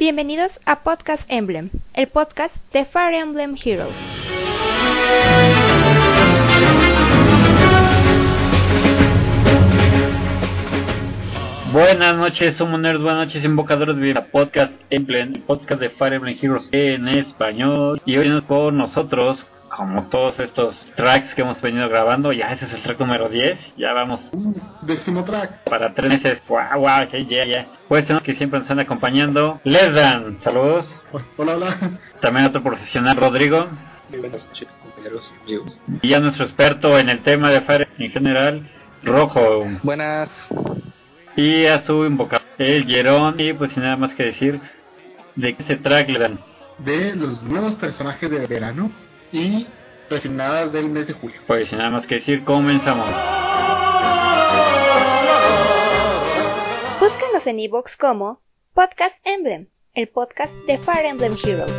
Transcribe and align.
Bienvenidos 0.00 0.50
a 0.64 0.82
Podcast 0.82 1.22
Emblem, 1.28 1.68
el 1.92 2.08
podcast 2.08 2.56
de 2.72 2.86
Fire 2.86 3.16
Emblem 3.16 3.54
Heroes. 3.62 3.94
Buenas 11.70 12.16
noches, 12.16 12.56
Summoners, 12.56 13.02
buenas 13.02 13.26
noches, 13.26 13.44
invocadores 13.44 13.94
de 13.96 14.12
a 14.16 14.24
Podcast 14.28 14.72
Emblem, 14.88 15.34
el 15.34 15.42
podcast 15.42 15.82
de 15.82 15.90
Fire 15.90 16.14
Emblem 16.14 16.38
Heroes 16.40 16.70
en 16.72 17.06
español. 17.06 18.00
Y 18.06 18.16
hoy 18.16 18.40
con 18.48 18.78
nosotros, 18.78 19.44
como 19.70 20.08
todos 20.08 20.38
estos 20.40 20.74
tracks 20.96 21.34
que 21.34 21.42
hemos 21.42 21.60
venido 21.60 21.88
grabando, 21.88 22.32
ya 22.32 22.52
ese 22.52 22.66
es 22.66 22.72
el 22.72 22.82
track 22.82 22.98
número 23.00 23.28
10, 23.28 23.58
ya 23.76 23.92
vamos 23.92 24.20
Décimo 24.82 25.24
track. 25.24 25.64
para 25.64 25.94
tres 25.94 26.10
meses. 26.10 26.42
Wow, 26.48 26.58
wow, 26.80 27.08
ya, 27.10 27.18
ya, 27.20 27.44
ya. 27.44 27.66
Pues 27.88 28.04
tenemos 28.04 28.24
que 28.24 28.34
siempre 28.34 28.58
nos 28.58 28.64
están 28.66 28.80
acompañando. 28.80 29.60
Lesdan, 29.64 30.38
saludos. 30.42 30.86
Hola, 31.36 31.54
hola. 31.56 31.98
También 32.20 32.46
otro 32.46 32.62
profesional, 32.62 33.16
Rodrigo. 33.16 33.68
Muy 34.10 34.18
buenas 34.18 34.46
noches, 34.48 34.68
compañeros 34.82 35.32
y 35.32 35.42
amigos. 35.42 35.80
Y 36.02 36.08
ya 36.08 36.18
nuestro 36.20 36.44
experto 36.44 36.98
en 36.98 37.08
el 37.08 37.20
tema 37.20 37.50
de 37.50 37.60
Fire 37.60 37.88
en 37.98 38.10
general, 38.10 38.70
Rojo. 39.04 39.64
Buenas. 39.84 40.28
Y 41.36 41.66
a 41.66 41.82
su 41.82 42.04
invocador, 42.04 42.46
el 42.58 42.86
Jerón. 42.86 43.36
Y 43.38 43.52
pues 43.52 43.70
sin 43.72 43.84
nada 43.84 43.96
más 43.96 44.12
que 44.14 44.24
decir, 44.24 44.60
¿de 45.36 45.54
qué 45.54 45.62
se 45.62 45.76
track 45.76 46.08
le 46.08 46.18
dan? 46.18 46.40
De 46.78 47.14
los 47.14 47.42
nuevos 47.44 47.76
personajes 47.76 48.28
de 48.30 48.46
verano 48.46 48.90
y 49.32 49.66
refinadas 50.08 50.72
del 50.72 50.88
mes 50.88 51.06
de 51.06 51.12
julio. 51.12 51.40
Pues 51.46 51.68
sin 51.68 51.78
nada 51.78 51.90
más 51.90 52.06
que 52.06 52.16
decir, 52.16 52.44
comenzamos. 52.44 53.08
Búscanos 57.00 57.46
en 57.46 57.60
iVoox 57.60 57.96
como 57.96 58.40
Podcast 58.74 59.14
Emblem, 59.24 59.68
el 59.94 60.08
podcast 60.08 60.52
de 60.66 60.78
Fire 60.78 61.06
Emblem 61.06 61.36
Heroes. 61.42 61.72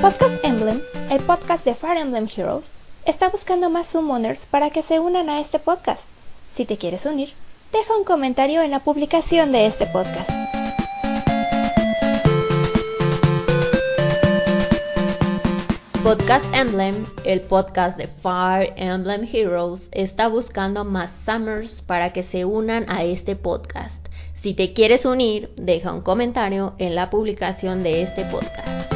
Podcast 0.00 0.44
Emblem, 0.44 0.82
el 1.10 1.20
podcast 1.24 1.64
de 1.64 1.74
Fire 1.74 1.98
Emblem 1.98 2.28
Heroes, 2.34 2.64
está 3.04 3.28
buscando 3.28 3.70
más 3.70 3.86
summoners 3.88 4.40
para 4.50 4.70
que 4.70 4.82
se 4.82 5.00
unan 5.00 5.28
a 5.28 5.40
este 5.40 5.58
podcast. 5.58 6.00
Si 6.56 6.64
te 6.64 6.76
quieres 6.76 7.04
unir, 7.04 7.32
deja 7.72 7.96
un 7.96 8.04
comentario 8.04 8.62
en 8.62 8.70
la 8.70 8.80
publicación 8.80 9.52
de 9.52 9.66
este 9.66 9.86
podcast. 9.86 10.28
Podcast 16.08 16.46
Emblem, 16.54 17.04
el 17.26 17.42
podcast 17.42 17.98
de 17.98 18.06
Fire 18.06 18.72
Emblem 18.76 19.28
Heroes, 19.30 19.90
está 19.92 20.26
buscando 20.28 20.82
más 20.86 21.10
Summers 21.26 21.82
para 21.82 22.14
que 22.14 22.22
se 22.22 22.46
unan 22.46 22.86
a 22.88 23.04
este 23.04 23.36
podcast. 23.36 23.94
Si 24.42 24.54
te 24.54 24.72
quieres 24.72 25.04
unir, 25.04 25.52
deja 25.56 25.92
un 25.92 26.00
comentario 26.00 26.72
en 26.78 26.94
la 26.94 27.10
publicación 27.10 27.82
de 27.82 28.00
este 28.00 28.24
podcast. 28.24 28.90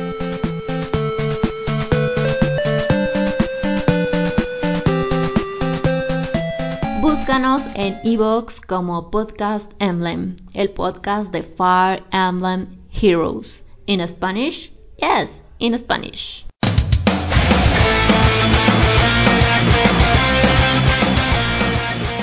Búscanos 7.02 7.60
en 7.74 8.00
iVoox 8.04 8.58
como 8.62 9.10
Podcast 9.10 9.70
Emblem, 9.80 10.38
el 10.54 10.70
podcast 10.70 11.30
de 11.30 11.42
Fire 11.42 12.04
Emblem 12.10 12.68
Heroes. 12.90 13.64
In 13.84 14.00
Spanish? 14.08 14.72
Yes, 14.96 15.28
in 15.58 15.78
Spanish. 15.78 16.46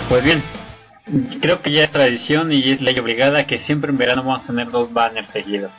Pues 0.09 0.23
bien, 0.23 0.43
creo 1.39 1.61
que 1.61 1.71
ya 1.71 1.83
es 1.83 1.91
tradición 1.91 2.51
y 2.51 2.71
es 2.71 2.81
ley 2.81 2.97
obligada 2.97 3.45
que 3.45 3.59
siempre 3.59 3.91
en 3.91 3.99
verano 3.99 4.23
vamos 4.23 4.43
a 4.43 4.47
tener 4.47 4.71
dos 4.71 4.91
banners 4.91 5.29
seguidos. 5.29 5.71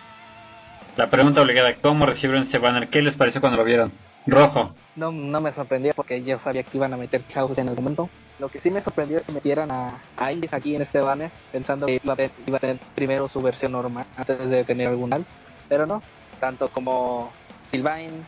La 0.97 1.11
pregunta 1.11 1.43
obligada, 1.43 1.75
¿cómo 1.83 2.07
recibieron 2.07 2.45
ese 2.47 2.59
banner? 2.59 2.89
¿Qué 2.91 3.03
les 3.03 3.17
pareció 3.17 3.41
cuando 3.41 3.57
lo 3.57 3.65
vieron? 3.65 3.91
Rojo. 4.29 4.73
No, 4.95 5.11
no 5.11 5.41
me 5.41 5.53
sorprendió 5.53 5.95
porque 5.95 6.23
yo 6.23 6.39
sabía 6.45 6.63
que 6.63 6.77
iban 6.77 6.95
a 6.95 6.97
meter 6.97 7.25
houses 7.35 7.59
en 7.59 7.71
el 7.71 7.75
momento. 7.75 8.09
Lo 8.39 8.49
que 8.49 8.61
sí 8.61 8.71
me 8.71 8.83
sorprendió 8.83 9.19
es 9.19 9.25
que 9.25 9.33
metieran 9.33 9.73
a, 9.73 9.99
a 10.17 10.31
Iris 10.31 10.53
aquí 10.53 10.77
en 10.77 10.83
este 10.83 11.01
banner 11.01 11.33
pensando 11.51 11.87
que 11.87 12.01
iba 12.01 12.13
a, 12.13 12.17
tener, 12.17 12.31
iba 12.47 12.59
a 12.59 12.61
tener 12.61 12.79
primero 12.95 13.29
su 13.29 13.43
versión 13.43 13.73
normal 13.73 14.07
antes 14.17 14.49
de 14.49 14.63
tener 14.63 14.87
algún 14.87 15.13
al. 15.13 15.27
Pero 15.69 15.87
no, 15.87 16.05
tanto 16.39 16.69
como 16.69 17.33
Sylvain, 17.73 18.25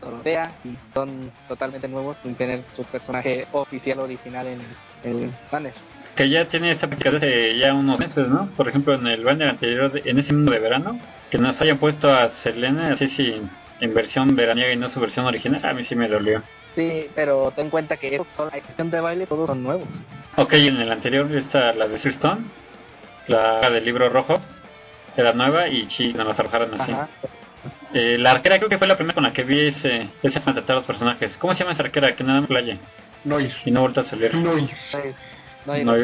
Dorothea, 0.00 0.50
y 0.64 0.76
son 0.92 1.30
totalmente 1.46 1.86
nuevos 1.86 2.16
sin 2.24 2.34
tener 2.34 2.64
su 2.74 2.82
personaje 2.82 3.46
oficial 3.52 4.00
original 4.00 4.48
en 4.48 4.60
el, 4.60 4.66
el 5.04 5.30
banner. 5.50 5.72
Que 6.16 6.28
ya 6.30 6.44
tiene 6.46 6.70
esa 6.72 6.86
aplicación 6.86 7.16
hace 7.16 7.58
ya 7.58 7.74
unos 7.74 7.98
meses, 7.98 8.28
¿no? 8.28 8.46
Por 8.56 8.68
ejemplo, 8.68 8.94
en 8.94 9.06
el 9.06 9.24
banner 9.24 9.48
anterior, 9.48 9.90
de- 9.90 10.08
en 10.08 10.18
ese 10.18 10.32
mundo 10.32 10.52
de 10.52 10.60
verano, 10.60 11.00
que 11.30 11.38
nos 11.38 11.60
hayan 11.60 11.78
puesto 11.78 12.12
a 12.12 12.30
Selena 12.42 12.92
así 12.92 13.08
sin 13.10 13.50
en 13.80 13.92
versión 13.94 14.36
veraniega 14.36 14.72
y 14.72 14.76
no 14.76 14.88
su 14.90 15.00
versión 15.00 15.26
original, 15.26 15.60
a 15.64 15.74
mí 15.74 15.84
sí 15.84 15.96
me 15.96 16.08
dolió. 16.08 16.42
Sí, 16.76 17.08
pero 17.14 17.52
ten 17.54 17.66
en 17.66 17.70
cuenta 17.70 17.96
que 17.96 18.20
son, 18.36 18.48
a 18.52 18.56
excepción 18.56 18.90
de 18.90 19.00
baile, 19.00 19.26
todos 19.26 19.46
son 19.48 19.62
nuevos. 19.62 19.88
Ok, 20.36 20.52
en 20.54 20.76
el 20.80 20.90
anterior 20.90 21.30
está 21.34 21.72
la 21.72 21.88
de 21.88 21.96
Stone, 21.96 22.42
la 23.26 23.68
del 23.70 23.84
libro 23.84 24.08
rojo, 24.08 24.40
era 25.16 25.32
nueva 25.32 25.68
y 25.68 25.88
sí, 25.90 26.12
nos 26.12 26.26
la 26.26 26.34
trabajaron 26.34 26.80
así. 26.80 26.92
Ajá. 26.92 27.08
Eh, 27.94 28.16
la 28.18 28.32
arquera 28.32 28.58
creo 28.58 28.68
que 28.68 28.78
fue 28.78 28.86
la 28.86 28.96
primera 28.96 29.14
con 29.14 29.22
la 29.24 29.32
que 29.32 29.44
vi 29.44 29.68
ese, 29.68 30.08
ese 30.22 30.42
a 30.44 30.72
los 30.74 30.84
personajes. 30.84 31.32
¿Cómo 31.38 31.54
se 31.54 31.60
llama 31.60 31.72
esa 31.72 31.82
arquera? 31.84 32.14
Que 32.14 32.24
nada 32.24 32.40
más 32.40 32.48
playa 32.48 32.76
Noir. 33.24 33.52
y 33.64 33.70
no 33.70 33.80
vuelto 33.82 34.00
a 34.00 34.04
salir. 34.04 34.34
No, 34.34 34.52
hay- 35.72 35.84
No, 35.84 35.94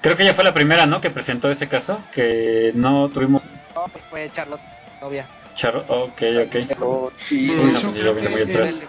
creo 0.00 0.16
que 0.16 0.22
ella 0.22 0.34
fue 0.34 0.44
la 0.44 0.54
primera, 0.54 0.86
¿no? 0.86 1.00
Que 1.00 1.10
presentó 1.10 1.50
ese 1.50 1.68
caso, 1.68 2.02
que 2.12 2.72
no 2.74 3.08
tuvimos 3.10 3.42
no, 3.44 3.86
fue 4.08 4.30
Charlotte, 4.32 4.60
novia. 5.00 5.28
charo. 5.56 5.84
Ok, 5.88 6.22
ok. 6.46 6.52
De 6.52 6.76
no, 6.78 7.08
hecho, 7.10 7.92
pues, 7.92 7.94
creo 7.94 8.14
que. 8.16 8.88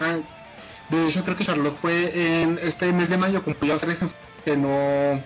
Ah, 0.00 0.18
de 0.90 1.08
hecho, 1.08 1.24
creo 1.24 1.36
que 1.36 1.44
Charlotte 1.44 1.76
fue 1.80 2.42
en 2.42 2.58
este 2.62 2.92
mes 2.92 3.08
de 3.10 3.16
mayo 3.16 3.42
cumplió 3.42 3.76
tres 3.78 4.00
años 4.00 4.16
que 4.44 4.56
no 4.56 5.22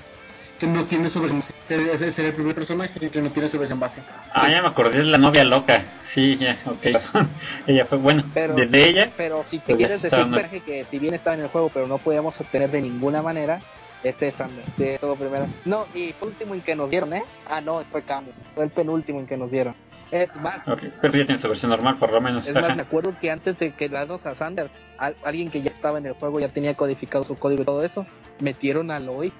que 0.62 0.68
no 0.68 0.84
tiene 0.84 1.10
su 1.10 1.20
versión 1.20 1.42
ese 1.68 2.06
es 2.08 2.18
el 2.20 2.34
primer 2.34 2.54
personaje 2.54 3.10
que 3.10 3.20
no 3.20 3.30
tiene 3.30 3.48
su 3.48 3.58
versión 3.58 3.80
base. 3.80 4.00
Ah, 4.32 4.48
ya 4.48 4.62
me 4.62 4.68
acordé, 4.68 5.00
es 5.00 5.06
la 5.06 5.18
novia 5.18 5.42
loca. 5.42 5.82
Sí, 6.14 6.36
ya, 6.38 6.56
ok. 6.66 6.86
ella 7.66 7.86
fue, 7.86 7.98
bueno, 7.98 8.22
Pero- 8.32 8.54
desde 8.54 8.88
ella. 8.88 9.10
Pero 9.16 9.44
si 9.50 9.58
te 9.58 9.64
Pues 9.66 9.76
quieres 9.78 10.02
decir. 10.02 10.18
Sergio, 10.32 10.64
que 10.64 10.84
si 10.90 10.98
bien 11.00 11.14
estaba 11.14 11.34
en 11.34 11.42
el 11.42 11.48
juego, 11.48 11.68
pero 11.74 11.88
no 11.88 11.98
podíamos 11.98 12.38
obtener 12.40 12.70
de 12.70 12.80
ninguna 12.82 13.22
manera, 13.22 13.60
este 14.04 14.28
es 14.28 14.34
de 14.76 14.98
todo 15.00 15.16
primero. 15.16 15.46
No, 15.64 15.86
y 15.94 16.12
fue 16.12 16.28
el 16.28 16.34
último 16.34 16.54
en 16.54 16.60
que 16.60 16.76
nos 16.76 16.90
dieron, 16.90 17.12
¿eh? 17.14 17.24
Ah, 17.48 17.60
no, 17.60 17.82
fue 17.90 18.02
Camus. 18.02 18.34
Fue 18.54 18.62
el 18.64 18.70
penúltimo 18.70 19.18
en 19.18 19.26
que 19.26 19.36
nos 19.36 19.50
dieron. 19.50 19.74
Es 20.12 20.28
más, 20.36 20.58
Ok, 20.68 20.82
pero 21.00 21.16
ya 21.16 21.24
tiene 21.26 21.40
su 21.40 21.48
versión 21.48 21.70
normal, 21.70 21.96
por 21.98 22.12
lo 22.12 22.20
menos. 22.20 22.46
es 22.46 22.54
más, 22.54 22.76
me 22.76 22.82
acuerdo 22.82 23.14
que 23.20 23.30
antes 23.32 23.58
de 23.58 23.72
que 23.72 23.88
darnos 23.88 24.24
a 24.26 24.34
Sander, 24.36 24.70
al- 24.98 25.16
alguien 25.24 25.50
que 25.50 25.60
ya 25.62 25.70
estaba 25.70 25.98
en 25.98 26.06
el 26.06 26.12
juego, 26.12 26.38
ya 26.38 26.48
tenía 26.50 26.74
codificado 26.74 27.24
su 27.24 27.34
código 27.36 27.62
y 27.62 27.64
todo 27.64 27.82
eso, 27.84 28.06
metieron 28.38 28.90
a 28.92 29.00
Lois. 29.00 29.32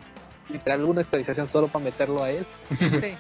Literal, 0.53 0.85
una 0.85 1.01
actualización 1.01 1.51
solo 1.51 1.69
para 1.69 1.85
meterlo 1.85 2.23
a 2.23 2.31
él. 2.31 2.47
Sí, 2.79 3.15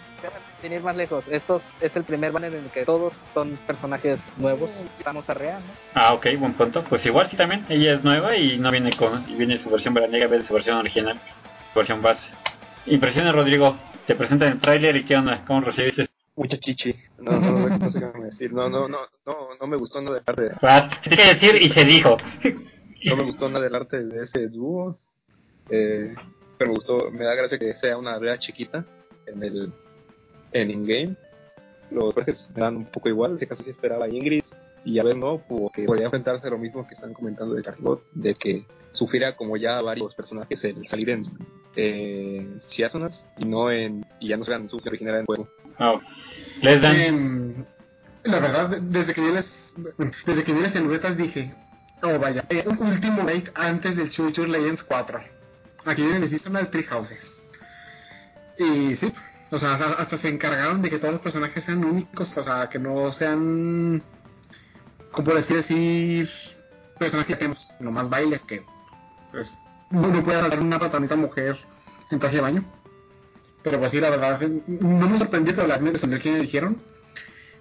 sin 0.60 0.72
ir 0.72 0.82
más 0.82 0.94
lejos, 0.94 1.24
estos 1.28 1.60
es 1.80 1.94
el 1.96 2.04
primer 2.04 2.30
banner 2.30 2.54
en 2.54 2.64
el 2.64 2.70
que 2.70 2.84
todos 2.84 3.12
son 3.34 3.58
personajes 3.66 4.20
nuevos. 4.36 4.70
Vamos 5.04 5.28
a 5.28 5.34
real, 5.34 5.60
¿no? 5.60 5.72
Ah, 5.94 6.14
ok, 6.14 6.26
buen 6.38 6.54
punto. 6.54 6.84
Pues 6.88 7.04
igual 7.04 7.28
sí 7.28 7.36
también, 7.36 7.66
ella 7.68 7.94
es 7.94 8.04
nueva 8.04 8.36
y 8.36 8.58
no 8.58 8.70
viene 8.70 8.96
con, 8.96 9.28
y 9.28 9.34
viene 9.34 9.58
su 9.58 9.68
versión 9.68 9.94
veraniega 9.94 10.26
en 10.26 10.30
vez 10.30 10.40
de 10.42 10.46
su 10.46 10.54
versión 10.54 10.76
original, 10.76 11.20
su 11.72 11.78
versión 11.80 12.00
base. 12.00 12.22
Impresiones, 12.86 13.32
Rodrigo. 13.32 13.76
Te 14.06 14.14
presentan 14.14 14.52
el 14.52 14.60
tráiler 14.60 14.96
y 14.96 15.04
qué 15.04 15.16
onda, 15.16 15.44
¿cómo 15.46 15.62
recibiste? 15.62 16.08
Mucha 16.36 16.56
chichi. 16.58 16.94
No, 17.18 17.32
no, 17.32 17.50
no, 17.50 17.78
no 17.78 17.90
sé 17.90 17.98
qué 17.98 18.18
me 18.18 18.24
decir. 18.26 18.52
No, 18.52 18.68
no, 18.68 18.88
no, 18.88 18.98
no, 19.26 19.34
no 19.60 19.66
me 19.66 19.76
gustó 19.76 20.00
nada 20.00 20.16
del 20.16 20.24
arte. 20.26 20.56
Ah, 20.62 20.88
se 21.02 21.10
tiene 21.10 21.24
que 21.24 21.34
decir 21.34 21.62
y 21.62 21.68
se 21.70 21.84
dijo. 21.84 22.16
No 23.04 23.16
me 23.16 23.24
gustó 23.24 23.48
nada 23.48 23.64
del 23.64 23.74
arte 23.74 24.04
de 24.04 24.24
ese 24.24 24.48
dúo. 24.48 24.98
Eh, 25.68 26.14
pero 26.62 26.70
me 26.70 26.74
gustó, 26.76 27.10
me 27.10 27.24
da 27.24 27.34
gracia 27.34 27.58
que 27.58 27.74
sea 27.74 27.96
una 27.96 28.14
aldea 28.14 28.38
chiquita 28.38 28.84
en 29.26 29.42
el 29.42 29.72
en 30.52 30.70
in-game. 30.70 31.16
Los 31.90 32.14
personajes 32.14 32.48
me 32.54 32.62
dan 32.62 32.76
un 32.76 32.84
poco 32.86 33.08
igual, 33.08 33.38
si 33.38 33.46
acaso 33.46 33.64
sí 33.64 33.70
esperaba 33.70 34.04
a 34.04 34.08
Ingrid 34.08 34.44
y 34.84 34.98
a 35.00 35.02
ver 35.02 35.16
no, 35.16 35.42
porque 35.48 35.84
podría 35.84 36.06
enfrentarse 36.06 36.46
a 36.46 36.50
lo 36.50 36.58
mismo 36.58 36.86
que 36.86 36.94
están 36.94 37.14
comentando 37.14 37.54
de 37.54 37.64
Charlotte, 37.64 38.04
de 38.12 38.34
que 38.34 38.64
sufriera 38.92 39.34
como 39.36 39.56
ya 39.56 39.80
varios 39.80 40.14
personajes 40.14 40.62
el 40.62 40.86
salir 40.86 41.10
en 41.10 41.22
eh, 41.74 42.46
Seasons 42.60 43.26
y 43.38 43.44
no 43.44 43.70
en 43.70 44.06
y 44.20 44.28
ya 44.28 44.36
no 44.36 44.44
sean 44.44 44.68
su 44.68 44.76
original 44.76 45.14
en 45.14 45.20
el 45.20 45.26
juego. 45.26 45.48
Ah, 45.78 46.00
les 46.60 46.80
dan. 46.80 46.94
Em, 46.94 47.64
la 48.22 48.38
verdad, 48.38 48.80
desde 48.80 49.12
que 49.14 49.20
vi 49.20 49.32
las, 49.32 49.50
desde 50.26 50.44
que 50.44 50.52
vi 50.52 50.60
las 50.60 50.72
siluetas 50.72 51.16
dije, 51.16 51.52
oh 52.02 52.20
vaya, 52.20 52.44
eh, 52.50 52.62
un 52.66 52.78
último 52.86 53.24
make 53.24 53.50
antes 53.54 53.96
del 53.96 54.10
Chuchu 54.10 54.44
Legends 54.44 54.84
4. 54.84 55.41
Aquí 55.84 56.02
y 56.02 56.38
son 56.38 56.52
las 56.52 56.70
Tree 56.70 56.84
Houses. 56.84 57.18
Y 58.58 58.96
sí, 58.96 59.12
o 59.50 59.58
sea, 59.58 59.74
hasta, 59.74 60.18
se 60.18 60.28
encargaron 60.28 60.82
de 60.82 60.90
que 60.90 60.98
todos 60.98 61.14
los 61.14 61.22
personajes 61.22 61.64
sean 61.64 61.84
únicos, 61.84 62.36
o 62.38 62.44
sea, 62.44 62.68
que 62.68 62.78
no 62.78 63.12
sean, 63.12 64.02
como 65.10 65.32
así 65.32 65.54
decir, 65.54 66.30
personajes 66.98 67.34
que 67.34 67.36
tenemos, 67.36 67.68
nomás 67.80 68.08
bailes 68.08 68.40
que, 68.42 68.64
pues, 69.32 69.52
no, 69.90 70.24
puede 70.24 70.40
dar 70.40 70.60
una 70.60 70.78
patanita 70.78 71.16
mujer 71.16 71.58
en 72.10 72.18
traje 72.18 72.36
de 72.36 72.42
baño. 72.42 72.64
Pero 73.62 73.78
pues 73.78 73.92
sí, 73.92 74.00
la 74.00 74.10
verdad, 74.10 74.40
no 74.66 75.08
me 75.08 75.18
sorprendió, 75.18 75.54
pero 75.54 75.68
la 75.68 75.78
me 75.78 75.92
sorprendió 75.92 76.20
que 76.20 76.38
dijeron. 76.40 76.82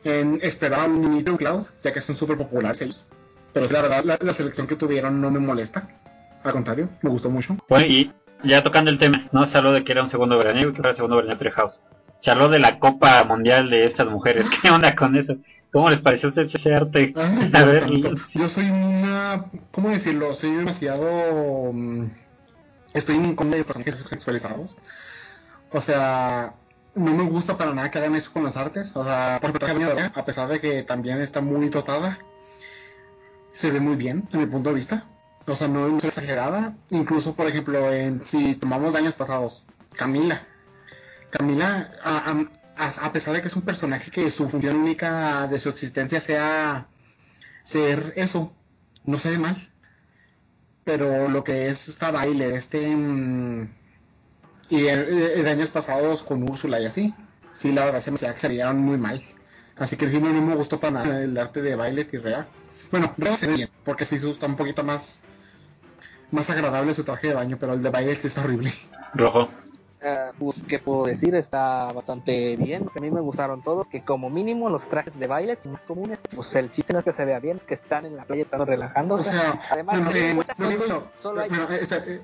En, 0.04 0.40
esperaba 0.42 0.86
un 0.86 1.22
Cloud, 1.22 1.68
ya 1.84 1.94
que 1.94 2.02
son 2.02 2.16
súper 2.16 2.38
populares 2.38 2.82
ellos. 2.82 3.08
Pero 3.54 3.68
sí, 3.68 3.74
la 3.74 3.82
verdad, 3.84 4.20
la 4.20 4.34
selección 4.34 4.66
que 4.66 4.76
tuvieron 4.76 5.22
no 5.22 5.30
me 5.30 5.40
molesta. 5.40 6.01
Al 6.44 6.52
contrario, 6.54 6.90
me 7.02 7.10
gustó 7.10 7.30
mucho. 7.30 7.58
Bueno, 7.70 7.86
y 7.86 8.12
ya 8.44 8.64
tocando 8.64 8.90
el 8.92 8.98
tema, 9.00 9.30
no 9.32 9.46
se 9.48 9.58
habló 9.58 9.72
de 9.72 9.84
que 9.84 9.92
era 9.92 10.04
un 10.04 10.10
segundo 10.12 10.38
veraniego 10.38 10.72
y 10.72 10.74
que 10.74 10.80
era 10.80 10.90
el 10.92 10.96
segundo 10.96 11.18
veraniego 11.18 11.38
de 11.40 11.50
Treehouse. 11.50 11.80
Se 12.22 12.32
habló 12.32 12.50
de 12.50 12.60
la 12.60 12.80
Copa 12.80 13.24
Mundial 13.24 13.70
de 13.70 13.86
estas 13.86 14.08
mujeres. 14.08 14.46
¿Qué 14.62 14.70
onda 14.70 14.96
con 14.96 15.16
eso? 15.16 15.36
¿Cómo 15.72 15.90
les 15.90 16.00
pareció 16.02 16.28
a 16.28 16.30
ustedes 16.32 16.54
ese 16.54 16.74
arte? 16.76 17.14
Ay, 17.16 17.50
A 17.54 17.64
ver, 17.64 17.86
yo 18.34 18.50
soy 18.50 18.70
una. 18.70 19.46
¿Cómo 19.72 19.90
decirlo? 19.90 20.34
Soy 20.34 20.52
demasiado. 20.56 21.72
mm, 21.74 22.06
Estoy 22.94 23.16
en 23.16 23.36
contra 23.36 23.58
de 23.58 23.64
personajes 23.64 24.06
sexualizados. 24.10 24.76
O 25.72 25.80
sea, 25.82 26.56
no 26.94 27.14
me 27.14 27.24
gusta 27.24 27.58
para 27.58 27.74
nada 27.74 27.90
que 27.90 28.00
hagan 28.00 28.16
eso 28.16 28.34
con 28.34 28.44
las 28.44 28.58
artes. 28.58 28.92
O 28.96 29.06
sea, 29.06 29.40
por 29.42 29.64
ejemplo, 29.64 29.96
a 30.14 30.26
pesar 30.26 30.50
de 30.50 30.60
que 30.60 30.84
también 30.84 31.22
está 31.22 31.40
muy 31.40 31.70
dotada, 31.70 32.20
se 33.54 33.72
ve 33.72 33.80
muy 33.80 33.96
bien, 33.96 34.28
en 34.34 34.40
mi 34.42 34.46
punto 34.48 34.70
de 34.72 34.76
vista. 34.76 35.06
O 35.48 35.56
sea, 35.56 35.68
no 35.68 35.98
es 35.98 36.04
exagerada. 36.04 36.76
Incluso, 36.90 37.36
por 37.36 37.48
ejemplo, 37.48 37.92
en, 37.92 38.24
si 38.28 38.56
tomamos 38.56 38.94
de 38.94 39.00
años 39.00 39.14
pasados, 39.16 39.66
Camila. 39.94 40.48
Camila, 41.30 41.92
a, 42.04 42.32
a- 42.78 43.06
a 43.06 43.12
pesar 43.14 43.34
de 43.34 43.42
que 43.42 43.48
es 43.48 43.56
un 43.56 43.62
personaje 43.64 44.10
que 44.12 44.30
su 44.32 44.50
función 44.50 44.78
única 44.78 45.48
de 45.48 45.60
su 45.60 45.70
existencia 45.70 46.22
sea 46.22 46.88
ser 47.66 48.14
eso, 48.16 48.54
no 49.06 49.18
se 49.18 49.30
ve 49.32 49.38
mal. 49.38 49.70
Pero 50.84 51.30
lo 51.30 51.44
que 51.44 51.68
es 51.68 51.88
esta 51.90 52.12
baile, 52.12 52.56
este... 52.56 52.96
mm, 52.96 53.70
y 54.70 54.86
eh, 54.88 55.38
eh, 55.38 55.44
de 55.44 55.50
años 55.50 55.70
pasados 55.70 56.24
con 56.24 56.44
Úrsula 56.50 56.80
y 56.80 56.86
así, 56.86 57.14
sí, 57.62 57.72
la 57.72 57.86
verdad 57.86 58.02
se 58.02 58.12
me 58.12 58.18
salieron 58.18 58.80
muy 58.80 58.98
mal. 58.98 59.22
Así 59.78 59.96
que 59.98 60.10
sí, 60.10 60.20
no, 60.20 60.30
no 60.30 60.42
me 60.42 60.56
gustó 60.56 60.80
para 60.80 60.94
nada 60.94 61.22
el 61.22 61.38
arte 61.38 61.62
de 61.62 61.76
baile 61.76 62.08
y 62.12 62.18
Rea. 62.18 62.48
Bueno, 62.92 63.14
Rea 63.18 63.38
se 63.38 63.48
ve 63.48 63.70
porque 63.84 64.06
sí 64.06 64.16
está 64.16 64.46
un 64.48 64.56
poquito 64.56 64.84
más 64.84 65.20
más 66.32 66.50
agradable 66.50 66.94
su 66.96 67.04
traje 67.04 67.28
de 67.30 67.34
baño, 67.34 67.58
pero 67.60 67.74
el 67.74 67.84
de 67.84 67.90
baile 67.90 68.16
sí 68.22 68.28
está 68.28 68.42
horrible. 68.42 68.74
Rojo. 69.14 69.50
Ah, 70.04 70.32
pues, 70.40 70.58
¿qué 70.68 70.80
puedo 70.80 71.06
decir? 71.06 71.36
Está 71.36 71.92
bastante 71.94 72.56
bien. 72.56 72.88
A 72.96 73.00
mí 73.00 73.12
me 73.12 73.22
gustaron 73.22 73.62
todos. 73.62 73.88
Que 73.88 74.02
como 74.02 74.30
mínimo 74.32 74.68
los 74.70 74.82
trajes 74.90 75.18
de 75.20 75.28
baile 75.28 75.58
son 75.62 75.74
más 75.74 75.82
comunes. 75.82 76.18
Pues 76.36 76.54
el 76.56 76.72
chiste 76.72 76.92
no 76.94 77.00
es 77.00 77.06
que 77.06 77.14
se 77.14 77.24
vea 77.24 77.40
bien, 77.40 77.58
es 77.58 77.64
que 77.64 77.76
están 77.76 78.06
en 78.08 78.16
la 78.18 78.24
playa 78.24 78.42
están 78.44 78.62
O 78.62 78.66
relajándose. 78.66 79.30
sea, 79.30 79.62
Además, 79.70 80.00
eh, 80.16 80.34
no 80.58 80.70
digo 80.70 80.86
yo, 80.88 81.04
solo 81.22 81.42
hay- 81.42 81.50
bueno, 81.50 81.68
eh, 81.70 81.88
eh, 81.92 82.22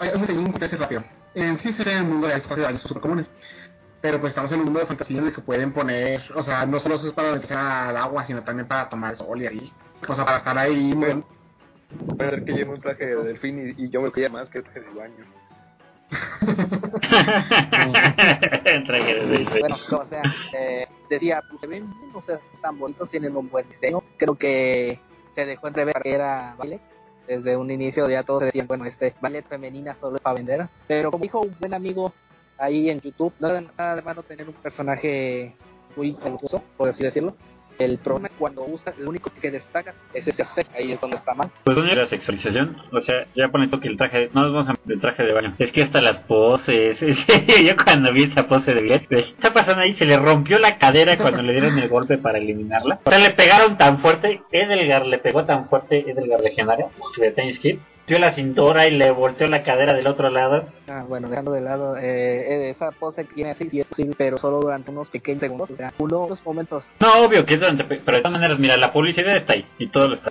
eh, 0.00 0.32
un 0.38 0.54
rápido. 0.78 1.04
En 1.34 1.58
sí 1.58 1.72
sería 1.74 1.98
en 1.98 2.04
el 2.04 2.04
mundo 2.10 2.26
de 2.28 2.32
las 2.34 2.42
trajes 2.42 2.58
de 2.58 2.64
baño 2.64 2.78
son 2.78 2.88
súper 2.88 3.02
comunes. 3.02 3.30
Pero 4.00 4.20
pues 4.20 4.30
estamos 4.30 4.50
en 4.52 4.60
un 4.60 4.64
mundo 4.66 4.80
de 4.80 4.86
fantasía 4.86 5.18
en 5.18 5.26
el 5.26 5.34
que 5.34 5.40
pueden 5.42 5.72
poner, 5.72 6.22
o 6.34 6.42
sea, 6.42 6.64
no 6.64 6.78
solo 6.78 6.94
es 6.94 7.12
para 7.12 7.32
meterse 7.32 7.52
al 7.54 7.96
agua, 7.96 8.24
sino 8.24 8.42
también 8.42 8.66
para 8.68 8.88
tomar 8.88 9.16
sol 9.16 9.42
y 9.42 9.46
ahí. 9.46 9.72
O 10.06 10.14
sea, 10.14 10.24
para 10.24 10.38
estar 10.38 10.56
ahí. 10.56 10.94
bueno, 10.94 11.24
Puede 12.16 12.30
ser 12.30 12.44
que 12.44 12.52
lleve 12.52 12.70
un 12.70 12.80
traje 12.80 13.06
de 13.06 13.24
delfín 13.24 13.74
y, 13.76 13.84
y 13.84 13.90
yo 13.90 14.02
me 14.02 14.12
quería 14.12 14.28
más 14.28 14.48
que 14.50 14.58
el 14.58 14.64
traje 14.64 14.80
de 14.80 14.90
baño. 14.90 15.24
Traje 18.86 19.14
de 19.14 19.26
baile. 19.26 19.60
Bueno, 19.60 19.76
o 19.90 20.06
sea, 20.08 20.22
eh, 20.54 20.86
decía, 21.10 21.42
pues 21.48 21.60
se 21.60 21.66
ven 21.66 21.90
bien, 21.98 22.10
o 22.14 22.22
sea, 22.22 22.38
están 22.54 22.78
bonitos, 22.78 23.10
tienen 23.10 23.36
un 23.36 23.50
buen 23.50 23.68
diseño. 23.68 24.02
Creo 24.16 24.34
que 24.34 24.98
se 25.34 25.46
dejó 25.46 25.68
entrever 25.68 26.00
que 26.02 26.14
era 26.14 26.54
ballet. 26.56 26.80
Desde 27.26 27.58
un 27.58 27.70
inicio 27.70 28.08
ya 28.08 28.22
todos 28.22 28.44
decían, 28.44 28.66
bueno, 28.66 28.86
este 28.86 29.14
ballet 29.20 29.46
femenina 29.46 29.94
solo 29.96 30.16
es 30.16 30.22
para 30.22 30.36
vender. 30.36 30.66
Pero 30.86 31.10
como 31.10 31.24
dijo 31.24 31.40
un 31.40 31.54
buen 31.58 31.74
amigo 31.74 32.14
ahí 32.56 32.88
en 32.88 33.00
YouTube, 33.00 33.34
no 33.38 33.48
es 33.48 33.64
nada 33.76 33.96
de 33.96 34.02
malo 34.02 34.22
tener 34.22 34.48
un 34.48 34.54
personaje 34.54 35.54
muy 35.94 36.14
talentoso, 36.14 36.62
por 36.76 36.88
así 36.88 37.02
decirlo. 37.02 37.34
El 37.78 37.98
problema 37.98 38.28
cuando 38.38 38.64
usa, 38.64 38.92
lo 38.98 39.10
único 39.10 39.30
que 39.40 39.50
destaca 39.50 39.94
es 40.12 40.26
ese 40.26 40.42
aspecto, 40.42 40.72
ahí 40.76 40.92
es 40.92 41.00
donde 41.00 41.16
está 41.16 41.34
mal. 41.34 41.50
Pues 41.64 41.76
la 41.76 42.08
sexualización, 42.08 42.76
o 42.92 43.00
sea, 43.02 43.26
ya 43.34 43.48
pone 43.48 43.68
tú 43.68 43.78
que 43.78 43.88
el 43.88 43.96
traje, 43.96 44.30
no 44.32 44.42
nos 44.42 44.52
vamos 44.52 44.68
a 44.68 44.92
el 44.92 45.00
traje 45.00 45.22
de 45.22 45.32
baño, 45.32 45.54
es 45.58 45.72
que 45.72 45.82
hasta 45.82 46.00
las 46.00 46.18
poses, 46.24 46.98
yo 47.64 47.76
cuando 47.76 48.12
vi 48.12 48.24
esa 48.24 48.48
pose 48.48 48.74
de 48.74 49.06
¿qué 49.08 49.18
está 49.18 49.52
pasando 49.52 49.82
ahí? 49.82 49.94
Se 49.94 50.06
le 50.06 50.16
rompió 50.16 50.58
la 50.58 50.78
cadera 50.78 51.16
cuando 51.16 51.42
le 51.42 51.52
dieron 51.52 51.78
el 51.78 51.88
golpe 51.88 52.18
para 52.18 52.38
eliminarla. 52.38 53.00
O 53.04 53.10
sea, 53.10 53.18
le 53.18 53.30
pegaron 53.30 53.76
tan 53.76 54.00
fuerte, 54.00 54.40
Edelgar 54.50 55.06
le 55.06 55.18
pegó 55.18 55.44
tan 55.44 55.68
fuerte, 55.68 56.10
Edelgar 56.10 56.40
legendario, 56.40 56.90
de 57.16 57.30
Tennis 57.30 57.58
Kid, 57.60 57.78
dio 58.08 58.18
la 58.18 58.34
cintura 58.34 58.86
y 58.88 58.90
le 58.90 59.10
volteó 59.10 59.46
la 59.46 59.62
cadera 59.62 59.92
del 59.94 60.06
otro 60.06 60.30
lado. 60.30 60.68
Ah, 60.88 61.04
bueno, 61.06 61.28
dejando 61.28 61.52
de 61.52 61.60
lado 61.60 61.96
eh, 61.96 62.00
eh, 62.02 62.70
esa 62.70 62.90
pose 62.90 63.26
que 63.26 63.34
tiene 63.34 63.50
así, 63.50 63.68
sí 63.70 64.10
pero 64.16 64.38
solo 64.38 64.60
durante 64.60 64.90
unos 64.90 65.08
pequeños 65.08 65.40
segundos, 65.40 65.70
o 65.70 65.76
sea, 65.76 65.92
unos 65.98 66.44
momentos 66.44 66.84
No, 66.98 67.24
obvio 67.24 67.44
que 67.44 67.54
es 67.54 67.60
durante, 67.60 67.84
pero 67.84 68.16
de 68.16 68.22
todas 68.22 68.32
maneras, 68.32 68.58
mira, 68.58 68.76
la 68.76 68.92
publicidad 68.92 69.36
está 69.36 69.52
ahí 69.52 69.66
y 69.78 69.88
todo 69.88 70.08
lo 70.08 70.14
está. 70.14 70.30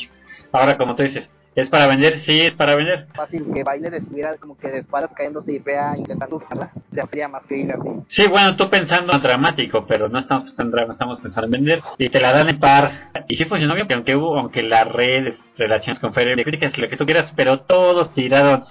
Ahora, 0.51 0.77
como 0.77 0.95
tú 0.95 1.03
dices, 1.03 1.29
¿es 1.57 1.69
para 1.69 1.87
vender? 1.87 2.21
Sí, 2.21 2.39
es 2.41 2.53
para 2.53 2.75
vender. 2.75 3.07
fácil 3.15 3.45
que 3.53 3.63
baile 3.63 3.89
estuviera 3.97 4.35
como 4.37 4.57
que 4.57 4.69
de 4.69 4.79
espaldas 4.79 5.11
cayéndose 5.15 5.51
y 5.53 5.59
vea 5.59 5.93
intentando 5.97 6.37
usarla, 6.37 6.71
se 6.93 7.01
hacía 7.01 7.27
más 7.27 7.43
que 7.47 7.57
ir 7.57 7.71
así. 7.71 7.89
Sí, 8.09 8.27
bueno, 8.27 8.55
tú 8.55 8.69
pensando 8.69 9.13
en 9.13 9.21
dramático, 9.21 9.85
pero 9.87 10.07
no 10.07 10.19
estamos 10.19 10.45
pensando 10.45 10.69
en 10.69 10.71
drama, 10.71 10.93
estamos 10.93 11.19
pensando 11.21 11.45
en 11.47 11.51
vender. 11.51 11.81
Y 11.97 12.09
te 12.09 12.21
la 12.21 12.31
dan 12.31 12.49
en 12.49 12.59
par. 12.59 13.11
Y 13.27 13.35
sí 13.35 13.45
funcionó 13.45 13.75
bien, 13.75 13.87
que 13.87 13.93
aunque 13.95 14.15
hubo, 14.15 14.37
aunque 14.37 14.63
las 14.63 14.87
redes, 14.87 15.37
relaciones 15.57 15.99
con 15.99 16.13
Federer, 16.13 16.43
críticas, 16.43 16.77
lo 16.77 16.87
que 16.89 16.97
tú 16.97 17.05
quieras, 17.05 17.31
pero 17.35 17.61
todos 17.61 18.13
tiraron 18.13 18.63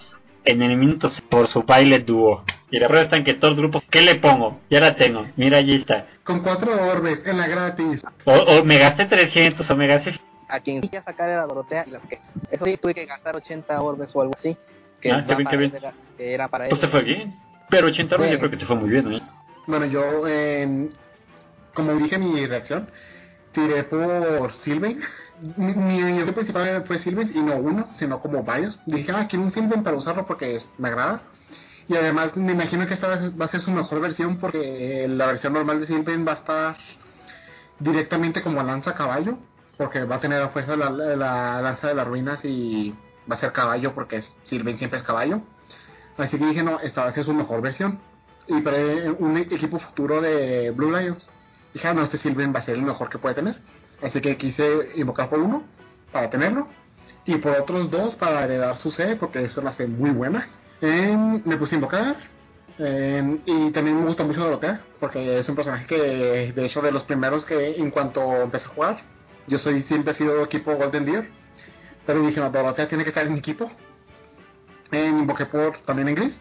en 0.45 0.63
el 0.63 0.77
minuto 0.77 1.11
por 1.29 1.49
su 1.49 1.65
baile 1.65 1.99
dúo. 1.99 2.45
Y 2.71 2.79
la 2.79 2.87
prueba 2.87 3.05
está 3.05 3.17
en 3.17 3.25
que 3.25 3.35
todo 3.35 3.51
el 3.51 3.57
grupo, 3.57 3.83
¿qué 3.91 4.01
le 4.01 4.15
pongo? 4.17 4.61
Ya 4.71 4.81
la 4.81 4.95
tengo, 4.95 5.27
mira, 5.37 5.59
allí 5.59 5.75
está. 5.75 6.07
con 6.25 6.41
cuatro 6.41 6.71
orbes 6.87 7.21
en 7.27 7.37
la 7.37 7.47
gratis. 7.49 8.03
O, 8.25 8.33
o 8.33 8.65
me 8.65 8.79
gasté 8.79 9.07
300 9.07 9.69
o 9.69 9.77
me 9.77 9.87
gasté... 9.89 10.21
A 10.49 10.61
quien 10.61 10.81
quería 10.81 11.03
sacar 11.03 11.29
era 11.29 11.47
Dorotea 11.47 11.85
y 11.87 11.91
las 11.91 12.03
que. 12.07 12.21
Eso 12.51 12.65
sí, 12.65 12.77
tuve 12.77 12.95
que 12.95 13.05
gastar 13.07 13.35
80 13.37 13.81
orbes 13.83 14.11
o 14.15 14.21
algo 14.23 14.35
así. 14.39 14.57
Que, 15.01 15.11
Ah, 15.13 15.25
qué 15.27 15.35
bien, 15.35 15.49
qué 15.49 15.57
bien. 15.57 15.75
Era, 15.75 15.93
que 16.17 16.35
era 16.35 16.49
para 16.49 16.69
Pues 16.69 16.81
te 16.81 16.87
él. 16.87 16.93
fue 16.93 17.03
bien. 17.03 17.37
Pero 17.69 17.89
80 17.89 18.15
euros 18.15 18.29
Sí. 18.29 18.33
yo 18.33 18.39
creo 18.39 18.51
que 18.51 18.57
te 18.59 18.67
fue 18.67 18.77
muy 18.77 18.89
bien, 18.91 19.13
¿eh? 19.13 19.23
Bueno, 19.67 19.87
yo, 19.87 20.27
eh, 20.29 20.89
como 21.75 21.95
dije 21.97 22.17
mi 22.19 22.47
reacción, 22.47 22.89
tiré 23.53 23.83
por 23.85 24.53
Sylvain. 24.55 25.01
Mi, 25.57 25.75
mi 25.75 26.33
principal 26.33 26.85
fue 26.87 26.99
Sylvain 26.99 27.31
y 27.35 27.43
no 27.43 27.57
uno, 27.57 27.89
sino 27.95 28.21
como 28.21 28.43
varios. 28.45 28.79
Dije, 28.87 29.11
ah, 29.13 29.27
quiero 29.29 29.45
un 29.45 29.51
Sylvain 29.51 29.83
para 29.83 29.97
usarlo 29.97 30.25
porque 30.27 30.61
me 30.79 30.89
agrada. 30.89 31.23
Y 31.89 31.95
además 31.97 32.37
me 32.37 32.53
imagino 32.53 32.87
que 32.87 32.95
esta 32.95 33.09
va 33.09 33.45
a 33.45 33.49
ser 33.49 33.61
su 33.61 33.71
mejor 33.73 34.01
versión 34.01 34.39
porque 34.39 35.07
la 35.09 35.27
versión 35.27 35.53
normal 35.53 35.81
de 35.81 35.87
Sylvain 35.89 36.27
va 36.27 36.33
a 36.33 36.37
estar 36.37 36.77
directamente 37.79 38.43
como 38.43 38.63
lanza 38.63 38.95
caballo. 38.95 39.39
Porque 39.77 40.05
va 40.05 40.17
a 40.17 40.21
tener 40.21 40.41
a 40.43 40.49
fuerza 40.49 40.77
la, 40.77 40.91
la- 40.91 41.17
la 41.17 41.63
lanza 41.63 41.89
de 41.89 41.95
las 41.95 42.07
ruinas 42.07 42.41
y 42.45 42.95
va 43.31 43.35
a 43.35 43.39
ser 43.39 43.53
caballo 43.53 43.93
porque 43.95 44.17
es- 44.17 44.33
Sylvain 44.45 44.79
siempre 44.79 44.99
es 44.99 45.05
caballo. 45.05 45.41
Así 46.17 46.39
que 46.39 46.47
dije, 46.47 46.63
no, 46.63 46.81
esta 46.81 47.07
a 47.07 47.13
ser 47.13 47.25
su 47.25 47.35
mejor 47.35 47.61
versión. 47.61 47.99
Y 48.47 48.61
para 48.63 48.79
un 49.19 49.37
equipo 49.37 49.79
futuro 49.79 50.21
de 50.21 50.71
Blue 50.71 50.91
Lions, 50.91 51.29
dije, 51.75 51.89
ah, 51.89 51.95
no, 51.95 52.03
este 52.03 52.17
Sylvain 52.17 52.55
va 52.55 52.61
a 52.61 52.63
ser 52.63 52.77
el 52.77 52.83
mejor 52.83 53.11
que 53.11 53.19
puede 53.19 53.35
tener. 53.35 53.59
Así 54.03 54.21
que 54.21 54.37
quise 54.37 54.93
invocar 54.97 55.29
por 55.29 55.41
uno 55.41 55.63
para 56.13 56.31
tenerlo. 56.31 56.69
Y 57.27 57.37
por 57.37 57.53
otros 57.59 57.91
dos 57.91 58.15
para 58.15 58.45
heredar 58.45 58.77
su 58.79 58.91
C, 58.91 59.17
porque 59.17 59.45
eso 59.45 59.61
la 59.61 59.71
hace 59.71 59.87
muy 59.87 60.11
buena. 60.11 60.49
Em, 60.81 61.43
me 61.45 61.57
puse 61.57 61.75
a 61.75 61.79
invocar. 61.79 62.17
em, 62.79 63.41
y 63.47 63.71
también 63.73 63.99
me 63.99 64.05
gusta 64.07 64.23
mucho 64.23 64.41
Dorotea, 64.45 64.81
porque 65.01 65.39
es 65.39 65.49
un 65.49 65.55
personaje 65.57 65.87
que, 65.87 66.53
de 66.55 66.67
hecho, 66.67 66.83
de 66.83 66.93
los 66.93 67.05
primeros 67.05 67.43
que 67.45 67.75
en 67.77 67.91
cuanto 67.91 68.43
empecé 68.43 68.67
a 68.67 68.69
jugar, 68.69 68.97
yo 69.49 69.59
soy 69.59 69.83
siempre 69.83 70.13
he 70.13 70.17
sido 70.17 70.43
equipo 70.45 70.75
Golden 70.77 71.05
Deer. 71.05 71.31
Pero 72.07 72.25
dije, 72.25 72.41
no, 72.41 72.51
Dorotea 72.51 72.89
tiene 72.89 73.05
que 73.05 73.11
estar 73.11 73.27
en 73.27 73.33
mi 73.33 73.39
equipo. 73.39 73.71
Em, 74.93 75.19
invoqué 75.19 75.47
por 75.47 75.79
también 75.79 76.09
en 76.09 76.15
gris. 76.15 76.41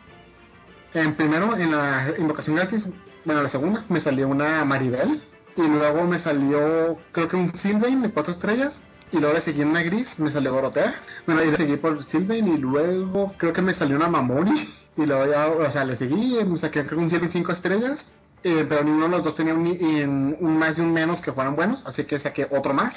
En 0.93 1.15
primero, 1.15 1.57
en 1.57 1.71
la 1.71 2.13
invocación 2.17 2.55
gratis, 2.55 2.87
bueno, 3.25 3.41
la 3.41 3.49
segunda, 3.49 3.83
me 3.89 3.99
salió 3.99 4.27
una 4.27 4.63
Maribel. 4.63 5.21
Y 5.55 5.61
luego 5.61 6.03
me 6.05 6.19
salió, 6.19 6.97
creo 7.11 7.27
que 7.27 7.35
un 7.35 7.53
Sylvain 7.57 8.01
de 8.01 8.11
cuatro 8.11 8.33
estrellas. 8.33 8.73
Y 9.11 9.17
luego 9.17 9.35
le 9.35 9.41
seguí 9.41 9.61
en 9.61 9.69
una 9.69 9.83
gris, 9.83 10.07
me 10.19 10.31
salió 10.31 10.51
Dorotea. 10.51 10.95
Bueno, 11.25 11.43
y 11.43 11.51
le 11.51 11.57
seguí 11.57 11.77
por 11.77 12.03
Sylvain. 12.05 12.47
Y 12.47 12.57
luego 12.57 13.33
creo 13.37 13.53
que 13.53 13.61
me 13.61 13.73
salió 13.73 13.95
una 13.95 14.07
Mamori. 14.07 14.69
Y 14.97 15.05
luego 15.05 15.25
ya, 15.31 15.47
o 15.47 15.71
sea, 15.71 15.83
le 15.85 15.97
seguí, 15.97 16.37
me 16.43 16.57
saqué 16.57 16.85
creo 16.85 16.99
que 16.99 17.03
un 17.03 17.09
Sylvain 17.09 17.31
cinco 17.31 17.51
estrellas. 17.51 18.13
Eh, 18.47 18.63
pero 18.69 18.83
ninguno 18.83 19.05
de 19.05 19.11
los 19.11 19.23
dos 19.23 19.35
tenía 19.35 19.55
un, 19.55 20.37
más 20.59 20.77
y 20.77 20.81
un 20.81 20.93
menos 20.93 21.19
que 21.19 21.33
fueran 21.33 21.55
buenos. 21.55 21.83
Así 21.87 22.03
que 22.03 22.19
saqué 22.19 22.47
otro 22.51 22.75
más. 22.75 22.93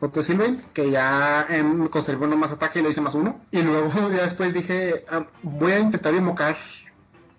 Otro 0.00 0.22
Sylvain, 0.22 0.64
que 0.74 0.90
ya 0.90 1.46
em, 1.48 1.88
conservé 1.88 2.26
uno 2.26 2.36
más 2.36 2.52
ataque 2.52 2.80
y 2.80 2.82
le 2.82 2.90
hice 2.90 3.00
más 3.00 3.14
uno. 3.14 3.40
Y 3.50 3.62
luego 3.62 3.90
ya 4.10 4.24
después 4.24 4.52
dije, 4.52 5.06
ah, 5.10 5.24
voy 5.42 5.72
a 5.72 5.78
intentar 5.78 6.12
invocar 6.12 6.58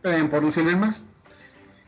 eh, 0.04 0.28
por 0.32 0.44
un 0.44 0.52
Sylvain 0.52 0.80
más. 0.80 1.04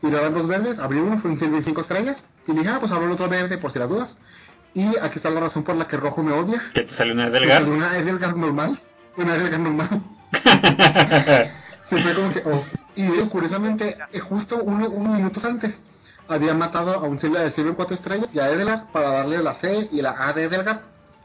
Y 0.02 0.06
luego 0.08 0.30
dos 0.30 0.46
verdes, 0.46 0.78
abrí 0.78 1.00
uno, 1.00 1.18
fue 1.18 1.32
un 1.32 1.40
Sylvain 1.40 1.64
5 1.64 1.80
estrellas. 1.80 2.24
Y 2.46 2.52
dije, 2.52 2.68
ah, 2.68 2.76
pues 2.78 2.92
abro 2.92 3.06
el 3.06 3.12
otro 3.12 3.28
verde 3.28 3.58
por 3.58 3.72
si 3.72 3.80
las 3.80 3.88
dudas. 3.88 4.16
Y 4.72 4.86
aquí 4.98 5.16
está 5.16 5.30
la 5.30 5.40
razón 5.40 5.64
por 5.64 5.74
la 5.74 5.88
que 5.88 5.96
rojo 5.96 6.22
me 6.22 6.30
odia. 6.30 6.62
Que 6.74 6.82
te 6.82 6.94
salió 6.94 7.12
una 7.12 7.28
salió 7.28 7.72
Una 7.72 7.98
Edelgard 7.98 8.36
normal. 8.36 8.78
Una 9.16 9.34
Edelgard 9.34 9.62
normal. 9.62 10.02
Sí, 11.88 11.94
fue 12.02 12.14
como 12.16 12.32
que, 12.32 12.42
oh. 12.44 12.64
Y 12.96 13.04
luego, 13.06 13.28
curiosamente, 13.30 13.96
eh, 14.12 14.18
justo 14.20 14.62
uno- 14.62 14.88
unos 14.90 15.16
minutos 15.16 15.44
antes, 15.44 15.78
había 16.28 16.54
matado 16.54 16.94
a 16.94 17.02
un 17.04 17.20
Silver, 17.20 17.50
Silver 17.52 17.74
4 17.74 17.94
estrellas 17.94 18.28
y 18.32 18.38
a 18.40 18.48
Edelgard 18.50 18.86
para 18.90 19.10
darle 19.10 19.42
la 19.42 19.54
C 19.54 19.88
y 19.92 20.00
la 20.02 20.14
A 20.18 20.32
de 20.32 20.44
Edelgard 20.44 20.80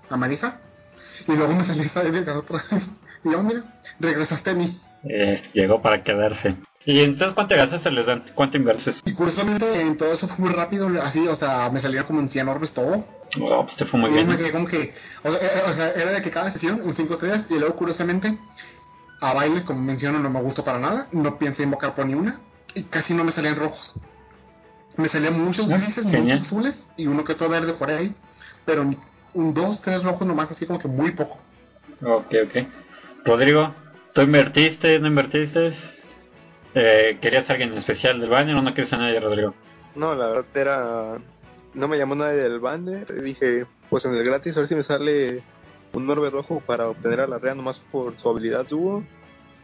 a 0.09 0.17
Marisa. 0.17 0.59
Y 1.27 1.31
luego 1.33 1.53
me 1.53 1.63
salió 1.65 1.83
esa 1.83 2.03
Edelgard 2.03 2.37
otra 2.37 2.63
vez. 2.71 2.83
Y 3.23 3.31
yo, 3.31 3.41
mira, 3.43 3.63
regresaste 3.99 4.49
a 4.49 4.53
mí. 4.53 4.79
Eh, 5.03 5.41
llegó 5.53 5.81
para 5.81 6.03
quedarse. 6.03 6.55
¿Y 6.85 6.99
entonces 7.01 7.35
cuánto 7.35 7.55
gastaste 7.55 7.91
les 7.91 8.05
dan? 8.05 8.23
¿Cuánto 8.35 8.57
inverses? 8.57 8.95
Y 9.05 9.13
curiosamente, 9.13 9.79
en 9.81 9.97
todo 9.97 10.11
eso 10.13 10.27
fue 10.27 10.37
muy 10.45 10.49
rápido, 10.53 10.89
así, 11.01 11.27
o 11.27 11.35
sea, 11.35 11.69
me 11.69 11.79
salieron 11.81 12.07
como 12.07 12.19
en 12.21 12.29
100 12.29 12.47
orbes 12.49 12.71
todo. 12.71 13.05
Oh, 13.39 13.63
pues 13.65 13.77
te 13.77 13.85
fue 13.85 13.99
muy 13.99 14.09
y 14.09 14.13
yo 14.15 14.19
me 14.21 14.25
bien. 14.25 14.37
quedé 14.39 14.51
como 14.51 14.67
que, 14.67 14.93
o 15.23 15.31
sea, 15.31 15.39
eh, 15.41 15.63
o 15.67 15.73
sea, 15.75 15.91
era 15.91 16.11
de 16.11 16.21
que 16.23 16.31
cada 16.31 16.51
sesión 16.51 16.81
un 16.83 16.95
5 16.95 17.13
estrellas 17.13 17.45
y 17.49 17.59
luego 17.59 17.75
curiosamente 17.75 18.37
a 19.21 19.33
bailes, 19.33 19.63
como 19.63 19.81
menciono, 19.81 20.19
no 20.19 20.29
me 20.29 20.41
gustó 20.41 20.63
para 20.65 20.79
nada, 20.79 21.07
no 21.11 21.37
pensé 21.37 21.63
invocar 21.63 21.95
por 21.95 22.05
ni 22.05 22.15
una 22.15 22.39
y 22.73 22.83
casi 22.83 23.13
no 23.13 23.23
me 23.23 23.31
salían 23.31 23.55
rojos. 23.55 23.95
Me 24.97 25.07
salían 25.09 25.39
muchos 25.39 25.69
Ah, 25.69 25.77
grises, 25.77 26.03
muchos 26.03 26.41
azules 26.41 26.75
y 26.97 27.07
uno 27.07 27.23
que 27.23 27.33
otro 27.33 27.47
verde 27.47 27.73
por 27.73 27.89
ahí, 27.89 28.13
pero 28.65 28.83
ni- 28.83 28.97
un 29.33 29.53
dos, 29.53 29.81
tres 29.81 30.03
rojos 30.03 30.27
nomás, 30.27 30.51
así 30.51 30.65
como 30.65 30.79
que 30.79 30.87
muy 30.89 31.11
poco. 31.11 31.37
Ok, 32.03 32.33
ok. 32.45 32.67
Rodrigo, 33.23 33.73
¿tú 34.13 34.21
invertiste? 34.21 34.99
¿No 34.99 35.07
invertiste? 35.07 35.73
Eh, 36.73 37.17
¿Querías 37.21 37.49
a 37.49 37.53
alguien 37.53 37.73
especial 37.73 38.19
del 38.19 38.29
baño 38.29 38.57
o 38.59 38.61
no 38.61 38.73
quieres 38.73 38.91
a 38.93 38.97
nadie, 38.97 39.19
Rodrigo? 39.19 39.53
No, 39.95 40.15
la 40.15 40.27
verdad 40.27 40.45
era. 40.55 41.17
No 41.73 41.87
me 41.87 41.97
llamó 41.97 42.15
nadie 42.15 42.37
del 42.37 42.59
banner. 42.59 43.21
Dije, 43.21 43.65
pues 43.89 44.03
en 44.05 44.13
el 44.15 44.23
gratis, 44.23 44.55
a 44.57 44.61
ver 44.61 44.69
si 44.69 44.75
me 44.75 44.83
sale 44.83 45.43
un 45.93 46.09
orbe 46.09 46.29
rojo 46.29 46.61
para 46.65 46.89
obtener 46.89 47.21
a 47.21 47.27
la 47.27 47.37
Rea 47.37 47.55
nomás 47.55 47.79
por 47.91 48.17
su 48.19 48.29
habilidad 48.29 48.67
dúo. 48.67 49.03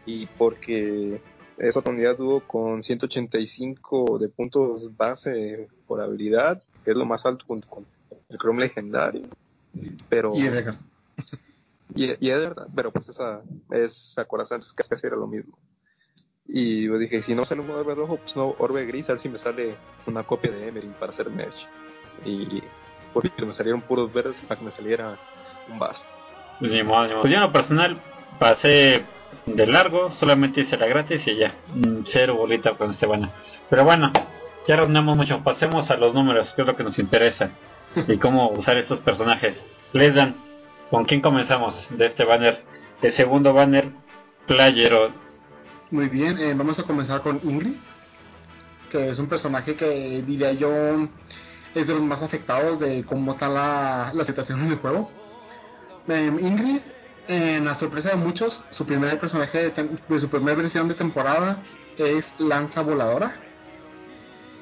Y 0.06 0.26
porque 0.38 1.20
es 1.58 1.76
otra 1.76 1.92
unidad 1.92 2.16
dúo 2.16 2.40
con 2.46 2.82
185 2.82 4.18
de 4.18 4.28
puntos 4.28 4.96
base 4.96 5.68
por 5.86 6.00
habilidad, 6.00 6.62
que 6.84 6.92
es 6.92 6.96
lo 6.96 7.04
más 7.04 7.26
alto 7.26 7.44
junto 7.46 7.68
con 7.68 7.86
el 8.28 8.38
Chrome 8.38 8.60
legendario. 8.60 9.28
Pero. 10.08 10.32
Y 10.34 10.46
Edgar. 10.46 10.78
Y, 11.94 12.04
y 12.26 12.30
es 12.30 12.38
verdad, 12.38 12.68
pero 12.74 12.92
pues 12.92 13.08
esa 13.08 13.42
es 13.70 14.16
acorazante, 14.18 14.66
es 14.66 14.72
que 14.72 14.84
casi 14.84 15.06
era 15.06 15.16
lo 15.16 15.26
mismo. 15.26 15.58
Y 16.46 16.84
yo 16.84 16.98
dije, 16.98 17.22
si 17.22 17.34
no 17.34 17.44
sale 17.44 17.60
un 17.60 17.70
orbe 17.70 17.94
rojo, 17.94 18.16
pues 18.18 18.34
no, 18.36 18.54
orbe 18.58 18.86
gris, 18.86 19.08
a 19.08 19.12
ver 19.12 19.20
si 19.20 19.28
me 19.28 19.38
sale 19.38 19.76
una 20.06 20.22
copia 20.22 20.50
de 20.50 20.68
Emery 20.68 20.88
para 20.98 21.12
hacer 21.12 21.28
merch. 21.30 21.66
Y 22.24 22.62
porque 23.12 23.44
me 23.44 23.52
salieron 23.52 23.82
puros 23.82 24.12
verdes 24.12 24.36
para 24.46 24.58
que 24.58 24.66
me 24.66 24.72
saliera 24.72 25.18
un 25.70 25.78
basto. 25.78 26.10
Pues 26.58 26.70
ni 26.70 26.82
modo, 26.82 27.02
ni 27.04 27.10
modo. 27.10 27.20
Pues 27.22 27.32
yo 27.32 27.38
en 27.38 27.44
lo 27.44 27.52
personal 27.52 28.00
pasé 28.38 29.04
de 29.46 29.66
largo, 29.66 30.10
solamente 30.18 30.62
hice 30.62 30.76
la 30.76 30.86
gratis 30.86 31.22
y 31.26 31.36
ya. 31.36 31.54
Mm, 31.74 32.04
Cero 32.04 32.36
bolita 32.36 32.72
con 32.74 32.90
este 32.92 33.06
banner. 33.06 33.30
Pero 33.70 33.84
bueno, 33.84 34.12
ya 34.66 34.76
rondamos 34.76 35.16
mucho. 35.16 35.42
Pasemos 35.42 35.90
a 35.90 35.96
los 35.96 36.14
números, 36.14 36.52
que 36.54 36.62
es 36.62 36.66
lo 36.66 36.76
que 36.76 36.84
nos 36.84 36.98
interesa. 36.98 37.50
Y 38.06 38.18
cómo 38.18 38.50
usar 38.50 38.76
estos 38.76 39.00
personajes. 39.00 39.62
Les 39.92 40.14
dan, 40.14 40.36
¿con 40.90 41.04
quién 41.04 41.20
comenzamos 41.20 41.74
de 41.90 42.06
este 42.06 42.24
banner? 42.24 42.62
El 43.00 43.12
segundo 43.12 43.54
banner, 43.54 43.90
Playero. 44.46 45.10
Muy 45.90 46.08
bien, 46.08 46.38
eh, 46.38 46.52
vamos 46.54 46.78
a 46.78 46.82
comenzar 46.82 47.22
con 47.22 47.40
Ingrid, 47.42 47.76
que 48.90 49.08
es 49.08 49.18
un 49.18 49.26
personaje 49.26 49.74
que 49.74 50.22
diría 50.26 50.52
yo 50.52 51.08
es 51.74 51.86
de 51.86 51.94
los 51.94 52.02
más 52.02 52.22
afectados 52.22 52.78
de 52.78 53.04
cómo 53.04 53.32
está 53.32 53.48
la, 53.48 54.10
la 54.14 54.24
situación 54.24 54.60
en 54.60 54.72
el 54.72 54.78
juego. 54.78 55.10
Eh, 56.08 56.32
Ingrid, 56.40 56.80
en 57.26 57.66
la 57.66 57.74
sorpresa 57.74 58.10
de 58.10 58.16
muchos, 58.16 58.62
su 58.70 58.86
primer 58.86 59.20
personaje 59.20 59.70
de, 59.70 59.98
de 60.08 60.20
su 60.20 60.30
primera 60.30 60.56
versión 60.56 60.88
de 60.88 60.94
temporada 60.94 61.62
es 61.98 62.24
Lanza 62.38 62.80
Voladora. 62.80 63.36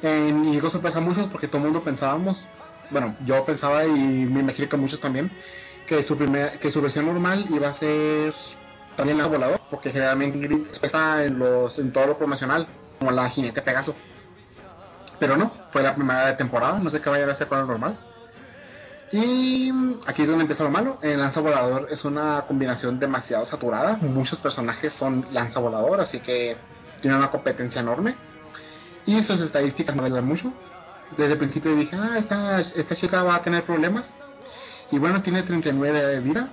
En, 0.03 0.45
y 0.47 0.53
digo 0.53 0.69
sorpresa 0.69 0.99
a 0.99 1.01
muchos 1.01 1.29
porque 1.29 1.47
todo 1.47 1.59
el 1.59 1.65
mundo 1.65 1.83
pensábamos, 1.83 2.47
bueno, 2.91 3.17
yo 3.25 3.45
pensaba 3.45 3.85
y 3.87 3.91
me 3.91 4.41
imagino 4.41 4.69
que 4.69 4.77
muchos 4.77 5.01
también, 5.01 5.31
que 5.87 6.03
su, 6.03 6.17
primer, 6.17 6.59
que 6.59 6.73
su 6.73 6.83
versión 6.83 7.07
normal 7.07 7.47
iba 7.51 7.69
a 7.69 7.75
ser 7.75 8.35
también 8.97 9.19
la 9.19 9.27
volador, 9.27 9.61
porque 9.71 9.91
generalmente 9.91 10.39
Ingrid 10.39 10.67
está 10.83 11.25
en 11.25 11.39
los 11.39 11.79
en 11.79 11.93
todo 11.93 12.09
lo 12.09 12.19
promocional, 12.19 12.67
como 12.99 13.13
la 13.13 13.31
jinete 13.31 13.63
Pegaso. 13.63 13.95
Pero 15.21 15.37
no, 15.37 15.53
fue 15.71 15.83
la 15.83 15.95
primera 15.95 16.27
de 16.27 16.33
temporada, 16.35 16.79
no 16.81 16.91
sé 16.91 17.01
qué 17.01 17.09
vaya 17.09 17.27
a 17.27 17.33
hacer 17.33 17.47
con 17.47 17.61
el 17.61 17.67
normal. 17.67 17.97
Y 19.13 19.71
aquí 20.07 20.23
es 20.23 20.29
donde 20.29 20.43
empieza 20.43 20.65
lo 20.65 20.71
malo. 20.71 20.99
El 21.01 21.19
lanza 21.21 21.41
volador 21.41 21.89
es 21.91 22.05
una 22.05 22.45
combinación 22.47 22.99
demasiado 22.99 23.45
saturada. 23.45 23.97
Muchos 24.01 24.39
personajes 24.39 24.93
son 24.93 25.27
lanza 25.31 25.61
volador, 25.61 26.01
así 26.01 26.21
que 26.21 26.57
tiene 27.01 27.17
una 27.17 27.31
competencia 27.31 27.81
enorme. 27.81 28.17
Y 29.07 29.23
sus 29.23 29.41
estadísticas 29.41 29.95
no 29.95 30.05
ayudan 30.05 30.27
mucho. 30.27 30.53
Desde 31.17 31.35
el 31.35 31.39
principio 31.39 31.77
dije, 31.77 31.97
ah, 31.97 32.19
esta, 32.19 32.95
chica 32.95 33.23
va 33.23 33.37
a 33.37 33.43
tener 33.43 33.63
problemas. 33.63 34.11
Y 34.91 34.99
bueno, 34.99 35.23
tiene 35.23 35.45
39 35.45 36.03
de 36.05 36.21
vida, 36.21 36.49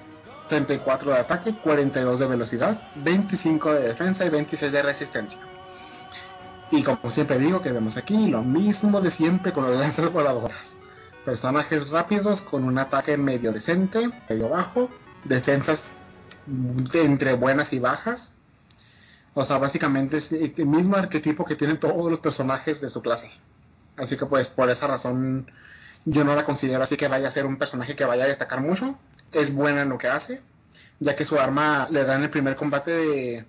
34 0.50 1.12
de 1.12 1.18
ataque, 1.18 1.56
42 1.64 2.20
de 2.20 2.28
velocidad, 2.28 2.82
25 2.96 3.74
de 3.74 3.82
defensa 3.90 4.26
y 4.26 4.30
26 4.30 4.72
de 4.72 4.82
resistencia. 4.82 5.40
Y 6.70 6.84
como 6.84 7.10
siempre 7.10 7.40
digo 7.40 7.62
que 7.62 7.72
vemos 7.72 7.98
aquí 7.98 8.28
lo 8.28 8.44
mismo 8.44 9.02
de 9.02 9.12
siempre 9.12 9.54
con 9.54 9.66
los 9.66 9.76
lanzas 9.76 10.12
voladoras. 10.12 10.73
Personajes 11.26 11.90
rápidos 11.90 12.42
con 12.42 12.66
un 12.66 12.78
ataque 12.78 13.16
medio 13.16 13.54
decente, 13.54 14.10
medio 14.30 14.50
bajo, 14.50 14.90
defensas 15.24 15.82
de 16.46 17.06
entre 17.06 17.34
buenas 17.34 17.72
y 17.72 17.80
bajas. 17.80 18.30
O 19.34 19.46
sea, 19.46 19.58
básicamente 19.58 20.18
es 20.18 20.32
el 20.32 20.66
mismo 20.66 20.98
arquetipo 20.98 21.46
que 21.46 21.56
tienen 21.56 21.80
todos 21.80 22.12
los 22.12 22.20
personajes 22.20 22.82
de 22.82 22.90
su 22.90 23.02
clase. 23.02 23.32
Así 23.98 24.18
que 24.18 24.26
pues 24.26 24.48
por 24.48 24.70
esa 24.70 24.88
razón 24.88 25.50
yo 26.06 26.24
no 26.24 26.36
la 26.36 26.44
considero 26.44 26.84
así 26.84 26.98
que 26.98 27.08
vaya 27.08 27.30
a 27.30 27.32
ser 27.32 27.46
un 27.46 27.58
personaje 27.58 27.96
que 27.96 28.06
vaya 28.06 28.26
a 28.26 28.28
destacar 28.28 28.60
mucho. 28.60 28.98
Es 29.32 29.54
buena 29.54 29.84
en 29.84 29.90
lo 29.90 29.98
que 29.98 30.10
hace, 30.10 30.42
ya 31.00 31.16
que 31.16 31.26
su 31.26 31.40
arma 31.40 31.88
le 31.90 32.04
da 32.04 32.16
en 32.16 32.24
el 32.24 32.30
primer 32.30 32.56
combate 32.56 32.92
de, 32.92 33.46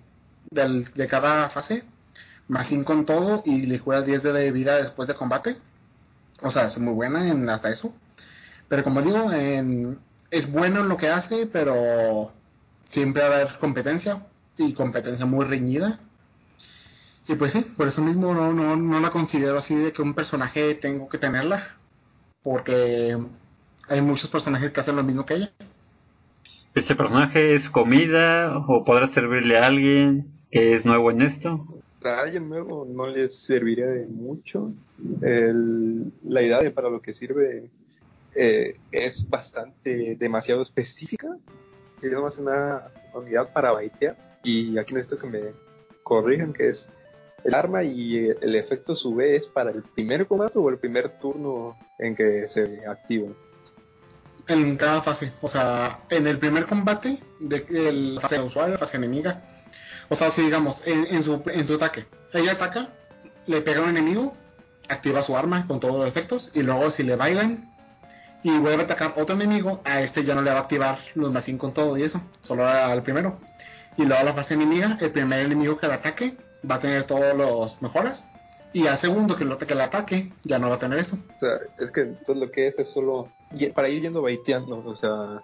de 0.95 1.07
cada 1.07 1.49
fase, 1.49 1.83
más 2.47 2.67
5 2.67 2.93
en 2.93 3.05
todo 3.05 3.43
y 3.45 3.65
le 3.65 3.79
cura 3.79 4.01
10 4.01 4.23
de 4.23 4.51
vida 4.51 4.77
después 4.77 5.07
de 5.07 5.15
combate. 5.15 5.57
O 6.41 6.51
sea, 6.51 6.67
es 6.67 6.77
muy 6.77 6.93
buena 6.93 7.29
en 7.29 7.49
hasta 7.49 7.69
eso. 7.69 7.93
Pero 8.69 8.83
como 8.83 9.01
digo, 9.03 9.31
en- 9.33 9.99
es 10.31 10.51
bueno 10.51 10.81
en 10.81 10.89
lo 10.89 10.97
que 10.97 11.09
hace, 11.09 11.47
pero 11.47 12.31
siempre 12.89 13.23
va 13.23 13.29
a 13.29 13.41
haber 13.41 13.59
competencia 13.59 14.27
y 14.57 14.73
competencia 14.73 15.25
muy 15.25 15.45
reñida. 15.45 15.99
Y 17.27 17.35
pues 17.35 17.51
sí, 17.53 17.61
por 17.61 17.87
eso 17.87 18.01
mismo 18.01 18.33
no, 18.33 18.53
no, 18.53 18.75
no 18.75 18.99
la 18.99 19.09
considero 19.09 19.57
así 19.57 19.75
de 19.75 19.91
que 19.91 20.01
un 20.01 20.13
personaje 20.13 20.75
tengo 20.75 21.09
que 21.09 21.17
tenerla, 21.17 21.75
porque 22.43 23.17
hay 23.89 24.01
muchos 24.01 24.29
personajes 24.29 24.71
que 24.71 24.81
hacen 24.81 24.95
lo 24.97 25.03
mismo 25.03 25.25
que 25.25 25.35
ella. 25.35 25.51
¿Este 26.75 26.95
personaje 26.95 27.55
es 27.55 27.67
comida 27.71 28.55
o 28.67 28.83
podrá 28.85 29.07
servirle 29.07 29.57
a 29.57 29.65
alguien 29.65 30.27
que 30.51 30.75
es 30.75 30.85
nuevo 30.85 31.09
en 31.09 31.23
esto? 31.23 31.74
A 32.05 32.21
alguien 32.21 32.47
nuevo 32.47 32.85
no 32.85 33.07
le 33.07 33.29
serviría 33.29 33.87
de 33.87 34.05
mucho. 34.05 34.71
El- 35.21 36.11
la 36.23 36.41
idea 36.41 36.61
de 36.61 36.71
para 36.71 36.89
lo 36.89 37.01
que 37.01 37.13
sirve 37.13 37.69
eh, 38.35 38.77
es 38.91 39.27
bastante 39.29 40.15
demasiado 40.19 40.61
específica. 40.61 41.35
Es 42.01 42.11
más 42.11 42.37
una 42.37 42.83
unidad 43.13 43.51
para 43.53 43.71
baitear. 43.71 44.15
Y 44.43 44.77
aquí 44.77 44.93
necesito 44.93 45.17
que 45.17 45.27
me 45.27 45.41
corrijan 46.03 46.53
que 46.53 46.69
es 46.69 46.87
el 47.43 47.53
arma 47.53 47.83
y 47.83 48.17
el 48.17 48.55
efecto 48.55 48.95
sube 48.95 49.35
es 49.35 49.47
para 49.47 49.71
el 49.71 49.81
primer 49.81 50.27
combate 50.27 50.59
o 50.59 50.69
el 50.69 50.77
primer 50.77 51.17
turno 51.19 51.77
en 51.97 52.15
que 52.15 52.47
se 52.49 52.85
activa. 52.85 53.29
En 54.47 54.77
cada 54.77 55.01
fase, 55.01 55.31
o 55.41 55.47
sea, 55.47 56.01
en 56.09 56.27
el 56.27 56.37
primer 56.37 56.67
combate 56.67 57.17
de 57.39 57.65
el 57.69 58.19
fase 58.21 58.39
usuario, 58.39 58.77
fase 58.77 58.97
enemiga, 58.97 59.43
o 60.09 60.15
sea, 60.15 60.31
si 60.31 60.41
digamos, 60.41 60.81
en, 60.85 61.05
en 61.07 61.23
su, 61.23 61.41
en 61.45 61.67
su 61.67 61.75
ataque, 61.75 62.05
ella 62.33 62.53
ataca, 62.53 62.89
le 63.47 63.61
pega 63.61 63.79
a 63.79 63.83
un 63.83 63.89
enemigo, 63.89 64.35
activa 64.89 65.21
su 65.21 65.35
arma 65.35 65.67
con 65.67 65.79
todos 65.79 65.99
los 65.99 66.07
efectos, 66.07 66.51
y 66.53 66.61
luego 66.61 66.89
si 66.91 67.03
le 67.03 67.15
bailan 67.15 67.71
y 68.43 68.57
vuelve 68.59 68.83
a 68.83 68.85
atacar 68.85 69.15
otro 69.17 69.35
enemigo, 69.35 69.81
a 69.85 70.01
este 70.01 70.23
ya 70.23 70.35
no 70.35 70.41
le 70.41 70.51
va 70.51 70.57
a 70.57 70.61
activar 70.61 70.99
los 71.15 71.31
más 71.31 71.45
5 71.45 71.59
con 71.59 71.73
todo 71.73 71.97
y 71.97 72.03
eso, 72.03 72.21
solo 72.41 72.67
al 72.67 73.01
primero. 73.01 73.39
Y 73.97 74.03
luego 74.03 74.21
a 74.21 74.23
la 74.23 74.33
fase 74.33 74.53
enemiga, 74.53 74.97
el 75.01 75.11
primer 75.11 75.39
enemigo 75.39 75.77
que 75.77 75.87
le 75.87 75.93
ataque 75.93 76.37
va 76.69 76.75
a 76.75 76.79
tener 76.79 77.05
todos 77.05 77.35
los 77.35 77.81
mejoras, 77.81 78.23
y 78.73 78.87
al 78.87 78.99
segundo 78.99 79.37
que 79.37 79.45
lo 79.45 79.57
que 79.57 79.73
le 79.73 79.83
ataque 79.83 80.33
ya 80.43 80.59
no 80.59 80.69
va 80.69 80.75
a 80.75 80.79
tener 80.79 80.99
eso. 80.99 81.17
O 81.37 81.39
sea, 81.39 81.59
es 81.79 81.91
que 81.91 82.01
entonces 82.01 82.35
lo 82.35 82.51
que 82.51 82.67
es 82.67 82.77
es 82.77 82.91
solo 82.91 83.29
para 83.73 83.87
ir 83.87 84.01
yendo 84.01 84.21
baiteando, 84.21 84.83
o 84.85 84.95
sea, 84.97 85.41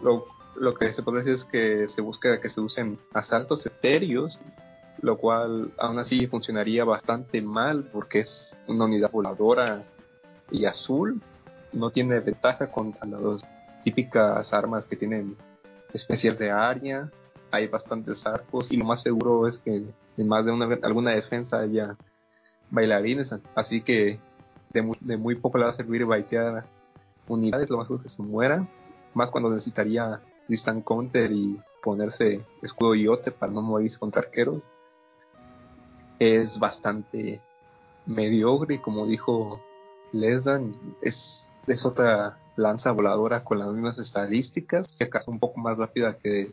lo, 0.00 0.24
lo 0.56 0.74
que 0.74 0.92
se 0.92 1.02
puede 1.02 1.18
decir 1.18 1.34
es 1.34 1.44
que 1.44 1.88
se 1.88 2.00
busca 2.00 2.40
que 2.40 2.48
se 2.48 2.60
usen 2.60 2.98
asaltos 3.14 3.64
etéreos, 3.66 4.38
lo 5.00 5.16
cual 5.18 5.72
aún 5.78 5.98
así 5.98 6.26
funcionaría 6.26 6.84
bastante 6.84 7.40
mal 7.40 7.84
porque 7.92 8.20
es 8.20 8.56
una 8.66 8.84
unidad 8.84 9.10
voladora 9.10 9.84
y 10.50 10.64
azul, 10.64 11.20
no 11.72 11.90
tiene 11.90 12.20
ventaja 12.20 12.70
contra 12.70 13.06
las 13.06 13.42
típicas 13.84 14.52
armas 14.52 14.86
que 14.86 14.96
tienen 14.96 15.36
especial 15.92 16.36
de 16.36 16.50
área, 16.50 17.10
hay 17.50 17.66
bastantes 17.66 18.26
arcos 18.26 18.70
y 18.70 18.76
lo 18.76 18.84
más 18.84 19.02
seguro 19.02 19.46
es 19.46 19.58
que 19.58 19.82
en 20.16 20.28
más 20.28 20.44
de 20.44 20.52
una, 20.52 20.78
alguna 20.82 21.12
defensa 21.12 21.58
haya 21.58 21.96
bailarines, 22.70 23.34
así 23.54 23.82
que 23.82 24.20
de 24.72 24.82
muy, 24.82 24.96
de 25.00 25.16
muy 25.16 25.34
poco 25.34 25.58
le 25.58 25.64
va 25.64 25.70
a 25.70 25.74
servir 25.74 26.04
baitear 26.04 26.64
unidades, 27.26 27.70
lo 27.70 27.78
más 27.78 27.86
seguro 27.86 28.02
que 28.02 28.08
se 28.08 28.22
muera, 28.22 28.66
más 29.14 29.30
cuando 29.30 29.50
necesitaría 29.50 30.20
distant 30.50 30.84
counter 30.84 31.30
y 31.30 31.58
ponerse 31.82 32.44
escudo 32.60 32.94
y 32.94 33.08
ote 33.08 33.30
para 33.30 33.52
no 33.52 33.62
morirse 33.62 33.98
contra 33.98 34.22
arqueros. 34.22 34.60
Es 36.18 36.58
bastante 36.58 37.40
mediocre, 38.04 38.82
como 38.82 39.06
dijo 39.06 39.60
Lesdan, 40.12 40.74
es, 41.00 41.46
es 41.66 41.86
otra 41.86 42.36
lanza 42.56 42.90
voladora 42.90 43.44
con 43.44 43.60
las 43.60 43.68
mismas 43.68 43.98
estadísticas, 43.98 44.88
que 44.98 45.04
acaso 45.04 45.30
un 45.30 45.38
poco 45.38 45.60
más 45.60 45.78
rápida 45.78 46.18
que 46.18 46.52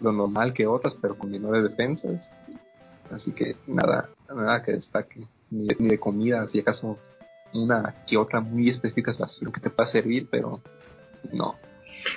lo 0.00 0.12
normal 0.12 0.52
que 0.52 0.66
otras, 0.66 0.96
pero 1.00 1.16
con 1.16 1.30
menores 1.30 1.62
defensas. 1.62 2.28
Así 3.10 3.32
que 3.32 3.56
nada, 3.66 4.10
nada 4.28 4.62
que 4.62 4.72
destaque, 4.72 5.26
ni 5.50 5.66
de, 5.66 5.98
comida, 5.98 6.46
si 6.48 6.60
acaso 6.60 6.98
una 7.52 8.04
que 8.06 8.16
otra 8.16 8.40
muy 8.40 8.68
específica 8.68 9.12
lo 9.40 9.52
que 9.52 9.60
te 9.60 9.70
pueda 9.70 9.88
servir, 9.88 10.28
pero 10.30 10.60
no. 11.32 11.54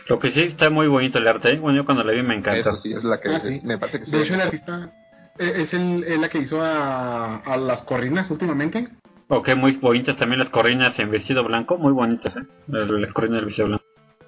Lo 0.07 0.19
que 0.19 0.31
sí 0.31 0.41
está 0.41 0.69
muy 0.69 0.87
bonito 0.87 1.17
el 1.19 1.27
arte, 1.27 1.51
¿eh? 1.51 1.59
bueno, 1.59 1.77
yo 1.77 1.85
cuando 1.85 2.03
la 2.03 2.11
vi 2.13 2.21
me 2.23 2.35
encantó. 2.35 2.69
Eso 2.71 2.75
sí, 2.77 2.93
es 2.93 3.03
la 3.03 3.19
que 3.19 3.29
Ah, 3.29 3.39
sí. 3.39 3.61
me 3.63 3.77
parece 3.77 3.99
que 3.99 4.05
sí. 4.05 4.11
De 4.11 4.23
hecho, 4.23 4.33
el 4.35 4.41
artista 4.41 4.91
eh, 5.39 5.53
es, 5.57 5.73
el, 5.73 6.03
es 6.03 6.19
la 6.19 6.29
que 6.29 6.39
hizo 6.39 6.61
a, 6.61 7.37
a 7.37 7.57
las 7.57 7.81
corrinas 7.83 8.29
últimamente. 8.31 8.87
Ok, 9.27 9.55
muy 9.55 9.73
bonitas 9.73 10.17
también 10.17 10.39
las 10.39 10.49
corrinas 10.49 10.97
en 10.99 11.09
vestido 11.09 11.43
blanco, 11.43 11.77
muy 11.77 11.91
bonitas, 11.93 12.35
¿eh? 12.35 12.41
Las 12.67 13.11
corrinas 13.13 13.39
en 13.39 13.45
vestido 13.47 13.67
blanco. 13.67 13.83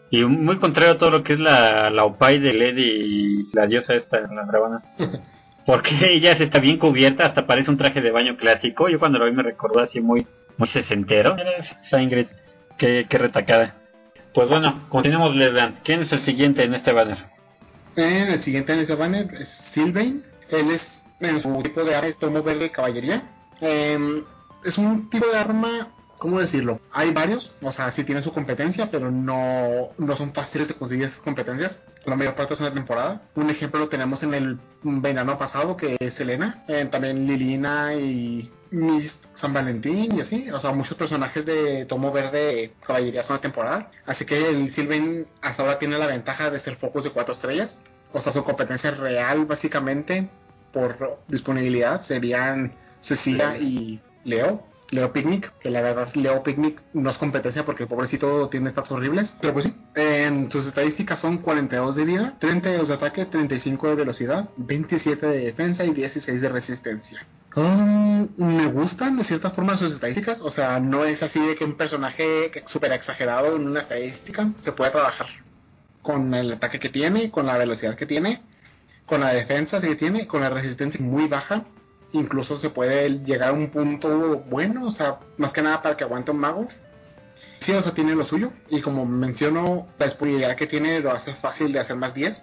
Y 0.09 0.23
muy 0.23 0.57
contrario 0.57 0.93
a 0.93 0.97
todo 0.97 1.09
lo 1.11 1.23
que 1.23 1.33
es 1.33 1.39
la, 1.39 1.89
la 1.89 2.05
Opay 2.05 2.39
de 2.39 2.53
Lady 2.53 2.83
y 2.83 3.49
la 3.53 3.65
diosa 3.67 3.95
esta 3.95 4.19
en 4.19 4.35
la 4.35 4.45
dragona. 4.45 4.81
Porque 5.65 6.13
ella 6.13 6.37
se 6.37 6.43
está 6.43 6.59
bien 6.59 6.77
cubierta, 6.77 7.25
hasta 7.25 7.47
parece 7.47 7.71
un 7.71 7.77
traje 7.77 7.99
de 8.01 8.11
baño 8.11 8.37
clásico. 8.37 8.87
Yo 8.87 8.99
cuando 8.99 9.17
lo 9.17 9.25
vi 9.25 9.31
me 9.31 9.41
recordó 9.41 9.79
así 9.79 9.99
muy, 9.99 10.25
muy 10.57 10.67
sesentero. 10.69 11.35
Esa 11.85 12.01
Ingrid, 12.01 12.27
qué, 12.77 13.07
qué 13.09 13.17
retacada. 13.17 13.75
Pues 14.35 14.49
bueno, 14.49 14.85
continuemos, 14.89 15.33
Lesdan. 15.33 15.79
¿Quién 15.85 16.01
es 16.01 16.11
el 16.11 16.25
siguiente 16.25 16.61
en 16.61 16.75
este 16.75 16.91
banner? 16.91 17.17
En 17.95 18.27
el 18.27 18.43
siguiente 18.43 18.73
en 18.73 18.79
ese 18.79 18.93
banner 18.93 19.33
es 19.33 19.47
Sylvain. 19.71 20.25
Él 20.49 20.71
es 20.71 21.01
en 21.21 21.41
su 21.41 21.63
tipo 21.63 21.85
de 21.85 21.95
arma 21.95 22.09
es 22.09 22.17
tomo 22.17 22.43
verde 22.43 22.69
caballería. 22.69 23.23
Em, 23.61 24.25
es 24.65 24.77
un 24.77 25.09
tipo 25.09 25.25
de 25.25 25.37
arma, 25.37 25.87
¿cómo 26.25 26.39
decirlo? 26.39 26.79
Hay 26.91 27.11
varios, 27.11 27.53
o 27.61 27.71
sea, 27.71 27.91
sí 27.91 28.03
tiene 28.03 28.23
su 28.23 28.33
competencia, 28.33 28.89
pero 28.89 29.11
no, 29.11 29.89
no 29.99 30.15
son 30.15 30.33
fáciles 30.33 30.67
de 30.67 30.73
conseguir 30.73 31.05
esas 31.05 31.19
competencias. 31.19 31.79
La 32.03 32.15
mayor 32.15 32.33
parte 32.33 32.55
son 32.55 32.65
de 32.65 32.71
temporada. 32.71 33.21
Un 33.35 33.51
ejemplo 33.51 33.79
lo 33.79 33.89
tenemos 33.89 34.23
en 34.23 34.33
el 34.33 34.59
verano 34.81 35.37
pasado, 35.37 35.77
que 35.77 35.97
es 35.99 36.15
Selena. 36.15 36.63
Eh, 36.67 36.87
también 36.89 37.27
Lilina 37.27 37.93
y 37.93 38.51
Miss 38.71 39.15
San 39.35 39.53
Valentín 39.53 40.15
y 40.15 40.21
así. 40.21 40.49
O 40.49 40.59
sea, 40.59 40.71
muchos 40.71 40.97
personajes 40.97 41.45
de 41.45 41.85
tomo 41.85 42.11
verde 42.11 42.73
caballería 42.83 43.21
son 43.21 43.35
de 43.35 43.43
temporada. 43.43 43.91
Así 44.07 44.25
que 44.25 44.49
el 44.49 44.73
Sylvain 44.73 45.27
hasta 45.43 45.61
ahora 45.61 45.77
tiene 45.77 45.99
la 45.99 46.07
ventaja 46.07 46.49
de 46.49 46.59
ser 46.59 46.77
focus 46.77 47.03
de 47.03 47.11
cuatro 47.11 47.35
estrellas. 47.35 47.77
O 48.13 48.19
sea, 48.19 48.33
su 48.33 48.43
competencia 48.43 48.89
real, 48.89 49.45
básicamente, 49.45 50.27
por 50.73 51.19
disponibilidad, 51.27 52.01
serían 52.01 52.73
Cecilia 53.01 53.59
y 53.59 54.01
Leo. 54.23 54.63
Leo 54.91 55.11
Picnic, 55.11 55.51
que 55.59 55.69
la 55.69 55.81
verdad 55.81 56.13
Leo 56.13 56.43
Picnic 56.43 56.81
no 56.93 57.09
es 57.09 57.17
competencia 57.17 57.65
porque 57.65 57.83
el 57.83 57.89
pobrecito 57.89 58.49
tiene 58.49 58.71
stats 58.71 58.91
horribles, 58.91 59.33
pero 59.41 59.53
pues 59.53 59.65
sí, 59.65 59.75
en 59.95 60.51
sus 60.51 60.65
estadísticas 60.67 61.19
son 61.19 61.39
42 61.39 61.95
de 61.95 62.05
vida, 62.05 62.35
32 62.39 62.87
de 62.87 62.93
ataque, 62.93 63.25
35 63.25 63.89
de 63.89 63.95
velocidad, 63.95 64.49
27 64.57 65.25
de 65.25 65.45
defensa 65.45 65.83
y 65.83 65.93
16 65.93 66.41
de 66.41 66.49
resistencia. 66.49 67.25
Um, 67.55 68.27
me 68.37 68.67
gustan 68.67 69.17
de 69.17 69.23
cierta 69.23 69.51
forma 69.51 69.77
sus 69.77 69.93
estadísticas, 69.93 70.41
o 70.41 70.51
sea, 70.51 70.79
no 70.79 71.05
es 71.05 71.23
así 71.23 71.39
de 71.39 71.55
que 71.55 71.63
un 71.63 71.75
personaje 71.75 72.51
súper 72.65 72.91
exagerado 72.91 73.55
en 73.55 73.67
una 73.67 73.79
estadística 73.81 74.51
se 74.61 74.73
puede 74.73 74.91
trabajar 74.91 75.27
con 76.01 76.33
el 76.33 76.51
ataque 76.51 76.79
que 76.79 76.89
tiene, 76.89 77.31
con 77.31 77.45
la 77.45 77.57
velocidad 77.57 77.95
que 77.95 78.05
tiene, 78.05 78.41
con 79.05 79.21
la 79.21 79.29
defensa 79.31 79.79
que 79.79 79.95
tiene, 79.95 80.27
con 80.27 80.41
la 80.41 80.49
resistencia 80.49 80.99
muy 81.03 81.27
baja, 81.27 81.63
incluso 82.19 82.57
se 82.57 82.69
puede 82.69 83.21
llegar 83.23 83.49
a 83.49 83.53
un 83.53 83.69
punto 83.69 84.43
bueno, 84.49 84.87
o 84.87 84.91
sea, 84.91 85.19
más 85.37 85.53
que 85.53 85.61
nada 85.61 85.81
para 85.81 85.97
que 85.97 86.03
aguante 86.03 86.31
un 86.31 86.39
mago. 86.39 86.67
Sí, 87.61 87.71
o 87.71 87.81
sea, 87.81 87.93
tiene 87.93 88.15
lo 88.15 88.23
suyo, 88.23 88.51
y 88.69 88.81
como 88.81 89.05
menciono, 89.05 89.87
la 89.97 90.05
disponibilidad 90.05 90.55
que 90.55 90.67
tiene 90.67 90.99
lo 90.99 91.11
hace 91.11 91.33
fácil 91.33 91.71
de 91.71 91.79
hacer 91.79 91.95
más 91.95 92.13
10. 92.13 92.41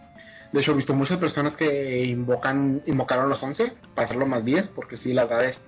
De 0.53 0.61
hecho, 0.61 0.73
he 0.73 0.75
visto 0.75 0.95
muchas 0.95 1.19
personas 1.19 1.57
que 1.57 2.05
invocan, 2.05 2.83
invocaron 2.87 3.29
los 3.29 3.43
11 3.43 3.73
para 3.95 4.05
hacerlo 4.05 4.27
más 4.27 4.45
10, 4.45 4.69
porque 4.69 4.97
sí, 4.97 5.13
la 5.13 5.25
verdad 5.25 5.47
es 5.47 5.63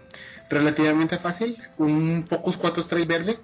relativamente 0.50 1.18
fácil. 1.18 1.56
Un 1.78 2.26
Focus 2.28 2.56
4 2.56 2.82
estrella 2.82 3.06
verde, 3.06 3.38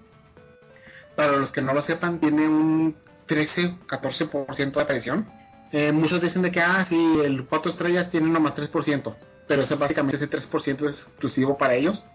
para 1.16 1.36
los 1.36 1.52
que 1.52 1.62
no 1.62 1.72
lo 1.72 1.80
sepan, 1.80 2.18
tiene 2.18 2.46
un 2.46 2.96
13-14% 3.28 4.72
de 4.72 4.80
aparición. 4.80 5.28
Eh, 5.72 5.92
muchos 5.92 6.20
dicen 6.20 6.42
de 6.42 6.50
que, 6.50 6.60
ah, 6.60 6.84
sí, 6.88 7.20
el 7.24 7.46
4 7.46 7.70
estrellas 7.70 8.10
tiene 8.10 8.28
nomás 8.28 8.54
3%, 8.54 9.14
pero 9.50 9.62
ese 9.62 9.74
básicamente 9.74 10.16
ese 10.16 10.30
3% 10.30 10.86
es 10.86 10.94
exclusivo 11.08 11.58
para 11.58 11.74
ellos, 11.74 12.06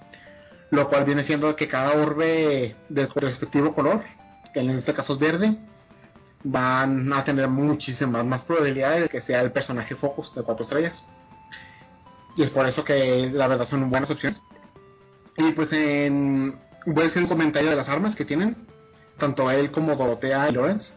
lo 0.71 0.87
cual 0.87 1.03
viene 1.03 1.25
siendo 1.25 1.53
que 1.57 1.67
cada 1.67 1.91
orbe 1.91 2.77
de 2.87 3.07
respectivo 3.13 3.75
color, 3.75 4.03
que 4.53 4.61
en 4.61 4.69
este 4.69 4.93
caso 4.93 5.15
es 5.15 5.19
verde, 5.19 5.57
van 6.45 7.11
a 7.11 7.25
tener 7.25 7.49
muchísimas 7.49 8.25
más 8.25 8.43
probabilidades 8.43 9.01
de 9.01 9.09
que 9.09 9.19
sea 9.19 9.41
el 9.41 9.51
personaje 9.51 9.95
focus 9.95 10.33
de 10.33 10.43
4 10.43 10.63
estrellas. 10.63 11.05
Y 12.37 12.43
es 12.43 12.49
por 12.51 12.65
eso 12.67 12.85
que 12.85 13.29
la 13.33 13.47
verdad 13.47 13.65
son 13.65 13.89
buenas 13.89 14.09
opciones. 14.11 14.41
Y 15.35 15.51
pues 15.51 15.73
en... 15.73 16.57
voy 16.85 17.03
a 17.03 17.07
hacer 17.07 17.21
un 17.21 17.27
comentario 17.27 17.69
de 17.69 17.75
las 17.75 17.89
armas 17.89 18.15
que 18.15 18.23
tienen, 18.23 18.65
tanto 19.17 19.51
él 19.51 19.71
como 19.71 19.97
Dorotea 19.97 20.47
y 20.47 20.53
Lawrence 20.53 20.93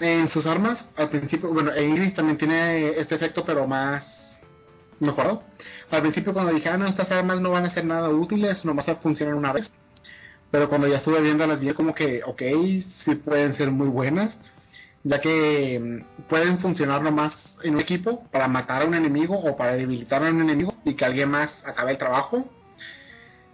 en 0.00 0.28
sus 0.30 0.46
armas, 0.46 0.84
al 0.96 1.10
principio, 1.10 1.52
bueno, 1.52 1.70
Ingrid 1.80 2.12
también 2.12 2.36
tiene 2.36 2.98
este 2.98 3.14
efecto, 3.14 3.44
pero 3.44 3.68
más 3.68 4.21
mejorado. 5.02 5.42
Al 5.90 6.02
principio 6.02 6.32
cuando 6.32 6.52
dije, 6.52 6.68
ah, 6.68 6.76
no, 6.76 6.86
estas 6.86 7.10
armas 7.10 7.40
no 7.40 7.50
van 7.50 7.66
a 7.66 7.70
ser 7.70 7.84
nada 7.84 8.08
útiles, 8.10 8.64
nomás 8.64 8.86
funcionan 9.02 9.36
una 9.36 9.52
vez. 9.52 9.70
Pero 10.50 10.68
cuando 10.68 10.86
ya 10.86 10.98
estuve 10.98 11.20
viendo 11.20 11.46
las 11.46 11.60
vi 11.60 11.72
como 11.72 11.94
que, 11.94 12.22
ok, 12.24 12.42
sí 13.04 13.14
pueden 13.14 13.54
ser 13.54 13.70
muy 13.70 13.88
buenas, 13.88 14.38
ya 15.04 15.20
que 15.20 15.80
mm, 15.80 16.28
pueden 16.28 16.58
funcionar 16.58 17.02
nomás 17.02 17.34
en 17.62 17.74
un 17.74 17.80
equipo 17.80 18.24
para 18.30 18.48
matar 18.48 18.82
a 18.82 18.84
un 18.86 18.94
enemigo 18.94 19.34
o 19.38 19.56
para 19.56 19.74
debilitar 19.74 20.22
a 20.24 20.30
un 20.30 20.40
enemigo 20.40 20.74
y 20.84 20.94
que 20.94 21.04
alguien 21.04 21.30
más 21.30 21.62
acabe 21.66 21.92
el 21.92 21.98
trabajo. 21.98 22.48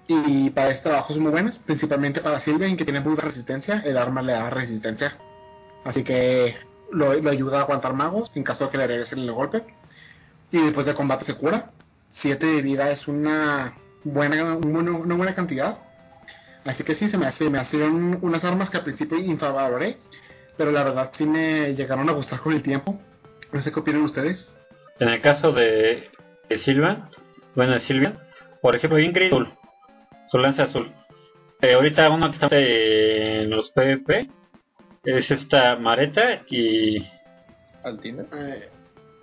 Y 0.09 0.51
para 0.51 0.71
este 0.71 0.85
trabajo 0.85 1.13
son 1.13 1.23
muy 1.23 1.33
buenas, 1.33 1.59
principalmente 1.59 2.21
para 2.21 2.41
Sylvain, 2.41 2.77
que 2.77 2.85
tiene 2.85 3.01
mucha 3.01 3.23
resistencia, 3.23 3.83
el 3.85 3.99
arma 3.99 4.23
le 4.23 4.33
da 4.33 4.49
resistencia 4.51 5.19
Así 5.85 6.05
que 6.05 6.57
lo, 6.91 7.15
lo, 7.15 7.31
ayuda 7.31 7.59
a 7.59 7.63
aguantar 7.63 7.95
magos 7.95 8.31
en 8.35 8.43
caso 8.43 8.65
de 8.65 8.71
que 8.71 8.79
le 8.79 8.87
regresen 8.87 9.21
el 9.21 9.33
golpe. 9.33 9.65
Y 10.51 10.59
después 10.63 10.87
de 10.87 10.95
combate 10.95 11.25
se 11.25 11.35
cura. 11.35 11.71
7 12.15 12.47
de 12.47 12.63
vida 12.63 12.91
es 12.91 13.07
una 13.07 13.75
buena, 14.05 14.57
una, 14.57 14.93
una 14.93 15.15
buena 15.15 15.35
cantidad. 15.35 15.79
Así 16.65 16.85
que 16.85 16.95
sí, 16.95 17.09
se 17.09 17.17
me, 17.17 17.27
hace, 17.27 17.49
me 17.49 17.59
hacían 17.59 18.19
unas 18.23 18.45
armas 18.45 18.71
que 18.71 18.79
al 18.79 18.85
principio 18.85 19.19
infravaloré. 19.19 19.99
Pero 20.57 20.73
la 20.73 20.85
verdad 20.85 21.11
sí 21.13 21.25
me 21.25 21.75
llegaron 21.75 22.09
a 22.09 22.13
gustar 22.13 22.41
con 22.41 22.53
el 22.53 22.63
tiempo. 22.63 23.01
No 23.53 23.61
sé 23.61 23.73
qué 23.73 23.81
opinan 23.81 24.03
ustedes. 24.03 24.55
En 24.99 25.09
el 25.09 25.21
caso 25.21 25.53
de, 25.53 26.11
de 26.49 26.59
Silva, 26.59 27.09
bueno, 27.55 27.75
de 27.75 27.81
Silvia, 27.81 28.19
por 28.61 28.75
ejemplo, 28.75 28.99
Ingrid 28.99 29.29
azul, 29.29 29.55
su 30.31 30.39
lanza 30.39 30.65
azul. 30.65 30.93
Eh, 31.61 31.75
ahorita 31.75 32.11
uno 32.11 32.31
que 32.31 32.37
está 32.37 32.49
en 32.51 33.51
los 33.51 33.71
PvP 33.71 34.29
es 35.05 35.31
esta 35.31 35.77
Mareta 35.77 36.43
y 36.49 37.07
Altina 37.83 38.25
Eh, 38.33 38.69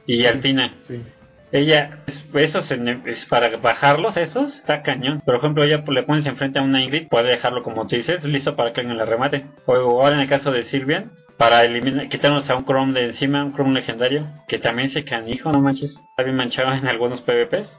y 0.05 0.25
Altina. 0.25 0.73
sí. 0.83 1.03
Ella, 1.51 1.99
esos 2.33 2.69
es 2.69 3.25
para 3.29 3.55
bajarlos, 3.57 4.17
esos, 4.17 4.53
está 4.55 4.81
cañón. 4.81 5.21
Por 5.21 5.35
ejemplo, 5.35 5.63
ella 5.63 5.83
le 5.87 6.03
pones 6.03 6.25
enfrente 6.25 6.59
a 6.59 6.63
una 6.63 6.83
Ingrid, 6.83 7.07
puede 7.07 7.29
dejarlo 7.29 7.63
como 7.63 7.87
tú 7.87 7.95
dices, 7.95 8.21
listo 8.25 8.57
para 8.57 8.73
que 8.73 8.81
alguien 8.81 8.97
la 8.97 9.05
remate. 9.05 9.45
O 9.65 9.73
ahora 9.73 10.15
en 10.15 10.21
el 10.21 10.27
caso 10.27 10.51
de 10.51 10.65
Sylvian, 10.65 11.13
para 11.37 11.63
eliminar, 11.63 12.09
quitarnos 12.09 12.49
a 12.49 12.55
un 12.55 12.65
Chrome 12.65 12.99
de 12.99 13.05
encima, 13.07 13.45
un 13.45 13.53
Chrome 13.53 13.79
legendario, 13.79 14.27
que 14.49 14.59
también 14.59 14.91
se 14.91 15.05
canijo, 15.05 15.51
no 15.51 15.61
manches, 15.61 15.91
está 15.91 16.23
bien 16.23 16.35
manchado 16.35 16.73
en 16.73 16.87
algunos 16.87 17.21
PvPs. 17.21 17.69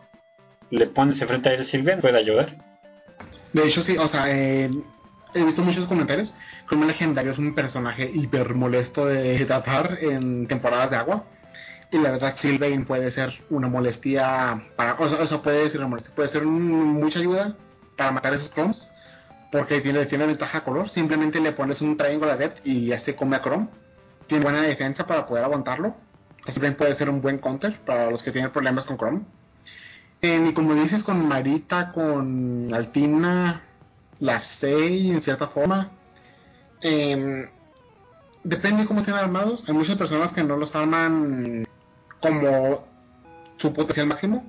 Le 0.71 0.87
pones 0.87 1.21
enfrente 1.21 1.51
a 1.51 1.55
él 1.55 1.67
Sylvian, 1.67 2.01
puede 2.01 2.19
ayudar. 2.19 2.57
De 3.53 3.67
hecho, 3.67 3.83
sí, 3.83 3.99
o 3.99 4.09
sea, 4.09 4.31
eh, 4.31 4.71
he 5.35 5.45
visto 5.45 5.63
muchos 5.63 5.87
comentarios. 5.87 6.35
El 6.71 6.87
legendario 6.87 7.33
es 7.33 7.39
un 7.39 7.55
personaje 7.55 8.11
hiper 8.13 8.55
molesto 8.55 9.07
de 9.07 9.45
tratar 9.45 9.99
en 10.01 10.47
temporadas 10.47 10.91
de 10.91 10.97
agua. 10.97 11.25
Y 11.91 11.99
la 11.99 12.11
verdad, 12.11 12.35
Sylvain 12.37 12.85
puede 12.85 13.11
ser 13.11 13.33
una 13.51 13.69
molestia 13.69 14.61
para. 14.77 14.95
O 14.95 15.09
sea, 15.09 15.23
eso 15.23 15.43
puede 15.43 15.69
ser 15.71 15.81
una 15.81 15.89
molestia. 15.89 16.15
Puede 16.15 16.29
ser 16.29 16.45
mucha 16.45 17.21
ayuda 17.21 17.57
para 17.97 18.11
matar 18.11 18.35
esos 18.35 18.51
Chromes. 18.53 18.89
Porque 19.53 19.81
tiene, 19.81 20.05
tiene 20.07 20.27
ventaja 20.27 20.65
color. 20.65 20.89
Simplemente 20.89 21.41
le 21.41 21.53
pones 21.53 21.81
un 21.81 21.97
Triangle 21.97 22.33
Adept 22.33 22.67
y 22.67 22.87
ya 22.87 22.99
se 22.99 23.15
come 23.15 23.37
a 23.37 23.43
Chrome. 23.43 23.69
Tiene 24.27 24.45
buena 24.45 24.63
defensa 24.63 25.07
para 25.07 25.27
poder 25.27 25.45
aguantarlo. 25.45 25.97
Sylvain 26.49 26.75
puede 26.75 26.95
ser 26.95 27.09
un 27.09 27.21
buen 27.21 27.39
counter 27.39 27.79
para 27.85 28.11
los 28.11 28.23
que 28.23 28.33
tienen 28.33 28.51
problemas 28.51 28.85
con 28.85 28.97
Chrome. 28.97 29.23
Eh, 30.21 30.47
y 30.51 30.55
como 30.55 30.75
dices, 30.75 31.03
con 31.05 31.27
Marita, 31.29 31.93
con 31.93 32.73
Altina, 32.75 33.63
la 34.19 34.41
Sei, 34.41 35.11
en 35.11 35.23
cierta 35.23 35.49
forma. 35.49 35.91
Eh, 36.81 37.49
depende 38.43 38.87
cómo 38.87 39.01
estén 39.01 39.15
armados. 39.15 39.65
Hay 39.69 39.75
muchas 39.75 39.97
personas 39.97 40.33
que 40.33 40.43
no 40.43 40.57
los 40.57 40.75
arman 40.75 41.66
como 42.21 42.85
su 43.57 43.73
potencial 43.73 44.07
máximo. 44.07 44.45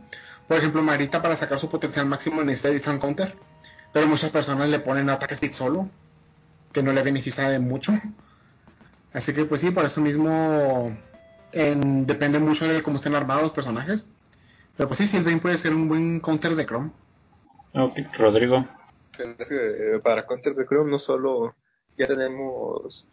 Por 0.47 0.57
ejemplo, 0.57 0.81
Marita 0.81 1.21
para 1.21 1.35
sacar 1.35 1.59
su 1.59 1.69
potencial 1.69 2.05
máximo 2.05 2.43
necesita 2.43 2.69
Distant 2.69 3.01
Counter. 3.01 3.35
Pero 3.93 4.07
muchas 4.07 4.31
personas 4.31 4.69
le 4.69 4.79
ponen 4.79 5.09
ataque 5.09 5.35
stick 5.35 5.53
solo, 5.53 5.89
que 6.71 6.83
no 6.83 6.91
le 6.91 7.03
beneficia 7.03 7.49
de 7.49 7.59
mucho. 7.59 7.93
Así 9.13 9.33
que 9.33 9.45
pues 9.45 9.61
sí, 9.61 9.71
por 9.71 9.85
eso 9.85 10.01
mismo 10.01 10.95
en, 11.51 12.05
depende 12.05 12.39
mucho 12.39 12.67
de 12.67 12.83
cómo 12.83 12.97
estén 12.97 13.15
armados 13.15 13.43
los 13.43 13.51
personajes. 13.51 14.07
Pero 14.75 14.89
pues 14.89 14.99
sí, 14.99 15.07
Sylvain 15.07 15.39
puede 15.39 15.57
ser 15.57 15.73
un 15.73 15.87
buen 15.87 16.19
counter 16.19 16.55
de 16.55 16.65
Chrome. 16.65 16.91
Ok, 17.73 17.97
Rodrigo. 18.17 18.67
Eh, 19.19 19.99
para 20.03 20.25
Counter 20.25 20.53
de 20.53 20.65
Chrome 20.65 20.91
no 20.91 20.99
solo 20.99 21.55
ya 21.97 22.05
tenemos 22.05 23.07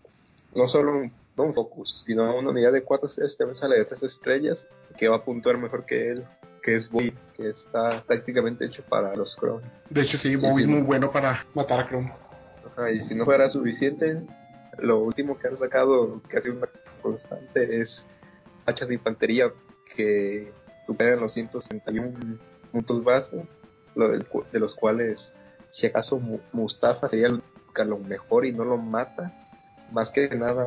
no 0.55 0.69
solo 0.69 0.93
un, 0.93 1.13
no 1.37 1.45
un 1.45 1.55
focus, 1.55 2.03
sino 2.07 2.37
una 2.37 2.51
unidad 2.51 2.73
de 2.73 2.83
cuatro 2.83 3.09
estrellas 3.09 3.37
también 3.37 3.57
sale 3.57 3.77
de 3.79 3.85
tres 3.85 4.03
estrellas 4.03 4.67
que 4.97 5.09
va 5.09 5.17
a 5.17 5.25
puntuar 5.25 5.59
mejor 5.59 5.85
que 5.85 6.11
él, 6.13 6.25
que 6.63 6.75
es 6.77 6.89
Bowie, 6.91 7.15
que 7.37 7.51
está 7.51 8.03
prácticamente 8.07 8.65
hecho 8.65 8.83
para 8.89 9.15
los 9.17 9.37
Chrome. 9.37 9.63
De 9.91 10.03
hecho, 10.03 10.17
sí, 10.19 10.37
Bowie 10.37 10.61
es 10.61 10.65
sí. 10.65 10.71
muy 10.71 10.83
bueno 10.83 11.11
para 11.11 11.45
matar 11.55 11.81
a 11.81 11.89
Chrome. 11.89 12.13
Ajá, 12.73 12.91
y 12.91 13.03
si 13.05 13.15
no 13.15 13.25
fuera 13.25 13.51
suficiente, 13.51 14.23
lo 14.79 15.01
último 15.01 15.37
que 15.39 15.49
han 15.49 15.57
sacado, 15.57 16.23
que 16.29 16.39
ha 16.39 16.41
sido 16.41 16.57
una 16.57 16.69
constante, 17.03 17.81
es 17.81 18.07
hachas 18.67 18.89
de 18.89 18.95
infantería 18.95 19.53
que 19.95 20.53
superan 20.87 21.21
los 21.21 21.33
161 21.33 22.39
puntos 22.73 23.05
base, 23.05 23.47
lo 23.95 24.09
del 24.09 24.25
cu- 24.27 24.45
de 24.53 24.59
los 24.61 24.75
cuales, 24.75 25.35
si 25.71 25.87
acaso 25.87 26.19
Mu- 26.19 26.41
Mustafa 26.53 27.09
sería 27.09 27.27
el 27.27 27.43
que 27.75 27.85
lo 27.85 27.99
mejor 27.99 28.47
y 28.47 28.53
no 28.53 28.65
lo 28.65 28.77
mata, 28.79 29.33
más 29.93 30.11
que 30.11 30.29
nada, 30.31 30.67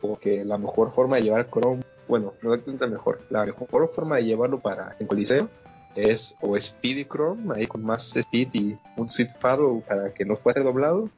porque 0.00 0.44
la 0.44 0.58
mejor 0.58 0.92
forma 0.92 1.16
de 1.16 1.22
llevar 1.22 1.48
Chrome, 1.50 1.82
bueno, 2.08 2.34
no 2.42 2.54
es 2.54 2.66
la 2.66 2.86
mejor, 2.86 3.20
la 3.30 3.44
mejor 3.44 3.92
forma 3.94 4.16
de 4.16 4.24
llevarlo 4.24 4.60
para 4.60 4.96
el 4.98 5.06
Coliseo 5.06 5.48
es 5.94 6.36
o 6.40 6.58
Speedy 6.58 7.04
Chrome, 7.04 7.54
ahí 7.54 7.66
con 7.66 7.84
más 7.84 8.14
speed 8.16 8.48
y 8.52 8.78
un 8.96 9.08
Sweet 9.08 9.38
Faddle 9.40 9.82
para 9.86 10.12
que 10.14 10.24
no 10.24 10.36
pueda 10.36 10.54
ser 10.54 10.64
doblado, 10.64 11.08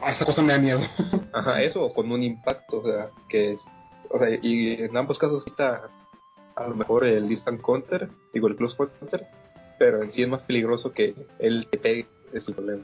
A 0.00 0.10
esa 0.10 0.24
cosa 0.24 0.42
me 0.42 0.52
da 0.52 0.58
miedo. 0.58 0.80
Ajá, 1.32 1.62
eso 1.62 1.84
o 1.84 1.92
con 1.92 2.10
un 2.10 2.22
impacto, 2.22 2.78
o 2.78 2.84
sea, 2.84 3.10
que 3.28 3.52
es, 3.52 3.60
o 4.10 4.18
sea, 4.18 4.28
y 4.30 4.82
en 4.82 4.96
ambos 4.96 5.18
casos 5.18 5.44
quita 5.44 5.88
a 6.56 6.66
lo 6.66 6.74
mejor 6.74 7.04
el 7.04 7.28
distant 7.28 7.60
counter, 7.60 8.08
digo 8.32 8.48
el 8.48 8.56
close 8.56 8.76
counter, 8.76 9.26
pero 9.78 10.02
en 10.02 10.10
sí 10.10 10.22
es 10.22 10.28
más 10.28 10.42
peligroso 10.42 10.92
que 10.92 11.14
el 11.38 11.68
que 11.68 11.78
pegue, 11.78 12.06
es 12.32 12.48
el 12.48 12.54
problema. 12.54 12.82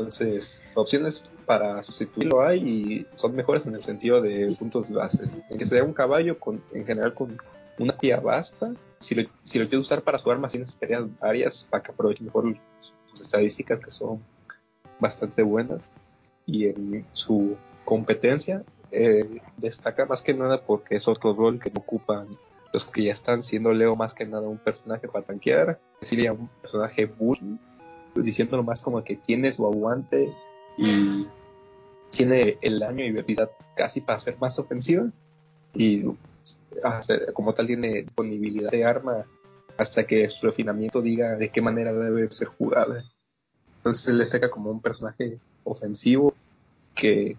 Entonces, 0.00 0.62
opciones 0.74 1.22
para 1.44 1.82
sustituirlo 1.82 2.40
hay 2.40 2.58
y 2.58 3.06
son 3.16 3.36
mejores 3.36 3.66
en 3.66 3.74
el 3.74 3.82
sentido 3.82 4.22
de 4.22 4.56
puntos 4.58 4.90
base. 4.90 5.24
En 5.50 5.58
que 5.58 5.66
sea 5.66 5.84
un 5.84 5.92
caballo, 5.92 6.38
con, 6.40 6.62
en 6.72 6.86
general 6.86 7.12
con 7.12 7.36
una 7.78 7.98
pía 7.98 8.18
basta. 8.18 8.72
Si 9.00 9.14
lo, 9.14 9.28
si 9.44 9.58
lo 9.58 9.68
quiero 9.68 9.82
usar 9.82 10.00
para 10.00 10.16
su 10.16 10.30
arma, 10.30 10.48
sí 10.48 10.58
necesitaría 10.58 11.06
áreas 11.20 11.66
para 11.68 11.82
que 11.82 11.92
aproveche 11.92 12.24
mejor 12.24 12.56
sus 13.10 13.20
estadísticas, 13.20 13.78
que 13.80 13.90
son 13.90 14.22
bastante 14.98 15.42
buenas. 15.42 15.86
Y 16.46 16.68
en 16.68 17.04
su 17.12 17.56
competencia 17.84 18.64
eh, 18.90 19.42
destaca 19.58 20.06
más 20.06 20.22
que 20.22 20.32
nada 20.32 20.62
porque 20.62 20.96
es 20.96 21.06
otro 21.08 21.34
rol 21.34 21.60
que 21.60 21.70
ocupan 21.74 22.26
los 22.72 22.86
que 22.86 23.04
ya 23.04 23.12
están 23.12 23.42
siendo 23.42 23.74
Leo 23.74 23.96
más 23.96 24.14
que 24.14 24.24
nada 24.24 24.48
un 24.48 24.58
personaje 24.58 25.08
para 25.08 25.26
tanquear, 25.26 25.78
sería 26.00 26.32
un 26.32 26.48
personaje 26.62 27.04
bully, 27.04 27.58
diciéndolo 28.14 28.62
más 28.62 28.82
como 28.82 29.02
que 29.02 29.16
tiene 29.16 29.52
su 29.52 29.66
aguante 29.66 30.32
y 30.76 31.26
tiene 32.10 32.58
el 32.60 32.78
daño 32.78 33.04
y 33.04 33.12
velocidad 33.12 33.50
casi 33.76 34.00
para 34.00 34.20
ser 34.20 34.36
más 34.38 34.58
ofensiva 34.58 35.06
y 35.74 36.04
ah, 36.84 37.00
como 37.32 37.54
tal 37.54 37.66
tiene 37.66 38.02
disponibilidad 38.02 38.70
de 38.70 38.84
arma 38.84 39.24
hasta 39.76 40.06
que 40.06 40.28
su 40.28 40.46
refinamiento 40.46 41.00
diga 41.00 41.36
de 41.36 41.48
qué 41.48 41.62
manera 41.62 41.92
debe 41.92 42.26
ser 42.28 42.48
jugada. 42.48 43.04
Entonces 43.76 44.08
él 44.08 44.18
destaca 44.18 44.50
como 44.50 44.70
un 44.70 44.80
personaje 44.80 45.38
ofensivo 45.64 46.34
que, 46.94 47.36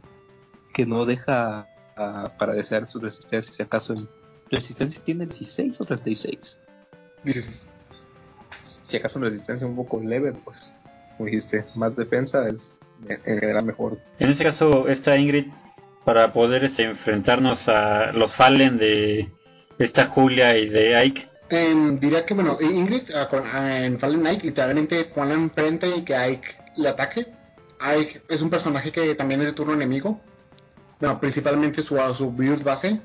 que 0.74 0.86
no 0.86 1.06
deja 1.06 1.68
ah, 1.96 2.32
para 2.40 2.54
desear 2.54 2.90
su 2.90 3.00
resistencia, 3.00 3.54
si 3.54 3.62
acaso 3.62 3.94
en 3.94 4.08
resistencia 4.50 5.02
tiene 5.04 5.28
16 5.28 5.80
o 5.82 5.86
36. 5.86 6.58
Dices, 7.24 7.68
Si 8.92 8.98
acaso 8.98 9.18
en 9.20 9.26
resistencia 9.26 9.66
un 9.66 9.76
poco 9.76 10.00
leve, 10.02 10.34
pues 10.44 10.74
como 11.18 11.28
dijiste, 11.30 11.66
más 11.76 11.96
defensa 11.96 12.48
es 12.50 12.58
en 13.08 13.40
general 13.40 13.64
mejor. 13.66 13.98
En 14.20 14.30
este 14.30 14.44
caso, 14.44 14.88
esta 14.90 15.16
Ingrid, 15.18 15.48
para 16.06 16.32
poder 16.34 16.66
este, 16.66 16.84
enfrentarnos 16.84 17.60
a 17.68 18.12
los 18.12 18.36
Fallen 18.36 18.78
de 18.78 19.30
esta 19.80 20.08
Julia 20.08 20.58
y 20.58 20.70
de 20.70 20.96
Ike, 20.96 21.28
Em, 21.54 22.00
diría 22.00 22.26
que, 22.26 22.34
bueno, 22.34 22.58
Ingrid 22.62 23.12
ah, 23.14 23.28
con- 23.30 23.44
ah, 23.46 23.84
en 23.86 24.00
Fallen 24.00 24.22
Knight 24.22 24.42
literalmente 24.42 25.04
ponla 25.04 25.34
enfrente 25.34 25.86
y 25.98 26.04
que 26.04 26.16
Ike 26.16 26.48
le 26.78 26.88
ataque. 26.88 27.26
Ike 27.82 28.22
es 28.30 28.42
un 28.42 28.50
personaje 28.50 28.90
que 28.92 29.16
también 29.16 29.42
es 29.42 29.48
de 29.48 29.54
turno 29.54 29.74
enemigo. 29.74 30.22
Bueno, 31.02 31.20
principalmente 31.20 31.82
su, 31.84 31.98
su 32.16 32.32
build 32.32 32.64
base. 32.64 33.02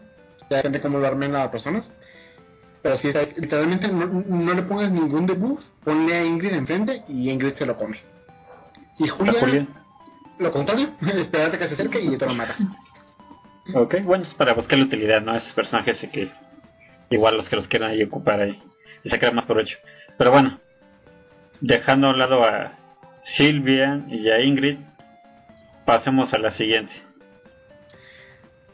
Ya 0.48 0.58
depende 0.58 0.80
cómo 0.80 0.98
lo 1.00 1.06
armen 1.08 1.32
las 1.32 1.48
personas. 1.48 1.90
Pero 2.86 2.98
si 2.98 3.12
literalmente 3.40 3.88
no, 3.88 4.06
no 4.06 4.54
le 4.54 4.62
pongas 4.62 4.92
ningún 4.92 5.26
debuff, 5.26 5.60
ponle 5.82 6.18
a 6.18 6.24
Ingrid 6.24 6.52
enfrente 6.52 7.02
y 7.08 7.28
Ingrid 7.30 7.54
se 7.54 7.66
lo 7.66 7.76
come. 7.76 7.98
Y 9.00 9.08
Julia, 9.08 9.40
Julia. 9.40 9.66
lo 10.38 10.52
contrario, 10.52 10.90
espérate 11.00 11.58
que 11.58 11.66
se 11.66 11.74
acerque 11.74 11.98
y 12.00 12.16
te 12.16 12.24
lo 12.24 12.34
matas. 12.34 12.62
Ok, 13.74 13.96
bueno, 14.04 14.22
es 14.22 14.32
para 14.34 14.54
buscar 14.54 14.78
la 14.78 14.84
utilidad, 14.84 15.20
¿no? 15.20 15.34
Esos 15.34 15.52
personajes 15.54 15.98
que 16.12 16.30
igual 17.10 17.38
los 17.38 17.48
que 17.48 17.56
los 17.56 17.66
quieran 17.66 17.90
ahí 17.90 18.04
ocupar 18.04 18.38
ahí 18.38 18.62
y 19.02 19.10
sacar 19.10 19.34
más 19.34 19.46
provecho. 19.46 19.78
Pero 20.16 20.30
bueno, 20.30 20.60
dejando 21.60 22.06
a 22.06 22.10
un 22.10 22.18
lado 22.20 22.44
a 22.44 22.78
Silvia 23.36 24.04
y 24.06 24.30
a 24.30 24.42
Ingrid, 24.42 24.78
pasemos 25.84 26.32
a 26.32 26.38
la 26.38 26.52
siguiente. 26.52 26.92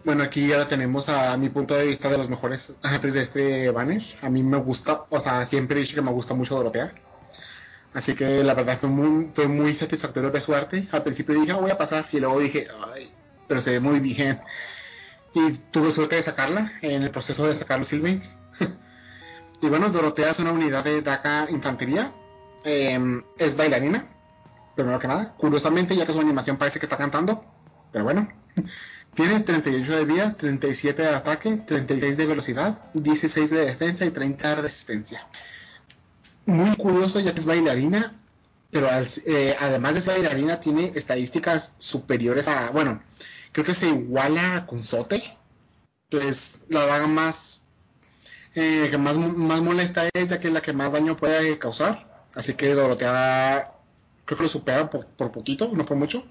Bueno, 0.05 0.25
aquí 0.25 0.53
ahora 0.53 0.67
tenemos 0.67 1.09
a 1.09 1.37
mi 1.37 1.49
punto 1.49 1.75
de 1.75 1.87
vista 1.87 2.09
de 2.09 2.19
los 2.19 2.29
mejores 2.29 2.73
de 2.83 3.23
este 3.23 3.71
banner. 3.71 4.03
A 4.21 4.29
mí 4.29 4.43
me 4.43 4.57
gusta, 4.59 5.05
o 5.09 5.21
sea, 5.21 5.47
siempre 5.47 5.79
he 5.79 5.83
dicho 5.83 5.95
que 5.95 6.03
me 6.03 6.11
gusta 6.11 6.35
mucho 6.35 6.57
Dorotea. 6.57 6.93
Así 7.95 8.15
que 8.15 8.43
la 8.43 8.55
verdad 8.55 8.79
fue 8.81 8.89
muy, 8.89 9.31
fue 9.33 9.47
muy 9.47 9.75
satisfactorio 9.75 10.33
ver 10.33 10.43
su 10.43 10.55
arte. 10.55 10.89
Al 10.91 11.05
principio 11.05 11.39
dije, 11.39 11.53
"Ah, 11.53 11.57
voy 11.57 11.71
a 11.71 11.79
pasar, 11.79 12.09
y 12.11 12.19
luego 12.19 12.41
dije, 12.41 12.67
ay, 12.93 13.13
pero 13.47 13.61
se 13.61 13.71
ve 13.71 13.81
muy 13.81 14.01
bien. 14.01 14.41
Y 15.35 15.53
tuve 15.71 15.93
suerte 15.93 16.17
de 16.17 16.23
sacarla 16.25 16.73
en 16.83 17.03
el 17.05 17.11
proceso 17.11 17.47
de 17.47 17.57
sacar 17.59 17.79
los 17.79 17.89
Sylvains. 17.89 18.29
y 19.61 19.69
bueno, 19.69 19.89
Dorotea 19.91 20.31
es 20.31 20.39
una 20.41 20.53
unidad 20.53 20.83
de 20.85 21.01
DACA 21.03 21.47
Infantería. 21.51 22.13
Em, 22.65 23.23
es 23.39 23.57
bailarina, 23.57 24.09
primero 24.75 24.99
que 24.99 25.09
nada. 25.09 25.35
Curiosamente, 25.37 25.95
ya 25.95 26.07
que 26.07 26.13
su 26.13 26.21
animación 26.21 26.57
parece 26.57 26.81
que 26.81 26.87
está 26.87 26.97
cantando. 26.97 27.45
Pero 27.93 28.05
bueno. 28.05 28.29
Tiene 29.15 29.41
38 29.41 29.93
de 29.93 30.05
vida, 30.05 30.35
37 30.39 31.03
de 31.03 31.09
ataque, 31.09 31.57
36 31.67 32.17
de 32.17 32.27
velocidad, 32.27 32.79
16 32.95 33.51
de 33.51 33.67
defensa 33.67 34.05
y 34.07 34.11
30 34.11 34.49
de 34.49 34.55
resistencia. 34.63 35.27
Muy 36.47 36.77
curioso 36.77 37.21
ya 37.21 37.35
que 37.35 37.41
es 37.41 37.47
bailarina, 37.47 38.15
pero 38.71 38.89
eh, 39.27 39.57
además 39.61 39.95
de 39.95 40.01
ser 40.01 40.15
bailarina 40.15 40.61
tiene 40.61 40.93
estadísticas 40.95 41.75
superiores 41.79 42.49
a, 42.49 42.71
bueno, 42.71 43.03
creo 43.53 43.67
que 43.67 43.75
se 43.75 43.87
iguala 43.87 44.65
con 44.67 44.83
Sote, 44.83 45.23
que 46.09 46.29
es 46.29 46.39
la 46.69 46.87
daga 46.87 47.07
más 47.07 47.63
eh, 48.55 48.89
que 48.91 48.99
más, 48.99 49.17
más 49.17 49.61
molesta 49.61 50.09
es 50.13 50.29
ya 50.29 50.39
que 50.39 50.49
es 50.49 50.55
la 50.55 50.61
que 50.61 50.73
más 50.73 50.93
daño 50.93 51.17
puede 51.17 51.59
causar. 51.59 52.27
Así 52.35 52.55
que 52.55 52.75
Dorotea 52.75 53.73
creo 54.25 54.39
que 54.39 54.45
lo 54.45 54.49
supera 54.49 54.89
por, 54.91 55.07
por 55.07 55.33
poquito, 55.33 55.71
no 55.75 55.85
por 55.85 55.97
mucho. 55.97 56.25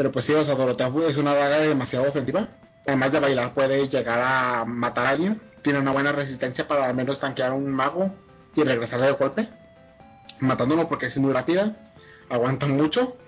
Pero 0.00 0.12
pues 0.12 0.24
sí, 0.24 0.32
o 0.32 0.42
sea, 0.42 0.54
Dorotea 0.54 0.90
es 1.10 1.18
una 1.18 1.34
daga 1.34 1.58
demasiado 1.58 2.08
ofensiva. 2.08 2.48
Además 2.86 3.12
de 3.12 3.20
bailar 3.20 3.52
puede 3.52 3.86
llegar 3.86 4.18
a 4.18 4.64
matar 4.64 5.04
a 5.04 5.10
alguien. 5.10 5.42
Tiene 5.60 5.78
una 5.78 5.92
buena 5.92 6.10
resistencia 6.10 6.66
para 6.66 6.86
al 6.86 6.94
menos 6.94 7.20
tanquear 7.20 7.50
a 7.50 7.54
un 7.54 7.70
mago 7.70 8.10
y 8.56 8.62
regresarle 8.62 9.08
de 9.08 9.12
golpe. 9.12 9.50
Matándolo 10.38 10.88
porque 10.88 11.04
es 11.04 11.18
muy 11.18 11.34
rápida. 11.34 11.76
Aguanta 12.30 12.66
mucho. 12.66 13.18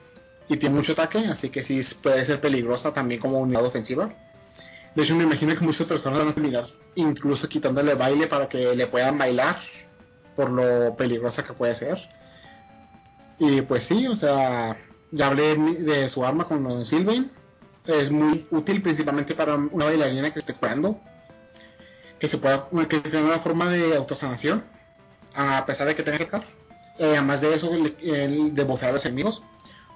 Y 0.48 0.56
tiene 0.56 0.76
mucho 0.76 0.92
ataque. 0.92 1.18
Así 1.26 1.50
que 1.50 1.62
sí 1.62 1.86
puede 2.02 2.24
ser 2.24 2.40
peligrosa 2.40 2.94
también 2.94 3.20
como 3.20 3.38
unidad 3.38 3.66
ofensiva. 3.66 4.10
De 4.94 5.02
hecho 5.02 5.14
me 5.14 5.24
imagino 5.24 5.54
que 5.54 5.66
muchas 5.66 5.86
personas 5.86 6.20
van 6.20 6.28
a 6.28 6.32
terminar 6.32 6.64
incluso 6.94 7.50
quitándole 7.50 7.92
baile 7.92 8.28
para 8.28 8.48
que 8.48 8.74
le 8.74 8.86
puedan 8.86 9.18
bailar. 9.18 9.58
Por 10.34 10.48
lo 10.48 10.96
peligrosa 10.96 11.44
que 11.44 11.52
puede 11.52 11.74
ser. 11.74 11.98
Y 13.38 13.60
pues 13.60 13.82
sí, 13.82 14.06
o 14.06 14.14
sea, 14.14 14.74
ya 15.12 15.28
hablé 15.28 15.56
de 15.56 16.08
su 16.08 16.24
arma 16.24 16.44
con 16.44 16.62
los 16.64 16.88
Sylvain. 16.88 17.30
Es 17.86 18.10
muy 18.10 18.46
útil 18.50 18.82
principalmente 18.82 19.34
para 19.34 19.54
una 19.54 19.84
bailarina 19.86 20.32
que 20.32 20.40
esté 20.40 20.54
curando. 20.54 21.00
Que 22.18 22.28
se 22.28 22.38
pueda, 22.38 22.68
que 22.88 23.00
tenga 23.00 23.26
una 23.26 23.38
forma 23.40 23.68
de 23.68 23.96
autosanación. 23.96 24.64
a 25.34 25.64
pesar 25.64 25.86
de 25.86 25.94
que 25.96 26.02
tengas 26.02 26.18
que 26.18 26.26
atacar. 26.26 26.46
Eh, 26.98 27.06
además 27.12 27.40
de 27.40 27.54
eso, 27.54 27.70
le- 27.74 27.96
el 28.02 28.54
de 28.54 28.64
bofear 28.64 28.90
a 28.90 28.92
los 28.94 29.06
enemigos. 29.06 29.42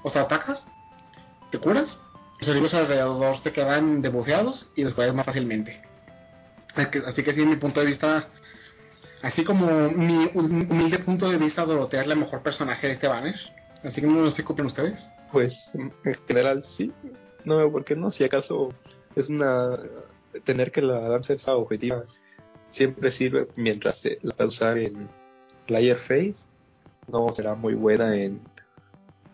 O 0.03 0.09
sea, 0.09 0.23
atacas, 0.23 0.67
te 1.51 1.59
curas, 1.59 1.99
los 2.39 2.49
enemigos 2.49 2.73
alrededor 2.73 3.37
se 3.43 3.53
quedan 3.53 4.01
debufeados 4.01 4.71
y 4.77 4.83
los 4.85 4.95
puedes 4.95 5.13
más 5.13 5.27
fácilmente. 5.27 5.83
Así 6.75 7.23
que, 7.23 7.33
sí, 7.35 7.43
en 7.43 7.51
mi 7.51 7.57
punto 7.57 7.81
de 7.81 7.87
vista, 7.87 8.29
así 9.23 9.45
como 9.45 9.67
mi 9.91 10.31
hum- 10.35 10.71
humilde 10.71 10.99
punto 11.01 11.29
de 11.31 11.37
vista, 11.39 11.65
Dorotea 11.67 12.01
es 12.01 12.07
la 12.07 12.15
mejor 12.15 12.43
personaje 12.43 12.87
de 12.87 12.93
este 12.95 13.09
banner. 13.09 13.39
Así 13.83 14.01
que 14.01 14.07
no 14.07 14.21
lo 14.21 14.31
sé 14.31 14.45
qué 14.45 14.53
opinan 14.53 14.67
ustedes. 14.67 15.11
Pues 15.33 15.71
en 15.75 15.93
general 16.27 16.63
sí. 16.63 16.93
No 17.45 17.57
veo 17.57 17.71
por 17.71 17.85
qué 17.85 17.97
no. 17.97 18.11
Si 18.11 18.25
acaso 18.25 18.71
es 19.15 19.29
una. 19.29 19.79
Tener 20.45 20.71
que 20.71 20.83
la 20.83 21.01
danza 21.09 21.33
esa 21.35 21.55
objetiva 21.55 22.05
siempre 22.71 23.11
sirve 23.11 23.49
mientras 23.57 23.99
se 24.01 24.19
la 24.23 24.45
usar 24.45 24.79
en 24.79 25.09
Player 25.67 25.97
Face. 25.97 26.37
No 27.09 27.35
será 27.35 27.55
muy 27.55 27.75
buena 27.75 28.15
en, 28.17 28.41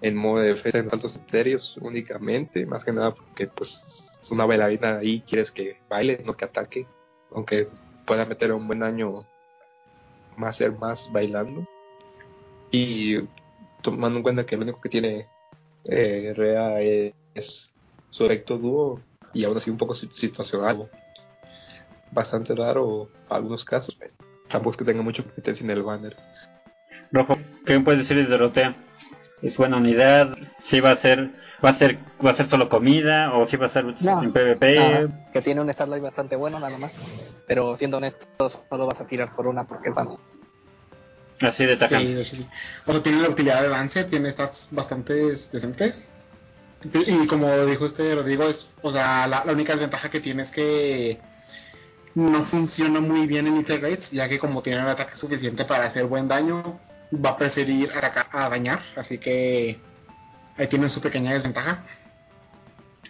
en 0.00 0.16
modo 0.16 0.40
de 0.40 0.48
defensa 0.48 0.78
en 0.78 0.88
altos 0.92 1.16
etéreos 1.16 1.76
únicamente. 1.80 2.66
Más 2.66 2.84
que 2.84 2.92
nada 2.92 3.14
porque, 3.14 3.48
pues, 3.48 3.82
es 4.20 4.30
una 4.30 4.46
bailarina 4.46 4.98
ahí. 4.98 5.22
Quieres 5.26 5.50
que 5.50 5.78
baile, 5.88 6.22
no 6.24 6.36
que 6.36 6.44
ataque. 6.44 6.86
Aunque 7.32 7.68
pueda 8.06 8.26
meter 8.26 8.52
un 8.52 8.66
buen 8.66 8.80
daño 8.80 9.24
más 10.36 10.56
ser 10.56 10.72
más 10.72 11.10
bailando. 11.12 11.66
Y 12.70 13.18
tomando 13.82 14.16
en 14.18 14.22
cuenta 14.22 14.46
que 14.46 14.56
lo 14.56 14.62
único 14.62 14.80
que 14.80 14.88
tiene 14.88 15.26
eh, 15.84 16.32
Rea 16.36 16.80
es, 16.80 17.14
es 17.34 17.70
su 18.10 18.24
efecto 18.24 18.58
dúo 18.58 19.00
y 19.34 19.44
aún 19.44 19.56
así 19.56 19.70
un 19.70 19.78
poco 19.78 19.94
si- 19.94 20.08
situacional. 20.16 20.88
Bastante 22.10 22.54
raro 22.54 23.08
en 23.30 23.36
algunos 23.36 23.64
casos. 23.64 23.96
Tampoco 24.50 24.72
es 24.72 24.76
que 24.76 24.84
tenga 24.84 25.02
mucha 25.02 25.22
competencia 25.22 25.64
en 25.64 25.70
el 25.70 25.82
banner. 25.82 26.16
Rojo, 27.10 27.36
¿qué 27.64 27.78
me 27.78 27.84
puedes 27.84 28.00
decir 28.00 28.16
de 28.16 28.24
Dorotea? 28.30 28.76
¿Es 29.40 29.56
buena 29.56 29.78
unidad? 29.78 30.36
¿Sí 30.64 30.80
va 30.80 30.92
a 30.92 30.96
ser, 30.98 31.30
va 31.64 31.70
a 31.70 31.78
ser, 31.78 31.98
va 32.24 32.30
a 32.32 32.36
ser 32.36 32.48
solo 32.50 32.68
comida? 32.68 33.34
¿O 33.34 33.46
sí 33.48 33.56
va 33.56 33.66
a 33.66 33.70
ser 33.70 33.84
No. 34.02 34.22
en 34.22 34.32
PvP? 34.32 35.08
Que 35.32 35.42
tiene 35.42 35.60
un 35.62 35.72
starlight 35.72 36.02
bastante 36.02 36.36
bueno 36.36 36.60
nada 36.60 36.76
más. 36.78 36.92
Pero 37.46 37.76
siendo 37.78 37.96
honestos, 37.96 38.58
solo 38.68 38.86
vas 38.86 39.00
a 39.00 39.06
tirar 39.06 39.34
por 39.34 39.46
una 39.46 39.64
porque 39.64 39.88
es. 39.88 39.94
Así 41.42 41.64
de 41.64 41.74
Sí, 41.74 41.78
tajante. 41.78 42.20
hecho 42.22 42.36
sí. 42.36 42.46
O 42.86 42.92
sea, 42.92 43.02
tiene 43.02 43.20
la 43.22 43.28
utilidad 43.28 43.62
de 43.62 43.68
lance, 43.68 44.04
tiene 44.04 44.30
stats 44.30 44.68
bastante 44.70 45.14
decentes. 45.52 46.00
Y 46.84 47.26
como 47.26 47.64
dijo 47.66 47.86
este 47.86 48.14
Rodrigo, 48.14 48.44
es, 48.44 48.70
o 48.82 48.90
sea, 48.90 49.26
la, 49.26 49.44
la 49.44 49.52
única 49.52 49.72
desventaja 49.72 50.10
que 50.10 50.20
tiene 50.20 50.42
es 50.42 50.50
que 50.50 51.18
no 52.14 52.44
funciona 52.46 53.00
muy 53.00 53.26
bien 53.26 53.46
en 53.46 53.54
Meter 53.56 53.80
Rates, 53.80 54.10
ya 54.10 54.28
que 54.28 54.38
como 54.38 54.62
tiene 54.62 54.80
un 54.80 54.88
ataque 54.88 55.16
suficiente 55.16 55.64
para 55.64 55.84
hacer 55.86 56.06
buen 56.06 56.28
daño, 56.28 56.80
va 57.14 57.30
a 57.30 57.36
preferir 57.36 57.90
atacar 57.92 58.26
a 58.32 58.48
dañar, 58.48 58.80
así 58.96 59.18
que 59.18 59.78
ahí 60.58 60.66
tiene 60.66 60.88
su 60.88 61.00
pequeña 61.00 61.32
desventaja. 61.32 61.84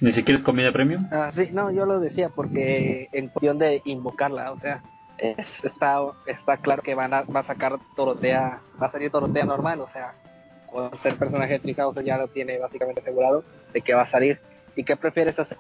¿Ni 0.01 0.13
siquiera 0.13 0.39
es 0.39 0.45
comida 0.45 0.73
premium? 0.73 1.09
Ah, 1.11 1.31
sí, 1.35 1.49
no, 1.53 1.71
yo 1.71 1.87
lo 1.87 1.99
decía 2.01 2.29
porque 2.29 3.09
en 3.13 3.29
cuestión 3.29 3.59
de 3.59 3.83
invocarla, 3.85 4.53
o 4.53 4.59
sea, 4.59 4.83
es- 5.19 5.65
está, 5.65 6.01
está 6.27 6.57
claro 6.59 6.83
que 6.83 6.95
van 6.95 7.13
a, 7.15 7.23
va 7.23 7.41
a 7.41 7.45
sacar 7.45 7.79
Dorotea, 7.97 8.61
va 8.81 8.87
a 8.87 8.91
salir 8.93 9.11
Dorotea 9.11 9.45
normal, 9.45 9.81
o 9.81 9.89
sea, 9.89 10.15
con 10.71 10.97
ser 10.99 11.17
personaje 11.17 11.55
de 11.55 11.59
Treehouse 11.61 12.03
ya 12.05 12.17
lo 12.17 12.29
tiene 12.29 12.59
básicamente 12.59 13.01
asegurado 13.01 13.45
de 13.73 13.81
que 13.83 13.95
va 13.95 14.03
a 14.03 14.11
salir. 14.11 14.41
¿Y 14.75 14.85
qué 14.85 14.97
prefieres 14.97 15.39
hacer? 15.39 15.59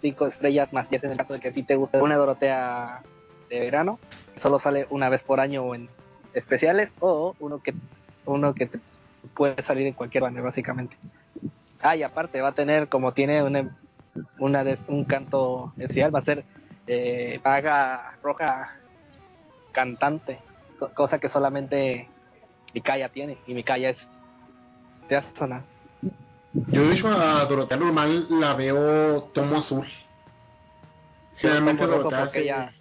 Cinco 0.00 0.26
estrellas 0.28 0.72
más 0.72 0.88
10 0.88 1.02
en 1.04 1.10
el 1.12 1.18
caso 1.18 1.32
de 1.34 1.40
que 1.40 1.48
a 1.48 1.52
ti 1.52 1.62
te 1.64 1.74
guste 1.76 2.00
una 2.00 2.16
Dorotea 2.16 3.02
de 3.50 3.60
verano, 3.60 3.98
solo 4.40 4.58
sale 4.60 4.86
una 4.90 5.08
vez 5.08 5.22
por 5.22 5.40
año 5.40 5.74
en 5.74 5.88
especiales, 6.34 6.90
o 7.00 7.34
uno 7.40 7.60
que 7.60 7.74
uno 8.26 8.54
que 8.54 8.68
puede 9.34 9.60
salir 9.62 9.86
en 9.86 9.94
cualquier 9.94 10.22
banner 10.22 10.42
básicamente. 10.42 10.96
Ah, 11.80 11.96
y 11.96 12.02
aparte 12.02 12.40
va 12.40 12.48
a 12.48 12.52
tener, 12.52 12.88
como 12.88 13.12
tiene 13.12 13.42
una, 13.42 13.76
una 14.38 14.64
de- 14.64 14.78
un 14.88 15.04
canto 15.04 15.72
especial, 15.78 16.14
va 16.14 16.20
a 16.20 16.24
ser 16.24 16.44
eh, 16.88 17.38
vaga 17.44 18.18
roja 18.22 18.68
cantante, 19.72 20.40
co- 20.78 20.92
cosa 20.94 21.18
que 21.18 21.28
solamente 21.28 22.08
Mikaya 22.74 23.08
tiene, 23.10 23.38
y 23.46 23.54
Mikaya 23.54 23.90
es 23.90 23.98
de 25.08 25.16
Asuna. 25.16 25.64
Yo 26.52 26.82
de 26.82 26.94
hecho 26.94 27.08
a 27.08 27.44
Dorotea 27.44 27.76
normal 27.76 28.26
la 28.30 28.54
veo 28.54 29.22
tomo 29.34 29.58
azul. 29.58 29.86
Generalmente 31.36 31.86
Dorotea 31.86 32.18
porque 32.24 32.40
ella, 32.40 32.72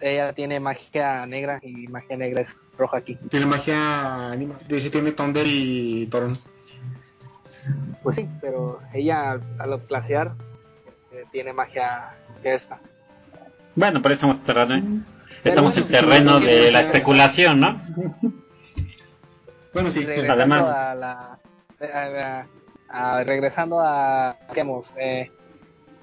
ella 0.00 0.32
tiene 0.32 0.60
magia 0.60 1.26
negra 1.26 1.58
y 1.62 1.88
magia 1.88 2.16
negra 2.16 2.42
es 2.42 2.48
roja 2.78 2.98
aquí. 2.98 3.16
tiene 3.28 3.46
magia 3.46 4.30
anima. 4.30 4.58
De 4.68 4.78
hecho 4.78 4.90
tiene 4.90 5.12
Thunder 5.12 5.46
y 5.46 6.06
Toron. 6.06 6.38
Pues 8.02 8.16
sí, 8.16 8.28
pero 8.40 8.80
ella 8.92 9.32
al 9.58 9.80
clasear 9.86 10.34
eh, 11.12 11.24
tiene 11.32 11.52
magia 11.52 12.14
que 12.44 12.54
esta. 12.54 12.78
Bueno, 13.74 14.00
pero 14.02 14.14
estamos 14.14 14.36
en 14.36 14.42
terreno, 14.44 14.76
Mm. 14.76 15.04
estamos 15.44 15.76
en 15.76 15.88
terreno 15.88 16.38
sí, 16.38 16.44
de 16.46 16.70
la 16.70 16.80
especulación, 16.82 17.58
¿no? 17.60 17.80
Bueno, 19.72 19.90
sí, 19.90 20.04
regresando 20.06 20.32
además- 20.34 20.62
a 20.68 20.94
la 20.94 21.38
a- 21.80 22.46
a- 22.92 23.16
a- 23.18 23.24
regresando 23.24 23.80
a 23.80 24.36
digamos 24.50 24.86
eh, 24.96 25.30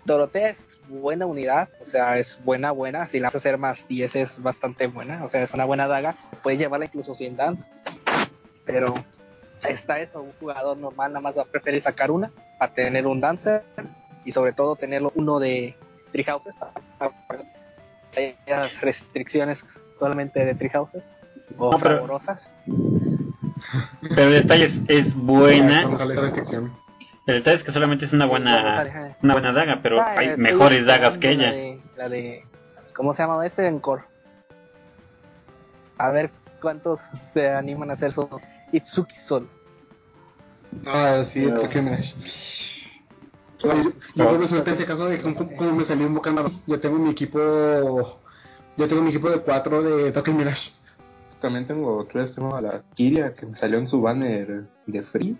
Dorotea 0.03 0.49
es 0.49 0.57
buena 0.89 1.25
unidad 1.25 1.69
o 1.81 1.85
sea 1.85 2.17
es 2.17 2.37
buena 2.43 2.71
buena 2.71 3.07
si 3.07 3.19
la 3.19 3.29
haces 3.29 3.39
hacer 3.39 3.57
más 3.57 3.79
10 3.87 4.13
es 4.15 4.43
bastante 4.43 4.87
buena 4.87 5.23
o 5.23 5.29
sea 5.29 5.43
es 5.43 5.53
una 5.53 5.63
buena 5.63 5.87
daga 5.87 6.17
puedes 6.43 6.59
llevarla 6.59 6.85
incluso 6.87 7.15
sin 7.15 7.37
dance 7.37 7.63
pero 8.65 8.93
está 9.63 9.99
eso 10.01 10.21
un 10.21 10.33
jugador 10.33 10.75
normal 10.77 11.13
nada 11.13 11.21
más 11.21 11.37
va 11.37 11.43
a 11.43 11.45
preferir 11.45 11.81
sacar 11.81 12.11
una 12.11 12.29
para 12.59 12.73
tener 12.73 13.07
un 13.07 13.21
dancer 13.21 13.63
y 14.25 14.33
sobre 14.33 14.51
todo 14.51 14.75
tenerlo 14.75 15.13
uno 15.15 15.39
de 15.39 15.75
three 16.11 16.23
houses 16.23 16.55
hay 18.15 18.35
las 18.47 18.79
restricciones 18.81 19.59
solamente 19.97 20.43
de 20.43 20.55
three 20.55 20.69
houses 20.69 21.03
o 21.57 21.71
No, 21.71 21.77
pero- 21.79 21.95
favorosas 21.97 22.49
Pero 24.01 24.23
el 24.23 24.33
detalle 24.43 24.83
es, 24.87 25.15
buena. 25.15 25.83
El 27.27 27.35
detalle 27.35 27.57
es 27.57 27.63
que 27.63 27.71
solamente 27.71 28.05
es 28.05 28.13
una 28.13 28.25
buena, 28.25 29.15
una 29.21 29.33
buena 29.33 29.51
daga, 29.51 29.79
pero 29.83 30.01
Ah, 30.01 30.15
hay 30.17 30.29
estoy 30.29 30.43
mejores 30.43 30.85
dagas 30.85 31.17
que 31.19 31.31
ella. 31.31 31.51
La 31.51 31.51
de, 31.53 31.81
la 31.97 32.09
de- 32.09 32.45
¿Cómo 32.95 33.13
se 33.13 33.21
llama 33.23 33.45
este? 33.45 33.67
Encore. 33.67 34.03
A 35.97 36.09
ver 36.09 36.31
cuántos 36.61 36.99
se 37.33 37.47
animan 37.49 37.91
a 37.91 37.93
hacer 37.93 38.11
su 38.13 38.27
Itsuki 38.71 39.15
Sol. 39.27 39.47
Ah, 40.85 41.23
sí, 41.31 41.45
No. 41.45 41.57
Yo, 43.63 43.91
yo 44.15 44.27
tuve 44.27 44.47
suerte 44.47 44.71
en 44.71 44.75
ese 44.77 44.85
caso 44.85 45.05
de 45.05 45.17
que 45.19 45.33
como, 45.33 45.71
me 45.73 45.83
salió 45.83 46.07
invocando. 46.07 46.51
Yo 46.67 46.79
tengo 46.79 46.97
mi 46.97 47.11
equipo. 47.11 47.39
Yo 48.77 48.87
tengo 48.87 49.01
mi 49.01 49.09
equipo 49.09 49.29
de 49.29 49.39
4 49.41 49.83
de 49.83 50.11
Tokyo 50.11 50.33
Mirage. 50.33 50.71
También 51.39 51.65
tengo 51.65 52.05
tres, 52.05 52.35
tengo 52.35 52.55
a 52.55 52.61
la 52.61 52.83
Kiria 52.93 53.33
que 53.33 53.45
me 53.47 53.55
salió 53.55 53.79
en 53.79 53.87
su 53.87 53.99
banner 54.01 54.65
de 54.85 55.01
Free 55.03 55.35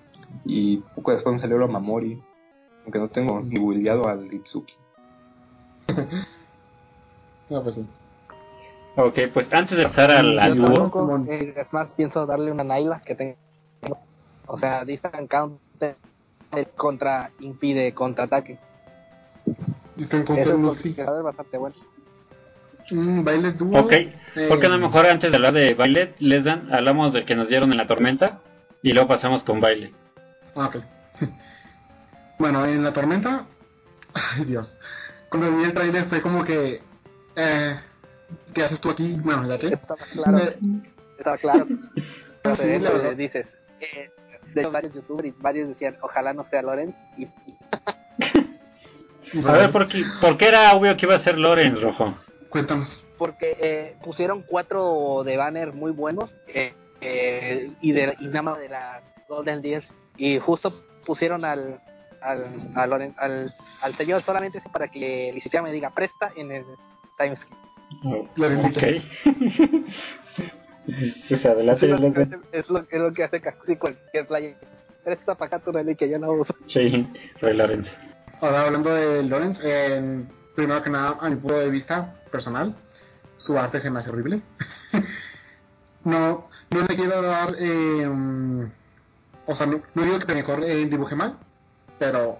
y 0.45 0.77
poco 0.95 1.11
después 1.13 1.33
me 1.35 1.39
salió 1.39 1.57
la 1.59 1.67
Mamori. 1.67 2.21
Aunque 2.83 2.97
no 2.99 3.07
tengo 3.09 3.39
ni 3.41 3.59
buildeado 3.59 4.07
al 4.07 4.31
Itsuki. 4.33 4.73
No, 7.49 7.61
pues 7.61 7.75
sí. 7.75 7.85
Ok, 8.95 9.19
pues 9.33 9.51
antes 9.51 9.77
de 9.77 9.83
pasar 9.83 10.11
al, 10.11 10.57
como- 10.89 11.25
eh, 11.27 11.53
es 11.55 11.73
más, 11.73 11.89
pienso 11.91 12.25
darle 12.25 12.49
una 12.51 12.63
Naila 12.63 13.01
que 13.01 13.13
tengo. 13.13 13.35
O 14.47 14.57
sea, 14.57 14.85
distant 14.85 15.29
counter 15.29 15.97
eh, 16.51 16.67
contra 16.75 17.31
impide 17.39 17.93
contraataque. 17.93 18.57
Y 19.97 20.03
está 20.03 20.17
en 20.17 20.23
Eso 20.23 20.53
es, 20.53 20.97
lo 20.97 21.23
bastante 21.23 21.57
bueno. 21.57 21.75
Mm, 22.89 23.23
bailes 23.23 23.57
dúo. 23.57 23.79
ok, 23.79 23.93
¿por 24.49 24.59
qué 24.59 24.67
no 24.67 24.75
Eh, 24.75 24.79
mejor 24.79 25.05
antes 25.05 25.29
de 25.31 25.35
hablar 25.37 25.53
de 25.53 25.73
Violet, 25.73 26.15
les 26.19 26.43
dan, 26.43 26.73
hablamos 26.73 27.13
del 27.13 27.25
que 27.25 27.35
nos 27.35 27.47
dieron 27.47 27.71
en 27.71 27.77
la 27.77 27.87
tormenta 27.87 28.39
y 28.81 28.91
luego 28.91 29.07
pasamos 29.07 29.43
con 29.43 29.61
Violet? 29.61 29.93
Ah, 30.55 30.67
ok. 30.67 30.77
bueno, 32.39 32.65
en 32.65 32.83
la 32.83 32.91
tormenta. 32.93 33.45
Ay, 34.13 34.45
Dios. 34.45 34.75
Cuando 35.29 35.55
vi 35.55 35.63
el 35.63 35.73
trailer 35.73 36.05
fue 36.05 36.21
como 36.21 36.43
que. 36.43 36.81
Eh, 37.35 37.79
¿Qué 38.53 38.63
haces 38.63 38.81
tú 38.81 38.89
aquí? 38.89 39.17
Bueno, 39.23 39.47
¿ya 39.47 39.57
qué? 39.57 39.67
Estaba 39.67 40.05
claro. 40.11 40.37
Me- 40.37 40.81
Estaba 41.17 41.37
claro. 41.37 41.67
Ah, 42.43 42.55
sí, 42.55 42.63
la 42.79 42.89
verdad. 42.89 43.09
le 43.11 43.15
dices. 43.15 43.45
Eh, 43.79 44.09
de 44.53 44.61
hecho, 44.61 44.71
varios 44.71 44.93
youtubers 44.93 45.27
y 45.29 45.31
varios 45.39 45.69
decían, 45.69 45.97
ojalá 46.01 46.33
no 46.33 46.45
sea 46.49 46.61
Lorenz. 46.61 46.95
Y, 47.17 47.27
A 49.45 49.51
ver, 49.53 49.71
¿por 49.71 49.87
qué, 49.87 50.03
por 50.19 50.37
qué 50.37 50.47
era 50.49 50.73
obvio 50.73 50.95
que 50.97 51.05
iba 51.05 51.15
a 51.15 51.23
ser 51.23 51.37
Loren 51.37 51.79
rojo? 51.81 52.15
Cuéntanos. 52.49 53.05
porque 53.17 53.55
eh, 53.61 53.95
pusieron 54.03 54.41
cuatro 54.45 55.23
de 55.23 55.37
banner 55.37 55.71
muy 55.73 55.91
buenos 55.91 56.35
eh, 56.47 56.73
eh, 56.99 57.71
y, 57.81 57.91
de, 57.93 58.15
y 58.19 58.25
nada 58.27 58.41
más 58.41 58.59
de 58.59 58.67
la 58.67 59.01
Golden 59.29 59.61
10 59.61 59.85
y 60.17 60.37
justo 60.39 60.83
pusieron 61.05 61.45
al 61.45 61.79
al, 62.21 62.43
a 62.75 62.85
Loren- 62.87 63.15
al, 63.17 63.55
al 63.81 63.95
señor 63.95 64.21
solamente 64.23 64.61
para 64.71 64.89
que 64.89 65.29
el 65.29 65.41
sistema 65.41 65.63
me 65.69 65.71
diga 65.73 65.89
presta 65.91 66.31
en 66.35 66.51
el 66.51 66.65
timeskip 67.17 67.49
Pues 70.85 71.83
es, 71.83 71.89
lo, 71.89 71.97
Lorenz. 71.97 72.33
es, 72.51 72.69
lo, 72.69 72.79
es 72.79 72.99
lo 73.01 73.13
que 73.13 73.23
hace 73.23 73.39
casi 73.41 73.75
cualquier 73.75 74.27
playa. 74.27 74.55
Presta 75.03 75.35
para 75.35 75.47
acá 75.57 75.59
tu 75.59 75.71
reliquia, 75.71 76.07
yo 76.07 76.17
la 76.19 76.29
uso. 76.29 76.55
Sí, 76.67 77.07
Rey 77.41 77.55
Lorenz. 77.55 77.87
Ahora 78.39 78.63
hablando 78.63 78.93
de 78.93 79.23
Lorenz, 79.23 79.59
en- 79.63 80.27
primero 80.55 80.81
que 80.83 80.89
nada, 80.89 81.17
a 81.19 81.29
mi 81.29 81.35
punto 81.37 81.57
de 81.59 81.69
vista 81.69 82.15
personal, 82.31 82.75
su 83.37 83.57
arte 83.57 83.79
se 83.79 83.89
me 83.89 83.99
hace 83.99 84.09
horrible. 84.09 84.41
no, 86.03 86.47
no 86.71 86.81
le 86.81 86.95
quiero 86.95 87.21
dar, 87.21 87.55
eh, 87.59 88.07
o 89.45 89.55
sea, 89.55 89.65
no, 89.67 89.81
no 89.93 90.03
digo 90.03 90.19
que 90.19 90.33
mejor 90.33 90.63
eh, 90.63 90.85
dibuje 90.85 91.15
mal, 91.15 91.37
pero 91.99 92.39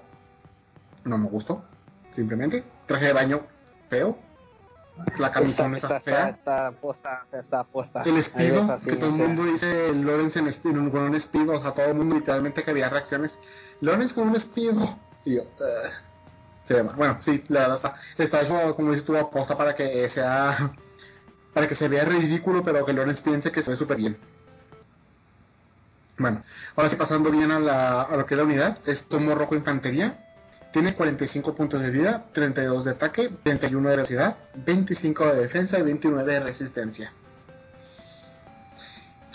no 1.06 1.18
me 1.18 1.30
gustó, 1.30 1.64
simplemente. 2.16 2.64
Traje 2.88 3.06
de 3.06 3.14
baño 3.14 3.42
feo, 3.90 4.18
la 5.18 5.32
camisa 5.32 5.68
no 5.68 5.76
está 5.76 5.98
está, 5.98 6.00
fea. 6.00 6.30
está 6.30 6.72
posta, 6.72 7.26
está 7.32 7.64
posta. 7.64 8.04
El 8.04 8.18
espido, 8.18 8.62
ves 8.62 8.70
así, 8.70 8.86
que 8.86 8.96
todo 8.96 9.10
el 9.10 9.16
mundo 9.16 9.44
dice 9.46 9.94
Lorenz 9.94 10.36
en 10.38 10.48
espido, 10.48 10.92
con 10.92 11.02
un 11.04 11.16
espido, 11.16 11.54
o 11.54 11.62
sea, 11.62 11.72
todo 11.74 11.86
el 11.86 11.96
mundo 11.96 12.16
literalmente 12.16 12.64
que 12.64 12.72
había 12.72 12.90
reacciones. 12.90 13.32
Lorenz 13.82 14.14
con 14.14 14.30
un 14.30 14.36
espido. 14.36 14.98
Y 15.26 15.36
yo, 15.36 15.44
"Ugh". 15.44 15.92
se 16.68 16.84
mal. 16.84 16.96
Bueno, 16.96 17.18
sí, 17.22 17.44
la 17.50 17.62
verdad 17.68 17.76
está, 17.78 17.96
está 18.24 18.42
hecho, 18.42 18.76
como 18.76 18.92
dices 18.92 19.06
tú, 19.06 19.16
aposta 19.18 19.58
para 19.58 19.76
que 19.76 20.10
sea, 20.10 20.72
para 21.54 21.68
que 21.68 21.76
se 21.76 21.88
vea 21.88 22.06
ridículo, 22.06 22.64
pero 22.64 22.86
que 22.86 22.94
Lorenz 22.94 23.22
piense 23.22 23.52
que 23.52 23.62
se 23.62 23.70
ve 23.72 23.76
súper 23.76 23.98
bien. 23.98 24.18
Bueno, 26.18 26.44
ahora 26.76 26.90
sí 26.90 26.96
pasando 26.96 27.32
bien 27.32 27.52
a, 27.52 27.60
la, 27.60 28.02
a 28.04 28.16
lo 28.16 28.26
que 28.26 28.36
es 28.36 28.38
la 28.38 28.44
unidad, 28.44 28.78
es 28.86 29.04
Tomo 29.06 29.34
Rojo 29.34 29.56
Infantería. 29.56 30.20
Tiene 30.72 30.96
45 30.96 31.54
puntos 31.54 31.82
de 31.82 31.90
vida, 31.90 32.26
32 32.32 32.86
de 32.86 32.92
ataque, 32.92 33.30
31 33.44 33.90
de 33.90 33.96
velocidad, 33.96 34.38
25 34.56 35.28
de 35.28 35.42
defensa 35.42 35.78
y 35.78 35.82
29 35.82 36.34
de 36.34 36.40
resistencia. 36.40 37.14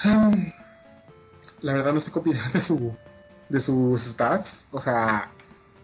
La 1.62 1.72
verdad 1.72 1.92
no 1.92 2.00
sé 2.00 2.10
qué 2.10 2.20
de, 2.52 2.60
su, 2.60 2.96
de 3.48 3.60
sus 3.60 4.02
stats. 4.02 4.50
O 4.70 4.80
sea, 4.80 5.30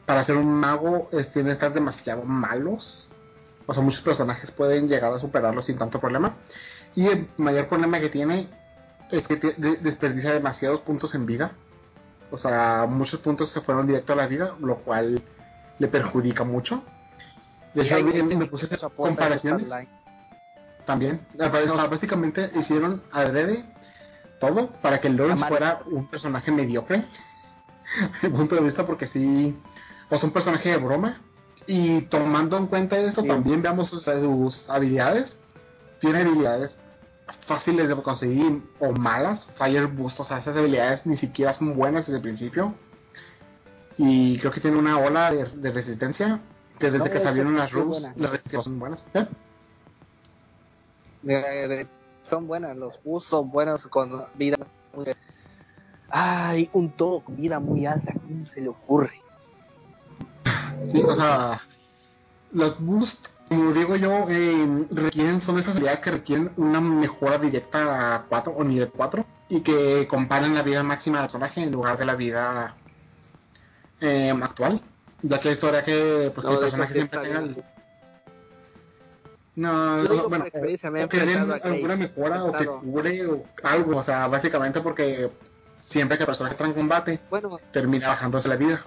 para 0.06 0.24
ser 0.24 0.36
un 0.36 0.52
mago 0.52 1.08
es, 1.12 1.30
tiene 1.30 1.54
stats 1.54 1.74
demasiado 1.74 2.24
malos. 2.24 3.10
O 3.66 3.74
sea, 3.74 3.82
muchos 3.82 4.00
personajes 4.00 4.50
pueden 4.50 4.88
llegar 4.88 5.12
a 5.12 5.18
superarlo 5.18 5.60
sin 5.60 5.76
tanto 5.76 6.00
problema. 6.00 6.36
Y 6.94 7.08
el 7.08 7.28
mayor 7.36 7.68
problema 7.68 8.00
que 8.00 8.08
tiene 8.08 8.48
es 9.10 9.26
que 9.26 9.36
desperdicia 9.82 10.32
demasiados 10.32 10.80
puntos 10.80 11.14
en 11.14 11.26
vida. 11.26 11.52
O 12.30 12.38
sea, 12.38 12.86
muchos 12.88 13.20
puntos 13.20 13.50
se 13.50 13.60
fueron 13.60 13.86
directo 13.86 14.14
a 14.14 14.16
la 14.16 14.26
vida, 14.26 14.56
lo 14.58 14.76
cual 14.78 15.22
le 15.82 15.88
perjudica 15.88 16.44
mucho. 16.44 16.84
De 17.74 17.82
hecho, 17.82 17.96
me, 18.04 18.22
me 18.36 18.46
puse 18.46 18.68
comparaciones 18.96 19.68
también. 20.86 21.26
O 21.34 21.38
sea, 21.50 21.86
básicamente 21.86 22.52
hicieron 22.54 23.02
adrede 23.10 23.64
todo 24.38 24.68
para 24.80 25.00
que 25.00 25.08
el 25.08 25.16
Lawrence 25.16 25.44
fuera 25.44 25.80
un 25.86 26.06
personaje 26.06 26.52
mediocre. 26.52 27.04
Mi 28.22 28.28
punto 28.28 28.54
de 28.54 28.60
vista, 28.60 28.86
porque 28.86 29.08
sí, 29.08 29.58
o 30.08 30.16
sea, 30.16 30.26
un 30.28 30.32
personaje 30.32 30.68
de 30.68 30.76
broma. 30.76 31.20
Y 31.66 32.02
tomando 32.02 32.56
en 32.58 32.68
cuenta 32.68 32.96
esto, 32.98 33.22
Sí. 33.22 33.28
también 33.28 33.60
veamos 33.60 33.88
sus, 33.88 34.04
sus 34.04 34.70
habilidades. 34.70 35.36
Tiene 36.00 36.20
habilidades 36.20 36.78
fáciles 37.48 37.88
de 37.88 37.96
conseguir 37.96 38.62
o 38.78 38.92
malas. 38.92 39.48
Fire 39.56 39.88
Boost, 39.88 40.20
o 40.20 40.24
sea, 40.24 40.38
esas 40.38 40.56
habilidades 40.56 41.04
ni 41.06 41.16
siquiera 41.16 41.52
son 41.54 41.74
buenas 41.74 42.06
desde 42.06 42.18
el 42.18 42.22
principio. 42.22 42.74
Y 44.04 44.36
creo 44.38 44.50
que 44.50 44.60
tiene 44.60 44.76
una 44.78 44.98
ola 44.98 45.30
de, 45.32 45.44
de 45.44 45.70
resistencia. 45.70 46.40
Que 46.78 46.86
desde 46.90 46.98
No, 47.06 47.12
que 47.12 47.20
salieron 47.20 47.56
las 47.56 47.72
buena. 47.72 48.12
las 48.16 48.30
resistencias 48.30 48.64
son 48.64 48.78
buenas. 48.80 49.06
¿Eh? 49.14 49.26
De- 51.22 51.68
de- 51.68 51.86
son 52.28 52.46
buenas, 52.48 52.76
los 52.76 53.00
bus 53.04 53.24
son 53.26 53.50
buenos 53.50 53.86
con 53.88 54.24
vida. 54.34 54.56
Ay, 56.08 56.68
un 56.72 56.90
todo 56.90 57.20
con 57.20 57.36
vida 57.36 57.60
muy 57.60 57.86
alta, 57.86 58.12
¿cómo 58.14 58.46
se 58.46 58.60
le 58.60 58.68
ocurre? 58.70 59.12
Sí, 60.90 61.00
o 61.02 61.14
sea, 61.14 61.60
los 62.52 62.80
boosts, 62.80 63.30
como 63.48 63.72
digo 63.72 63.96
yo, 63.96 64.26
eh, 64.28 64.86
requieren, 64.90 65.40
son 65.40 65.58
esas 65.58 65.70
habilidades 65.72 66.00
que 66.00 66.10
requieren 66.10 66.50
una 66.56 66.80
mejora 66.80 67.38
directa 67.38 68.16
a 68.16 68.22
4 68.24 68.52
o 68.56 68.64
nivel 68.64 68.90
4 68.90 69.24
y 69.48 69.60
que 69.60 70.06
comparen 70.08 70.54
la 70.54 70.62
vida 70.62 70.82
máxima 70.82 71.18
del 71.18 71.26
personaje 71.26 71.62
en 71.62 71.70
lugar 71.70 71.98
de 71.98 72.04
la 72.06 72.14
vida 72.16 72.74
eh, 74.02 74.30
actual, 74.42 74.80
ya 75.22 75.40
que 75.40 75.52
esto 75.52 75.68
hará 75.68 75.84
que, 75.84 76.30
pues, 76.34 76.44
que 76.46 76.52
No, 76.52 76.58
el 76.58 76.60
de 76.60 76.66
eso 76.66 76.76
personaje 76.76 76.92
siempre 76.94 77.18
está 77.18 77.22
tenga 77.22 77.38
el... 77.40 77.64
No, 79.54 80.28
bueno, 80.28 80.44
me 80.90 81.04
o 81.04 81.08
que 81.08 81.18
den 81.20 81.38
alguna 81.52 81.96
mejora 81.96 82.44
o 82.44 82.52
que 82.52 82.66
cure 82.66 83.26
o 83.26 83.44
algo, 83.62 83.98
o 83.98 84.02
sea, 84.02 84.26
básicamente 84.26 84.80
porque 84.80 85.30
siempre 85.80 86.16
que 86.16 86.22
el 86.24 86.26
personaje 86.26 86.54
entra 86.54 86.66
en 86.68 86.72
combate, 86.74 87.20
Bueno, 87.28 87.60
termina 87.70 88.08
bajándose 88.08 88.48
la 88.48 88.56
vida 88.56 88.82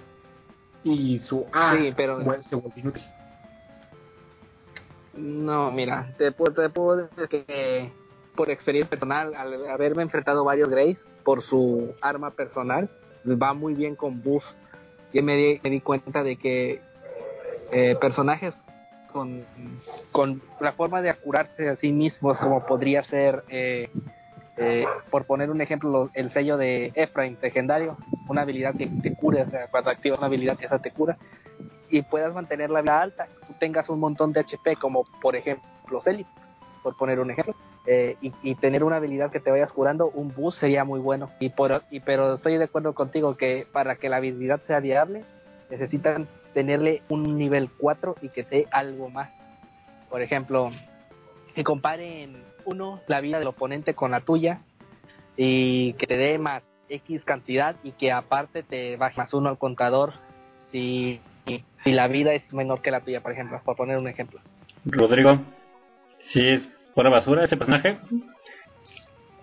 y 0.82 1.20
su 1.20 1.46
A 1.52 1.76
Sí, 1.76 1.94
pero- 1.96 2.20
se 2.42 2.56
vuelve 2.56 2.80
inútil. 2.80 3.02
no, 5.14 5.70
mira, 5.70 6.12
te 6.18 6.32
puedo, 6.32 6.52
te 6.52 6.68
puedo 6.68 6.96
decir 7.08 7.28
que 7.28 7.92
por 8.34 8.50
experiencia 8.50 8.90
personal, 8.90 9.34
al 9.34 9.66
haberme 9.70 10.02
enfrentado 10.02 10.44
varios 10.44 10.68
Greys 10.68 10.98
por 11.24 11.42
su 11.42 11.94
arma 12.02 12.32
personal, 12.32 12.90
va 13.24 13.54
muy 13.54 13.74
bien 13.74 13.96
con 13.96 14.22
boost. 14.22 14.46
Yo 15.16 15.22
me 15.22 15.34
di, 15.34 15.58
me 15.64 15.70
di 15.70 15.80
cuenta 15.80 16.22
de 16.22 16.36
que 16.36 16.82
eh, 17.72 17.96
personajes 17.98 18.52
con, 19.10 19.46
con 20.12 20.42
la 20.60 20.72
forma 20.72 21.00
de 21.00 21.14
curarse 21.14 21.70
a 21.70 21.76
sí 21.76 21.90
mismos, 21.90 22.36
como 22.38 22.66
podría 22.66 23.02
ser, 23.04 23.42
eh, 23.48 23.88
eh, 24.58 24.84
por 25.10 25.24
poner 25.24 25.50
un 25.50 25.62
ejemplo, 25.62 25.88
lo- 25.90 26.10
el 26.12 26.30
sello 26.34 26.58
de 26.58 26.92
Ephraim, 26.94 27.38
legendario, 27.40 27.96
una 28.28 28.42
habilidad 28.42 28.74
que 28.76 28.88
te 28.88 29.14
cura, 29.14 29.44
o 29.46 29.50
sea, 29.50 29.68
cuando 29.68 29.88
activas 29.88 30.18
una 30.18 30.26
habilidad, 30.26 30.58
esa 30.60 30.80
te 30.80 30.90
cura, 30.90 31.16
y 31.88 32.02
puedas 32.02 32.34
mantener 32.34 32.68
la 32.68 32.82
vida 32.82 33.00
alta, 33.00 33.26
tengas 33.58 33.88
un 33.88 34.00
montón 34.00 34.32
de 34.34 34.40
HP, 34.40 34.76
como 34.76 35.04
por 35.22 35.34
ejemplo 35.34 36.02
Celi, 36.04 36.26
por 36.86 36.96
poner 36.96 37.18
un 37.18 37.32
ejemplo, 37.32 37.52
eh, 37.84 38.16
y, 38.20 38.54
tener 38.54 38.84
una 38.84 38.98
habilidad 38.98 39.32
que 39.32 39.40
te 39.40 39.50
vayas 39.50 39.72
curando, 39.72 40.08
un 40.14 40.32
boost 40.32 40.60
sería 40.60 40.84
muy 40.84 41.00
bueno. 41.00 41.32
Y 41.40 41.48
por, 41.48 41.82
y, 41.90 41.98
pero 41.98 42.34
estoy 42.34 42.58
de 42.58 42.62
acuerdo 42.62 42.94
contigo 42.94 43.36
que 43.36 43.66
para 43.72 43.96
que 43.96 44.08
la 44.08 44.18
habilidad 44.18 44.60
sea 44.68 44.78
viable, 44.78 45.24
necesitan 45.68 46.28
tenerle 46.54 47.02
un 47.08 47.36
nivel 47.36 47.70
4 47.76 48.14
y 48.22 48.28
que 48.28 48.44
dé 48.44 48.68
algo 48.70 49.10
más. 49.10 49.30
Por 50.08 50.22
ejemplo, 50.22 50.70
que 51.56 51.64
comparen 51.64 52.36
uno 52.64 53.00
la 53.08 53.20
vida 53.20 53.40
del 53.40 53.48
oponente 53.48 53.94
con 53.94 54.12
la 54.12 54.20
tuya 54.20 54.60
y 55.36 55.94
que 55.94 56.06
te 56.06 56.16
dé 56.16 56.38
más 56.38 56.62
X 56.88 57.24
cantidad 57.24 57.74
y 57.82 57.90
que 57.90 58.12
aparte 58.12 58.62
te 58.62 58.96
baje 58.96 59.20
más 59.20 59.34
uno 59.34 59.48
al 59.48 59.58
contador 59.58 60.12
si, 60.70 61.20
si 61.82 61.90
la 61.90 62.06
vida 62.06 62.32
es 62.32 62.44
menor 62.52 62.80
que 62.80 62.92
la 62.92 63.00
tuya, 63.00 63.22
por 63.22 63.32
ejemplo, 63.32 63.60
por 63.64 63.74
poner 63.74 63.98
un 63.98 64.06
ejemplo. 64.06 64.38
Rodrigo, 64.84 65.40
es 66.34 66.75
pura 66.96 67.10
basura 67.10 67.44
ese 67.44 67.58
personaje, 67.58 67.98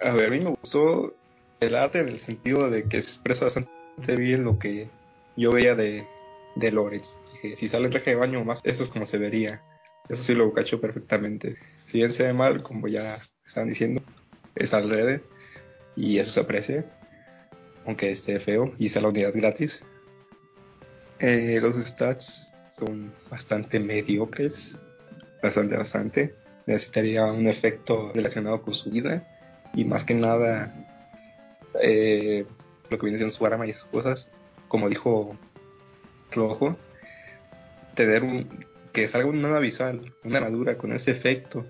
A 0.01 0.11
ver, 0.11 0.27
a 0.27 0.31
mí 0.31 0.39
me 0.39 0.49
gustó 0.49 1.13
el 1.59 1.75
arte 1.75 1.99
en 1.99 2.09
el 2.09 2.19
sentido 2.19 2.69
de 2.69 2.89
que 2.89 2.97
expresa 2.97 3.45
bastante 3.45 4.15
bien 4.17 4.43
lo 4.43 4.57
que 4.57 4.89
yo 5.37 5.51
veía 5.51 5.75
de, 5.75 6.03
de 6.55 6.71
Lorenz. 6.71 7.07
Si 7.57 7.69
sale 7.69 7.85
el 7.85 7.91
traje 7.91 8.09
de 8.09 8.15
baño 8.15 8.43
más, 8.43 8.59
eso 8.63 8.83
es 8.83 8.89
como 8.89 9.05
se 9.05 9.19
vería. 9.19 9.61
Eso 10.09 10.23
sí 10.23 10.33
lo 10.33 10.51
cacho 10.51 10.81
perfectamente. 10.81 11.57
Si 11.85 11.99
bien 11.99 12.11
se 12.11 12.23
ve 12.23 12.33
mal, 12.33 12.63
como 12.63 12.87
ya 12.87 13.19
estaban 13.45 13.69
diciendo, 13.69 14.01
es 14.55 14.73
al 14.73 14.89
red 14.89 15.21
y 15.95 16.17
eso 16.17 16.31
se 16.31 16.39
aprecia. 16.39 16.85
Aunque 17.85 18.11
esté 18.11 18.39
feo 18.39 18.73
y 18.79 18.89
sea 18.89 19.03
la 19.03 19.09
unidad 19.09 19.31
gratis. 19.33 19.85
Eh, 21.19 21.59
los 21.61 21.75
stats 21.85 22.51
son 22.79 23.13
bastante 23.29 23.79
mediocres. 23.79 24.75
Bastante, 25.41 25.77
bastante. 25.77 26.42
Necesitaría 26.65 27.25
un 27.25 27.47
efecto 27.47 28.11
relacionado 28.13 28.61
con 28.61 28.73
su 28.73 28.89
vida 28.89 29.27
y 29.73 29.83
más 29.85 30.03
que 30.03 30.13
nada 30.13 30.73
eh, 31.81 32.45
lo 32.89 32.97
que 32.97 33.05
viene 33.05 33.17
siendo 33.17 33.35
su 33.35 33.45
arma 33.45 33.65
y 33.65 33.71
esas 33.71 33.85
cosas, 33.85 34.29
como 34.67 34.87
dijo 34.89 35.35
Rojo, 36.31 36.77
tener 37.95 38.23
un 38.23 38.65
que 38.93 39.07
salga 39.07 39.27
una 39.27 39.41
nueva 39.41 39.59
visual, 39.59 40.13
una 40.23 40.37
armadura 40.37 40.77
con 40.77 40.93
ese 40.93 41.11
efecto 41.11 41.65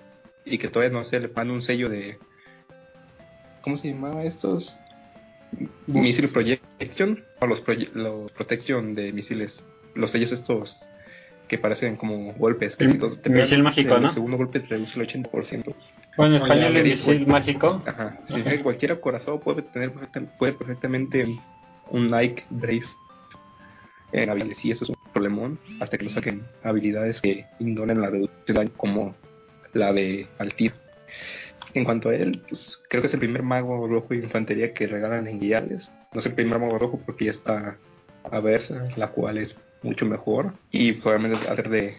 y 0.45 0.57
que 0.57 0.67
todavía 0.67 0.93
no 0.95 1.03
se 1.05 1.19
le 1.19 1.29
mande 1.29 1.53
un 1.53 1.61
sello 1.61 1.87
de 1.89 2.17
¿cómo 3.61 3.77
se 3.77 3.89
llamaba 3.89 4.23
estos? 4.25 4.77
Missile 5.87 6.27
Projection 6.29 7.23
o 7.39 7.45
los, 7.47 7.63
proye- 7.65 7.91
los 7.93 8.31
Protection 8.33 8.93
de 8.95 9.11
misiles, 9.13 9.63
los 9.95 10.11
sellos 10.11 10.31
estos 10.33 10.81
que 11.53 11.59
parecen 11.59 11.97
como 11.97 12.33
golpes. 12.33 12.75
Que 12.75 12.85
El 12.85 12.99
si 12.99 13.17
te 13.17 13.29
misil 13.29 13.61
mágico, 13.61 13.95
el 13.95 14.01
¿no? 14.01 14.11
segundo 14.11 14.37
golpe 14.37 14.59
te 14.59 14.67
reduce 14.69 14.99
el 14.99 15.07
80%. 15.07 15.75
bueno, 16.17 16.37
en 16.37 16.41
español 16.41 16.65
es 16.65 16.73
ver, 16.73 16.83
misil 16.83 17.27
mágico. 17.27 17.83
Ajá. 17.85 18.17
Si 18.25 18.41
cualquier 18.63 18.93
acorazado 18.93 19.39
puede 19.39 19.61
tener 19.61 19.91
puede 20.39 20.53
perfectamente 20.53 21.27
un 21.91 22.09
Nike 22.09 22.43
Brave 22.49 22.85
en 24.13 24.31
habilidades. 24.31 24.65
Y 24.65 24.71
eso 24.71 24.85
es 24.85 24.89
un 24.89 24.95
problemón 25.13 25.59
hasta 25.79 25.95
que 25.99 26.05
lo 26.05 26.09
saquen 26.09 26.41
habilidades 26.63 27.21
que 27.21 27.45
ignoren 27.59 28.01
la 28.01 28.09
reducción 28.09 28.43
de 28.47 28.53
daño 28.53 28.71
como 28.75 29.15
la 29.73 29.93
de 29.93 30.27
Altir. 30.39 30.73
En 31.75 31.83
cuanto 31.83 32.09
a 32.09 32.15
él, 32.15 32.41
pues, 32.49 32.81
creo 32.89 33.01
que 33.01 33.07
es 33.07 33.13
el 33.13 33.19
primer 33.19 33.43
mago 33.43 33.87
rojo 33.87 34.07
de 34.09 34.17
infantería 34.17 34.73
que 34.73 34.87
regalan 34.87 35.27
en 35.27 35.39
guiales. 35.39 35.91
No 36.13 36.19
es 36.19 36.25
el 36.25 36.33
primer 36.33 36.57
mago 36.57 36.79
rojo 36.79 36.99
porque 37.05 37.25
ya 37.25 37.31
está 37.31 37.77
a 38.23 38.39
Versa, 38.39 38.87
la 38.95 39.09
cual 39.11 39.37
es 39.37 39.55
mucho 39.83 40.05
mejor. 40.05 40.53
Y 40.71 40.93
probablemente 40.93 41.47
hacer 41.47 41.69
de, 41.69 41.95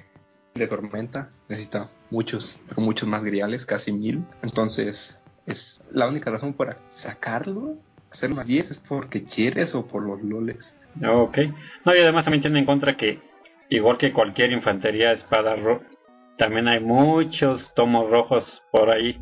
de 0.55 0.67
tormenta 0.67 1.31
necesita 1.49 1.91
muchos, 2.11 2.59
pero 2.69 2.83
muchos 2.83 3.09
más 3.09 3.23
griales, 3.23 3.67
casi 3.67 3.93
mil. 3.93 4.25
Entonces, 4.43 5.19
es 5.47 5.81
la 5.93 6.09
única 6.09 6.31
razón 6.31 6.55
para 6.55 6.79
sacarlo, 6.91 7.77
hacer 8.11 8.31
más 8.31 8.47
10 8.47 8.71
es 8.71 8.79
porque 8.79 9.25
quieres 9.25 9.75
o 9.75 9.87
por 9.87 10.03
los 10.03 10.23
loles. 10.23 10.77
Ok. 11.05 11.39
No, 11.85 11.95
y 11.95 11.99
además 11.99 12.25
también 12.25 12.43
tiene 12.43 12.61
en 12.61 12.67
contra 12.67 12.97
que, 12.97 13.21
igual 13.69 13.99
que 13.99 14.13
cualquier 14.13 14.53
infantería 14.53 15.13
espada 15.13 15.57
roja, 15.57 15.85
también 16.39 16.67
hay 16.69 16.81
muchos 16.81 17.73
tomos 17.75 18.11
rojos 18.11 18.63
por 18.73 18.91
ahí 18.91 19.21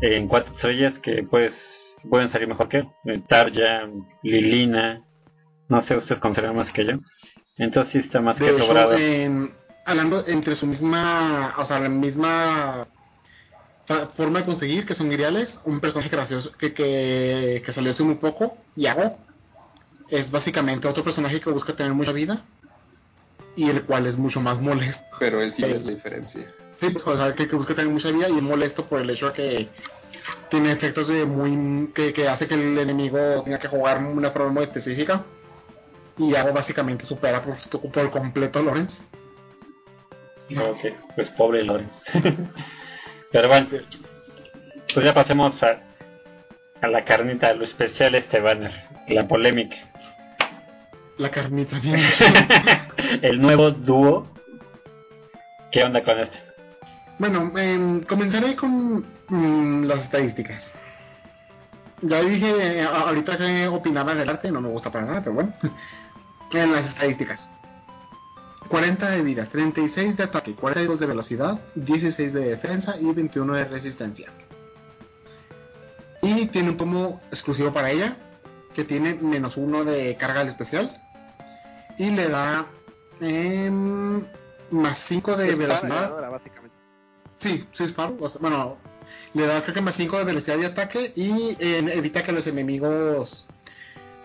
en 0.00 0.28
cuatro 0.28 0.54
estrellas 0.54 0.98
que 1.00 1.22
pues 1.22 1.52
pueden 2.08 2.30
salir 2.30 2.48
mejor 2.48 2.68
que 2.68 2.78
él. 2.78 2.88
Eh, 3.06 3.22
Tarja, 3.26 3.88
Lilina, 4.22 5.02
no 5.68 5.82
sé, 5.82 5.96
ustedes 5.96 6.20
consideran 6.20 6.56
más 6.56 6.72
que 6.72 6.84
yo. 6.84 6.98
Entonces 7.58 8.04
está 8.04 8.20
más 8.20 8.38
De 8.38 8.46
que 8.46 8.50
hecho, 8.52 8.66
sobrado. 8.66 8.92
en- 8.94 9.52
hablando 9.84 10.24
entre 10.26 10.54
su 10.54 10.66
misma, 10.66 11.54
o 11.58 11.64
sea, 11.64 11.78
la 11.80 11.88
misma 11.88 12.86
forma 14.16 14.40
de 14.40 14.44
conseguir, 14.44 14.84
que 14.84 14.94
son 14.94 15.08
griales, 15.08 15.58
un 15.64 15.80
personaje 15.80 16.08
gracioso 16.08 16.50
que, 16.52 16.74
que, 16.74 17.62
que 17.64 17.72
salió 17.72 17.92
hace 17.92 18.02
muy 18.02 18.16
poco, 18.16 18.56
Yago, 18.74 19.16
es 20.08 20.30
básicamente 20.30 20.88
otro 20.88 21.04
personaje 21.04 21.40
que 21.40 21.50
busca 21.50 21.74
tener 21.74 21.92
mucha 21.92 22.12
vida 22.12 22.42
y 23.54 23.70
el 23.70 23.84
cual 23.84 24.06
es 24.06 24.16
mucho 24.16 24.40
más 24.40 24.60
molesto. 24.60 25.02
Pero 25.20 25.40
él 25.40 25.52
sí 25.52 25.62
Sí. 25.62 25.70
es 25.70 25.84
la 25.86 25.90
diferencia. 25.92 26.46
Sí, 26.78 26.90
pues, 26.90 27.06
o 27.06 27.16
sea, 27.16 27.32
que, 27.34 27.48
que 27.48 27.56
busca 27.56 27.74
tener 27.74 27.90
mucha 27.90 28.10
vida 28.10 28.28
y 28.28 28.36
es 28.36 28.42
molesto 28.42 28.84
por 28.86 29.00
el 29.00 29.08
hecho 29.08 29.26
de 29.28 29.32
que 29.32 29.68
tiene 30.50 30.72
efectos 30.72 31.08
de 31.08 31.24
muy 31.24 31.90
que, 31.94 32.12
que 32.12 32.28
hace 32.28 32.46
que 32.48 32.54
el 32.54 32.76
enemigo 32.78 33.18
tenga 33.44 33.58
que 33.58 33.68
jugar 33.68 34.00
de 34.02 34.12
una 34.12 34.30
forma 34.32 34.50
muy 34.50 34.62
específica. 34.64 35.24
Y 36.18 36.30
Yago 36.30 36.52
básicamente 36.52 37.04
supera 37.04 37.42
por, 37.42 37.56
por 37.92 38.10
completo 38.10 38.58
a 38.58 38.62
Lorenz. 38.62 38.98
Ok, 40.50 40.94
pues 41.14 41.28
pobre 41.30 41.64
Lorenz. 41.64 41.92
Pero 43.32 43.48
bueno, 43.48 43.66
pues 44.94 45.04
ya 45.04 45.12
pasemos 45.12 45.60
a, 45.62 45.80
a 46.80 46.88
la 46.88 47.04
carnita, 47.04 47.48
a 47.48 47.54
lo 47.54 47.64
especial 47.64 48.14
este 48.14 48.40
banner, 48.40 48.72
la 49.08 49.26
polémica. 49.26 49.76
La 51.18 51.30
carnita 51.30 51.78
bien. 51.80 52.02
El 53.22 53.40
nuevo 53.40 53.70
dúo. 53.70 54.28
¿Qué 55.72 55.82
onda 55.82 56.02
con 56.04 56.18
este? 56.20 56.46
bueno, 57.18 57.50
em, 57.58 58.02
comenzaré 58.02 58.54
con 58.56 59.04
mm, 59.28 59.84
las 59.84 60.02
estadísticas. 60.02 60.62
Ya 62.02 62.20
dije 62.20 62.80
eh, 62.80 62.82
ahorita 62.84 63.38
que 63.38 63.68
opinaba 63.68 64.14
del 64.14 64.28
arte, 64.28 64.50
no 64.50 64.60
me 64.60 64.68
gusta 64.68 64.90
para 64.90 65.06
nada, 65.06 65.20
pero 65.20 65.34
bueno. 65.34 65.54
En 66.52 66.72
las 66.72 66.86
estadísticas. 66.86 67.48
40 68.68 69.10
de 69.10 69.22
vida, 69.22 69.46
36 69.46 70.16
de 70.16 70.24
ataque, 70.24 70.54
42 70.54 70.98
de 70.98 71.06
velocidad, 71.06 71.60
16 71.76 72.32
de 72.32 72.40
defensa 72.40 72.96
y 73.00 73.12
21 73.12 73.54
de 73.54 73.64
resistencia. 73.64 74.32
Y 76.22 76.46
tiene 76.48 76.70
un 76.70 76.76
tomo 76.76 77.20
exclusivo 77.30 77.72
para 77.72 77.90
ella, 77.90 78.16
que 78.74 78.84
tiene 78.84 79.14
menos 79.14 79.56
uno 79.56 79.84
de 79.84 80.16
carga 80.16 80.40
al 80.40 80.48
especial. 80.48 81.00
Y 81.98 82.10
le 82.10 82.28
da 82.28 82.66
em, 83.20 84.24
más 84.70 84.98
5 85.08 85.36
de 85.36 85.50
Es 85.50 85.58
velocidad. 85.58 86.30
básicamente. 86.30 86.76
Sí, 87.38 87.66
sí, 87.72 87.84
disparo. 87.84 88.16
O 88.20 88.28
sea, 88.28 88.40
bueno, 88.40 88.78
le 89.34 89.46
da 89.46 89.62
creo 89.62 89.74
que 89.74 89.80
más 89.80 89.94
5 89.94 90.18
de 90.18 90.24
velocidad 90.24 90.58
de 90.58 90.66
ataque 90.66 91.12
y 91.14 91.56
eh, 91.60 91.78
evita 91.94 92.24
que 92.24 92.32
los 92.32 92.46
enemigos 92.46 93.45
eh, 93.45 93.45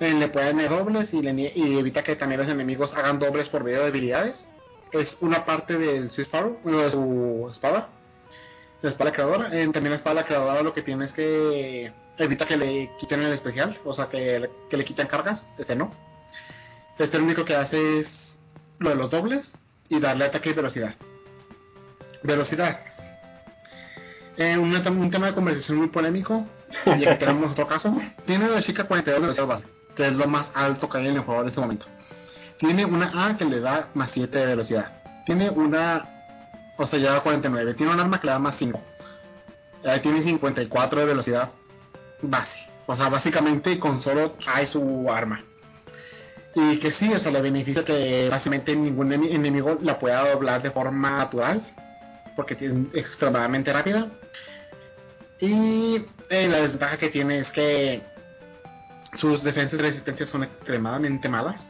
le 0.01 0.29
puedan 0.29 0.57
dar 0.57 0.69
dobles 0.69 1.13
y, 1.13 1.21
le 1.21 1.51
y 1.55 1.77
evita 1.77 2.03
que 2.03 2.15
también 2.15 2.41
los 2.41 2.49
enemigos 2.49 2.93
hagan 2.95 3.19
dobles 3.19 3.47
por 3.49 3.63
medio 3.63 3.81
de 3.81 3.87
habilidades. 3.87 4.47
Es 4.91 5.15
una 5.21 5.45
parte 5.45 5.77
del 5.77 6.11
su 6.11 6.21
disparo, 6.21 6.57
de 6.63 6.91
su 6.91 7.47
espada. 7.51 7.89
La 8.81 8.89
espada 8.89 9.11
creadora. 9.11 9.49
Eh, 9.51 9.67
también 9.71 9.91
la 9.91 9.97
espada 9.97 10.25
creadora 10.25 10.63
lo 10.63 10.73
que 10.73 10.81
tiene 10.81 11.05
es 11.05 11.13
que 11.13 11.93
evita 12.17 12.45
que 12.47 12.57
le 12.57 12.89
quiten 12.99 13.21
el 13.21 13.31
especial, 13.33 13.79
o 13.85 13.93
sea, 13.93 14.09
que 14.09 14.39
le, 14.39 14.49
que 14.69 14.77
le 14.77 14.85
quiten 14.85 15.07
cargas. 15.07 15.45
Este 15.57 15.75
no. 15.75 15.93
Este 16.97 17.17
lo 17.17 17.23
único 17.23 17.45
que 17.45 17.55
hace 17.55 17.99
es 17.99 18.35
lo 18.79 18.89
de 18.89 18.95
los 18.95 19.09
dobles 19.09 19.51
y 19.87 19.99
darle 19.99 20.25
ataque 20.25 20.49
y 20.49 20.53
velocidad. 20.53 20.95
Velocidad. 22.23 22.79
Eh, 24.37 24.57
un 24.57 25.09
tema 25.11 25.27
de 25.27 25.33
conversación 25.33 25.77
muy 25.77 25.87
polémico. 25.89 26.45
Y 26.85 27.05
aquí 27.05 27.15
tenemos 27.19 27.51
otro 27.51 27.67
caso. 27.67 27.95
Tiene 28.25 28.49
una 28.49 28.61
chica 28.61 28.85
42 28.85 29.35
de 29.35 29.41
base, 29.43 29.65
que 29.95 30.07
es 30.07 30.13
lo 30.13 30.27
más 30.27 30.49
alto 30.53 30.89
que 30.89 30.97
hay 30.99 31.07
en 31.07 31.15
el 31.15 31.21
juego 31.21 31.41
en 31.41 31.47
este 31.49 31.61
momento. 31.61 31.85
Tiene 32.57 32.85
una 32.85 33.11
A 33.27 33.37
que 33.37 33.45
le 33.45 33.59
da 33.59 33.87
más 33.93 34.11
7 34.13 34.37
de 34.37 34.45
velocidad. 34.45 35.01
Tiene 35.25 35.49
una. 35.49 36.07
O 36.77 36.85
sea, 36.87 36.99
lleva 36.99 37.21
49. 37.23 37.73
Tiene 37.73 37.91
un 37.93 37.99
arma 37.99 38.19
que 38.19 38.27
le 38.27 38.33
da 38.33 38.39
más 38.39 38.55
5. 38.57 38.79
Eh, 39.83 39.99
tiene 40.01 40.21
54 40.23 40.99
de 40.99 41.05
velocidad 41.05 41.49
base. 42.21 42.57
O 42.85 42.95
sea, 42.95 43.09
básicamente 43.09 43.79
con 43.79 43.99
solo 44.01 44.35
hay 44.47 44.67
su 44.67 45.09
arma. 45.09 45.43
Y 46.53 46.77
que 46.79 46.91
sí, 46.91 47.11
o 47.13 47.19
sea, 47.19 47.31
le 47.31 47.41
beneficia 47.41 47.85
que 47.85 48.27
básicamente 48.29 48.75
ningún 48.75 49.09
enemi- 49.11 49.31
enemigo 49.33 49.77
la 49.81 49.97
pueda 49.97 50.29
doblar 50.31 50.61
de 50.61 50.71
forma 50.71 51.17
natural. 51.17 51.61
Porque 52.35 52.53
es 52.53 52.61
extremadamente 52.93 53.73
rápida. 53.73 54.07
Y 55.39 55.95
eh, 56.29 56.47
la 56.47 56.57
desventaja 56.61 56.97
que 56.97 57.09
tiene 57.09 57.39
es 57.39 57.51
que 57.51 58.01
sus 59.15 59.43
defensas 59.43 59.79
y 59.79 59.83
resistencias 59.83 60.29
son 60.29 60.43
extremadamente 60.43 61.27
malas. 61.29 61.65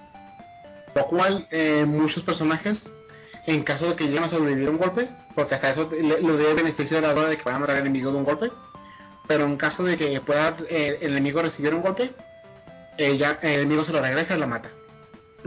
Lo 0.96 1.06
cual 1.08 1.48
eh, 1.52 1.86
muchos 1.86 2.24
personajes, 2.24 2.80
en 3.48 3.64
caso 3.64 3.90
de 3.90 3.96
que 3.96 4.06
lleguen 4.06 4.24
a 4.26 4.30
sobrevivir 4.30 4.68
a 4.68 4.72
un 4.72 4.78
golpe, 4.78 5.10
porque 5.36 5.56
hasta 5.56 5.70
eso 5.72 5.90
le- 5.92 6.22
lo 6.22 6.38
dé 6.38 6.54
beneficio 6.54 6.98
de 6.98 7.08
la 7.08 7.14
duda 7.14 7.30
de 7.30 7.38
que 7.38 7.44
puedan 7.44 7.62
matar 7.62 7.78
al 7.78 7.82
enemigo 7.84 8.12
de 8.12 8.18
un 8.18 8.24
golpe, 8.26 8.52
pero 9.28 9.46
en 9.46 9.56
caso 9.58 9.84
de 9.84 9.98
que 9.98 10.20
pueda 10.22 10.58
eh, 10.70 10.98
el 11.02 11.12
enemigo 11.14 11.42
recibir 11.42 11.74
un 11.74 11.82
golpe, 11.82 12.12
ella, 12.98 13.38
el 13.42 13.52
enemigo 13.62 13.84
se 13.84 13.94
lo 13.94 14.02
regresa 14.02 14.36
y 14.36 14.40
la 14.40 14.48
mata. 14.48 14.70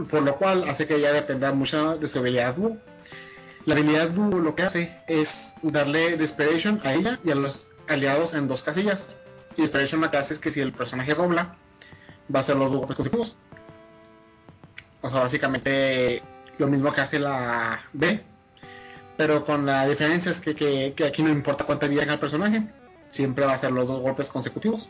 Por 0.09 0.23
lo 0.23 0.35
cual 0.35 0.67
hace 0.67 0.87
que 0.87 0.95
ella 0.95 1.13
dependa 1.13 1.51
mucho 1.53 1.97
de 1.97 2.07
su 2.07 2.17
habilidad 2.19 2.55
dúo. 2.55 2.77
La 3.65 3.75
habilidad 3.75 4.09
dúo 4.09 4.39
lo 4.39 4.55
que 4.55 4.63
hace 4.63 4.97
es 5.07 5.29
darle 5.61 6.17
Desperation 6.17 6.81
a 6.83 6.93
ella 6.93 7.19
y 7.23 7.31
a 7.31 7.35
los 7.35 7.67
aliados 7.87 8.33
en 8.33 8.47
dos 8.47 8.61
casillas. 8.63 8.99
Y 9.55 9.61
Desperation 9.61 10.01
lo 10.01 10.11
que 10.11 10.17
hace 10.17 10.33
es 10.33 10.39
que 10.39 10.51
si 10.51 10.59
el 10.59 10.73
personaje 10.73 11.13
dobla, 11.13 11.55
va 12.33 12.39
a 12.39 12.43
ser 12.43 12.55
los 12.55 12.71
dos 12.71 12.79
golpes 12.79 12.95
consecutivos. 12.95 13.37
O 15.01 15.09
sea, 15.09 15.21
básicamente 15.21 16.21
lo 16.57 16.67
mismo 16.67 16.91
que 16.93 17.01
hace 17.01 17.19
la 17.19 17.81
B. 17.93 18.23
Pero 19.17 19.45
con 19.45 19.65
la 19.65 19.87
diferencia 19.87 20.31
es 20.31 20.39
que, 20.39 20.55
que, 20.55 21.05
aquí 21.05 21.23
no 21.23 21.29
importa 21.29 21.65
cuánta 21.65 21.87
vida 21.87 22.01
tenga 22.01 22.13
el 22.13 22.19
personaje, 22.19 22.63
siempre 23.11 23.45
va 23.45 23.53
a 23.53 23.59
ser 23.59 23.71
los 23.71 23.87
dos 23.87 24.01
golpes 24.01 24.29
consecutivos. 24.29 24.89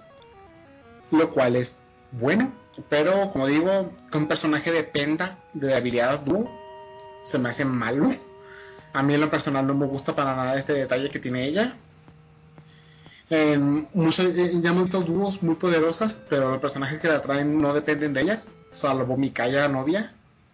Lo 1.12 1.30
cual 1.32 1.56
es 1.56 1.76
bueno, 2.12 2.52
pero 2.90 3.32
como 3.32 3.46
digo, 3.48 3.92
que 4.12 4.18
un 4.18 4.28
personaje 4.28 4.72
dependa 4.72 5.38
de 5.54 5.76
habilidades 5.76 6.26
dúo, 6.26 6.50
se 7.30 7.38
me 7.38 7.50
hace 7.50 7.66
malo. 7.66 8.16
A 8.94 9.04
mí 9.04 9.14
en 9.14 9.22
lo 9.22 9.30
personal 9.30 9.68
no 9.68 9.76
me 9.76 9.86
gusta 9.86 10.16
para 10.16 10.36
nada 10.36 10.58
este 10.58 10.74
detalle 10.74 11.10
que 11.10 11.20
tiene 11.20 11.46
ella. 11.46 11.76
En 13.30 13.88
muchos, 13.94 14.26
eh, 14.26 14.52
ya 14.62 14.70
hemos 14.70 14.84
visto 14.84 15.02
dúos 15.02 15.42
muy 15.42 15.56
poderosas, 15.56 16.18
pero 16.30 16.52
los 16.52 16.60
personajes 16.60 17.02
que 17.02 17.08
la 17.08 17.22
traen 17.22 17.60
no 17.60 17.74
dependen 17.74 18.14
de 18.14 18.22
ellas, 18.22 18.48
salvo 18.72 19.18
Mikaya 19.18 19.68
novia, 19.68 20.14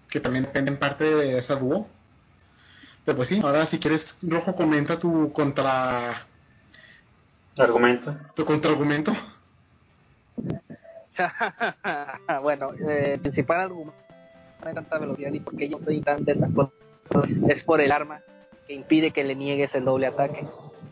que 0.09 0.19
también 0.19 0.45
depende 0.45 0.71
en 0.71 0.77
parte 0.77 1.03
de 1.03 1.37
esa 1.37 1.55
dúo. 1.55 1.87
Pero 3.03 3.17
pues 3.17 3.29
sí, 3.29 3.41
ahora 3.43 3.65
si 3.65 3.79
quieres, 3.79 4.15
Rojo, 4.21 4.55
comenta 4.55 4.99
tu 4.99 5.33
contra 5.33 6.27
Argumento. 7.57 8.15
tu 8.35 8.45
contraargumento. 8.45 9.11
bueno, 12.41 12.73
eh, 12.73 13.15
el 13.15 13.19
principal 13.19 13.61
argumento 13.61 14.01
no 14.61 14.67
hay 14.67 14.73
tanta 14.73 14.97
velocidad 14.97 15.33
y 15.33 15.39
porque 15.39 15.67
yo 15.67 15.79
soy 15.83 16.01
tan 16.01 16.23
de 16.23 16.33
esas 16.33 16.51
cosas 16.53 16.73
es 17.49 17.63
por 17.63 17.81
el 17.81 17.91
arma 17.91 18.21
que 18.67 18.73
impide 18.73 19.11
que 19.11 19.23
le 19.23 19.35
niegues 19.35 19.73
el 19.75 19.85
doble 19.85 20.07
ataque. 20.07 20.47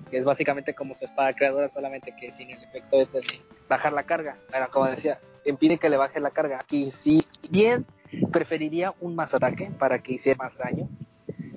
Que 0.10 0.18
es 0.18 0.26
básicamente 0.26 0.74
como 0.74 0.96
su 0.96 1.06
espada 1.06 1.34
creadora, 1.34 1.70
solamente 1.70 2.16
que 2.20 2.32
sin 2.34 2.50
el 2.50 2.64
efecto 2.64 3.02
ese 3.02 3.20
de 3.20 3.42
bajar 3.68 3.94
la 3.94 4.04
carga. 4.04 4.38
Pero 4.52 4.70
como 4.72 4.88
decía, 4.88 5.20
impide 5.46 5.78
que 5.78 5.90
le 5.90 5.98
baje 5.98 6.20
la 6.20 6.32
carga. 6.32 6.60
Aquí 6.60 6.92
sí, 7.04 7.26
bien, 7.50 7.86
preferiría 8.32 8.94
un 9.00 9.16
más 9.16 9.34
ataque 9.34 9.72
para 9.78 10.00
que 10.00 10.14
hiciera 10.14 10.38
más 10.38 10.58
daño. 10.58 10.88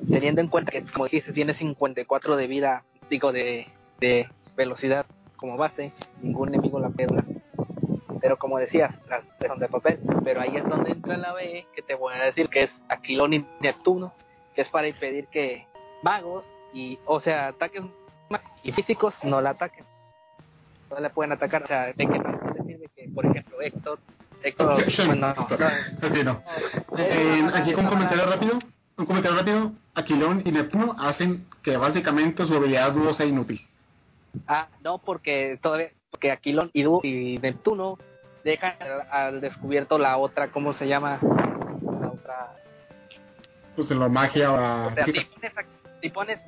Teniendo 0.09 0.41
en 0.41 0.49
cuenta 0.49 0.71
que, 0.71 0.85
como 0.85 1.07
dijiste, 1.07 1.33
tiene 1.33 1.55
54 1.55 2.37
de 2.37 2.47
vida, 2.47 2.85
digo, 3.09 3.33
de, 3.33 3.69
de 4.01 4.29
velocidad 4.57 5.07
como 5.37 5.57
base, 5.57 5.93
ningún 6.21 6.49
enemigo 6.49 6.79
la 6.79 6.91
pierda. 6.91 7.25
Pero 8.21 8.39
como 8.39 8.59
decías, 8.59 8.95
las 9.09 9.25
son 9.47 9.59
de 9.59 9.69
papel. 9.69 9.99
Pero 10.23 10.41
ahí 10.41 10.57
es 10.57 10.65
donde 10.65 10.93
entra 10.93 11.17
la 11.17 11.33
B, 11.33 11.67
que 11.75 11.83
te 11.83 11.95
voy 11.95 12.15
a 12.15 12.25
decir 12.25 12.49
que 12.49 12.65
es 12.65 12.71
Aquilón 12.89 13.33
y 13.35 13.47
Neptuno, 13.61 14.13
que 14.55 14.63
es 14.63 14.69
para 14.69 14.87
impedir 14.87 15.27
que 15.27 15.67
magos 16.03 16.45
y, 16.73 16.99
o 17.07 17.21
sea, 17.21 17.49
ataques 17.49 17.83
y 18.63 18.73
físicos 18.73 19.15
no 19.23 19.41
la 19.41 19.51
ataquen. 19.51 19.85
No 20.91 21.01
le 21.01 21.11
pueden 21.11 21.33
atacar, 21.33 21.63
o 21.63 21.67
sea, 21.67 21.87
de 21.87 21.95
que 21.95 22.07
no 22.07 22.53
se 22.55 22.63
sirve 22.65 22.89
que, 22.95 23.09
por 23.15 23.25
ejemplo, 23.27 23.61
Héctor, 23.61 23.99
Héctor, 24.43 24.85
bueno, 25.07 25.35
no, 25.35 26.25
no. 26.25 26.43
Eh, 26.99 27.51
aquí 27.55 27.73
con 27.73 27.85
un 27.85 27.91
comentario 27.91 28.27
rápido, 28.27 28.59
un 28.99 29.07
comentario 29.07 29.39
rápido, 29.39 29.73
Aquilón 29.95 30.43
y 30.45 30.53
Neptuno 30.53 30.97
hacen 30.99 31.47
que 31.63 31.77
básicamente 31.77 32.45
su 32.45 32.55
habilidad 32.55 32.93
dúo 32.93 33.13
sea 33.13 33.27
inútil. 33.27 33.67
Ah, 34.47 34.69
no, 34.83 34.99
porque 34.99 35.59
todavía, 35.63 35.91
porque 36.11 36.31
Aquilón 36.31 36.71
y, 36.73 37.39
Neptuno 37.39 37.99
dejan 38.45 38.75
al, 38.81 39.01
al 39.11 39.41
descubierto 39.41 39.99
la 39.99 40.17
otra, 40.19 40.49
¿cómo 40.49 40.73
se 40.75 40.87
llama? 40.89 41.19
La 41.23 42.09
otra. 42.09 42.57
Pues 43.77 43.91
en 43.91 43.99
la 44.01 44.09
magia 44.09 44.53
o 44.53 44.57
la... 44.57 44.95
Sea, 44.95 45.05
si 45.05 45.13
pones, 45.13 45.57
a- 45.57 46.01
si 46.03 46.11
pones 46.11 46.41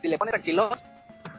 si 0.00 0.08
le 0.08 0.18
pones 0.18 0.34
Aquilón, 0.34 0.78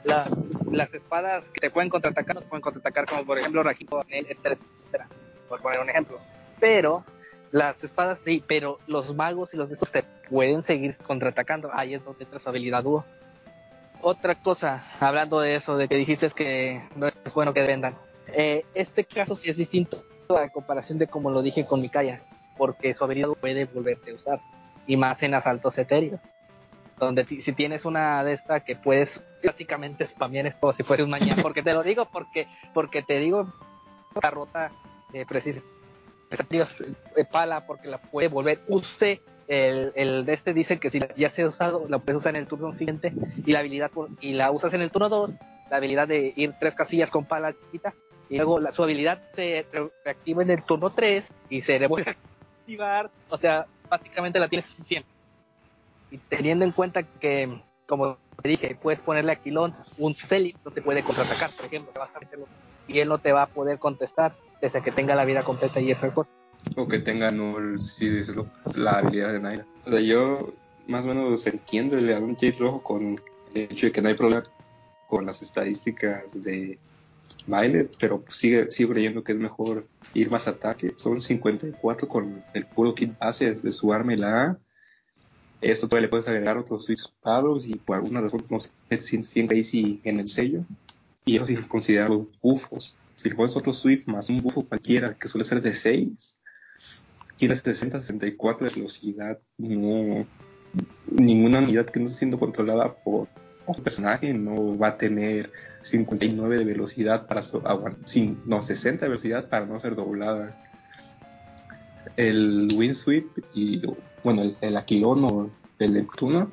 las, 0.03 0.93
espadas 0.93 1.43
que 1.49 1.61
te 1.61 1.69
pueden 1.69 1.89
contraatacar, 1.89 2.35
no 2.35 2.41
te 2.41 2.47
pueden 2.47 2.61
contraatacar, 2.61 3.05
como 3.05 3.25
por 3.25 3.37
ejemplo 3.37 3.63
Rajito, 3.63 4.03
etcétera, 4.09 4.55
etcétera, 4.55 5.07
por 5.47 5.61
poner 5.61 5.79
un 5.79 5.89
ejemplo. 5.89 6.19
Pero 6.59 7.03
las 7.51 7.81
espadas 7.83 8.19
sí, 8.25 8.43
pero 8.47 8.79
los 8.87 9.13
magos 9.15 9.53
y 9.53 9.57
los 9.57 9.69
de 9.69 9.75
estos 9.75 9.91
te 9.91 10.03
pueden 10.29 10.63
seguir 10.63 10.95
contraatacando. 10.97 11.69
Ahí 11.73 11.93
es 11.93 12.03
donde 12.03 12.23
entra 12.23 12.39
su 12.39 12.49
habilidad 12.49 12.83
dúo. 12.83 13.03
Otra 14.01 14.35
cosa, 14.35 14.83
hablando 14.99 15.39
de 15.41 15.55
eso, 15.55 15.77
de 15.77 15.87
que 15.87 15.95
dijiste 15.95 16.29
que 16.31 16.81
no 16.95 17.07
es 17.07 17.33
bueno 17.33 17.53
que 17.53 17.61
vendan. 17.61 17.95
Eh, 18.33 18.65
este 18.73 19.03
caso 19.03 19.35
sí 19.35 19.49
es 19.49 19.57
distinto 19.57 20.03
a 20.29 20.49
comparación 20.49 20.97
de 20.97 21.07
como 21.07 21.29
lo 21.29 21.41
dije 21.41 21.65
con 21.65 21.81
Mikaya, 21.81 22.21
porque 22.57 22.93
su 22.93 23.03
habilidad 23.03 23.29
puede 23.39 23.65
volverse 23.65 24.11
a 24.11 24.15
usar, 24.15 24.39
y 24.87 24.97
más 24.97 25.21
en 25.21 25.33
asaltos 25.33 25.77
etéreos, 25.77 26.19
donde 27.05 27.25
si 27.25 27.51
tienes 27.53 27.83
una 27.85 28.23
de 28.23 28.33
estas 28.33 28.63
que 28.63 28.75
puedes 28.75 29.09
básicamente 29.43 30.05
spamear 30.07 30.47
es 30.47 30.55
como 30.55 30.73
si 30.73 30.83
fuera 30.83 31.03
un 31.03 31.09
mañana, 31.09 31.41
porque 31.43 31.63
te 31.63 31.73
lo 31.73 31.83
digo, 31.83 32.05
porque 32.11 32.47
porque 32.73 33.01
te 33.01 33.19
digo 33.19 33.51
la 34.21 34.29
rota 34.29 34.71
eh, 35.13 35.25
precisa 35.27 35.61
eh, 37.17 37.25
pala 37.29 37.65
porque 37.65 37.87
la 37.87 37.97
puede 37.97 38.27
volver. 38.27 38.59
Use 38.67 39.21
el, 39.47 39.91
el 39.95 40.25
de 40.25 40.33
este 40.33 40.53
dice 40.53 40.79
que 40.79 40.89
si 40.89 40.99
ya 41.17 41.29
se 41.31 41.41
ha 41.41 41.47
usado 41.49 41.85
la 41.89 41.99
puedes 41.99 42.19
usar 42.21 42.35
en 42.35 42.41
el 42.43 42.47
turno 42.47 42.73
siguiente 42.77 43.11
y 43.45 43.51
la 43.51 43.59
habilidad 43.59 43.91
y 44.21 44.33
la 44.33 44.51
usas 44.51 44.73
en 44.73 44.81
el 44.81 44.91
turno 44.91 45.09
2 45.09 45.31
la 45.69 45.77
habilidad 45.77 46.07
de 46.07 46.33
ir 46.35 46.53
tres 46.59 46.73
casillas 46.75 47.09
con 47.09 47.25
pala 47.25 47.53
chiquita 47.53 47.93
y 48.29 48.35
luego 48.37 48.59
la, 48.59 48.71
su 48.71 48.81
habilidad 48.83 49.21
se 49.35 49.65
re- 49.73 49.89
reactiva 50.05 50.41
en 50.43 50.51
el 50.51 50.63
turno 50.63 50.91
3 50.91 51.25
y 51.49 51.61
se 51.63 51.79
devuelve 51.79 52.11
a 52.11 52.15
activar. 52.59 53.09
O 53.29 53.37
sea 53.37 53.65
básicamente 53.89 54.39
la 54.39 54.47
tienes 54.47 54.69
siempre 54.85 55.11
y 56.11 56.17
teniendo 56.17 56.65
en 56.65 56.71
cuenta 56.71 57.03
que 57.03 57.61
como 57.87 58.17
te 58.41 58.49
dije 58.49 58.77
puedes 58.81 58.99
ponerle 58.99 59.31
a 59.31 59.37
Quilón 59.37 59.73
un 59.97 60.13
Celic 60.15 60.57
no 60.63 60.71
te 60.71 60.81
puede 60.81 61.03
contraatacar 61.03 61.51
por 61.55 61.65
ejemplo 61.65 61.91
vas 61.97 62.15
a 62.15 62.19
meterlo 62.19 62.45
y 62.87 62.99
él 62.99 63.09
no 63.09 63.17
te 63.17 63.31
va 63.31 63.43
a 63.43 63.47
poder 63.47 63.79
contestar 63.79 64.33
desde 64.61 64.81
que 64.81 64.91
tenga 64.91 65.15
la 65.15 65.25
vida 65.25 65.43
completa 65.43 65.79
y 65.79 65.91
esa 65.91 66.13
cosa 66.13 66.29
O 66.75 66.87
que 66.87 66.99
tenga 66.99 67.31
null, 67.31 67.81
si 67.81 68.07
es 68.07 68.31
la 68.75 68.99
habilidad 68.99 69.33
de 69.33 69.39
Naira. 69.39 69.65
O 69.85 69.89
sea, 69.89 69.99
yo 69.99 70.53
más 70.87 71.05
o 71.05 71.07
menos 71.07 71.47
entiendo 71.47 71.97
el 71.97 72.13
Advantage 72.13 72.57
rojo 72.59 72.83
con 72.83 73.19
el 73.53 73.61
hecho 73.61 73.87
de 73.87 73.91
que 73.91 74.01
no 74.01 74.09
hay 74.09 74.15
problema 74.15 74.43
con 75.07 75.25
las 75.25 75.41
estadísticas 75.41 76.23
de 76.33 76.77
Violet, 77.47 77.95
pero 77.99 78.23
sigue, 78.29 78.71
sigo 78.71 78.91
creyendo 78.91 79.23
que 79.23 79.31
es 79.31 79.37
mejor 79.37 79.87
ir 80.13 80.29
más 80.29 80.47
ataque. 80.47 80.93
Son 80.97 81.19
54 81.19 82.07
con 82.07 82.43
el 82.53 82.65
puro 82.67 82.93
kit 82.93 83.17
base 83.17 83.55
de 83.55 83.73
su 83.73 83.91
arma 83.91 84.13
y 84.13 84.17
la 84.17 84.43
A. 84.43 84.57
Esto 85.61 85.87
todavía 85.87 86.07
le 86.07 86.09
puedes 86.09 86.27
agregar 86.27 86.57
otros 86.57 86.87
disparos 86.87 87.67
y 87.67 87.75
por 87.75 87.95
alguna 87.97 88.21
razón 88.21 88.43
no 88.49 88.59
sé 88.59 88.71
si 88.99 89.21
100 89.21 89.47
crazy 89.47 90.01
en 90.03 90.19
el 90.19 90.27
sello. 90.27 90.63
Y 91.23 91.37
eso 91.37 91.45
considerar 91.67 92.09
los 92.09 92.27
buffos. 92.41 92.95
Si 93.15 93.29
le 93.29 93.35
pones 93.35 93.55
otro 93.55 93.71
sweep 93.71 94.07
más 94.07 94.29
un 94.29 94.41
buffo 94.41 94.63
cualquiera 94.67 95.13
que 95.13 95.27
suele 95.27 95.45
ser 95.45 95.61
de 95.61 95.75
6, 95.75 96.35
tienes 97.37 97.61
364 97.61 98.67
de 98.67 98.73
velocidad. 98.75 99.39
No, 99.57 100.25
ninguna 101.11 101.59
unidad 101.59 101.85
que 101.85 101.99
no 101.99 102.07
esté 102.07 102.19
siendo 102.19 102.39
controlada 102.39 102.93
por 102.95 103.27
otro 103.67 103.83
personaje 103.83 104.33
no 104.33 104.75
va 104.77 104.87
a 104.89 104.97
tener 104.97 105.51
59 105.83 106.57
de 106.57 106.65
velocidad 106.65 107.27
para 107.27 107.43
so- 107.43 107.61
aguant- 107.63 108.03
sin, 108.05 108.39
no 108.45 108.61
60 108.63 109.05
de 109.05 109.09
velocidad 109.09 109.47
para 109.49 109.65
no 109.67 109.77
ser 109.79 109.95
doblada. 109.95 110.60
El 112.15 112.69
Windsweep 112.75 113.27
y 113.53 113.81
bueno 114.23 114.43
el, 114.61 114.77
Aquilón 114.77 115.23
o 115.25 115.51
el 115.79 115.93
Neptuno 115.93 116.51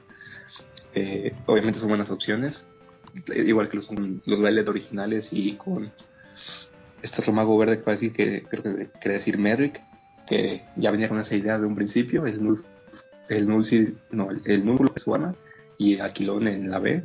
eh, 0.95 1.35
obviamente 1.47 1.79
son 1.81 1.89
buenas 1.89 2.11
opciones 2.11 2.67
igual 3.35 3.69
que 3.69 3.77
los, 3.79 3.91
los 3.91 4.39
Violet 4.39 4.69
originales 4.69 5.33
y 5.33 5.55
con 5.57 5.93
este 7.03 7.21
otro 7.21 7.33
mago 7.33 7.57
verde 7.59 7.79
que 7.79 7.85
va 7.85 7.93
decir 7.93 8.13
que 8.13 8.45
creo 8.49 8.63
que 8.63 8.91
quiere 9.01 9.19
decir 9.19 9.39
Merrick 9.39 9.83
que 10.27 10.65
ya 10.77 10.91
venía 10.91 11.09
con 11.09 11.19
esa 11.21 11.35
idea 11.35 11.59
de 11.59 11.67
un 11.67 11.75
principio 11.75 12.27
el 12.27 12.43
null 12.43 12.65
el 13.29 13.47
null 13.49 13.65
no 14.11 14.31
el, 14.31 14.43
el 14.45 14.65
null 14.65 14.91
es 14.95 15.03
su 15.03 15.15
arma 15.15 15.35
y 15.79 16.01
Aquilón 16.01 16.49
en 16.49 16.71
la 16.71 16.81
B. 16.81 17.05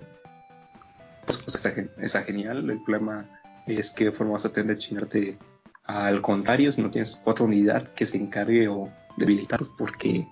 Pues, 1.26 1.38
pues 1.38 1.56
está, 1.56 1.72
gen- 1.72 1.91
está 2.02 2.24
genial 2.24 2.70
el 2.70 2.82
problema 2.84 3.30
es 3.66 3.91
que 3.91 4.12
forma 4.12 4.34
vas 4.34 4.46
a 4.46 4.52
tener 4.52 4.76
de 4.76 4.82
chingarte 4.82 5.38
al 5.86 6.22
contrario 6.22 6.72
si 6.72 6.82
no 6.82 6.90
tienes 6.90 7.22
otra 7.26 7.46
unidad 7.46 7.90
que 7.94 8.06
se 8.06 8.18
encargue 8.18 8.68
o 8.68 8.90
debilitarlos 9.18 9.70
porque 9.78 10.28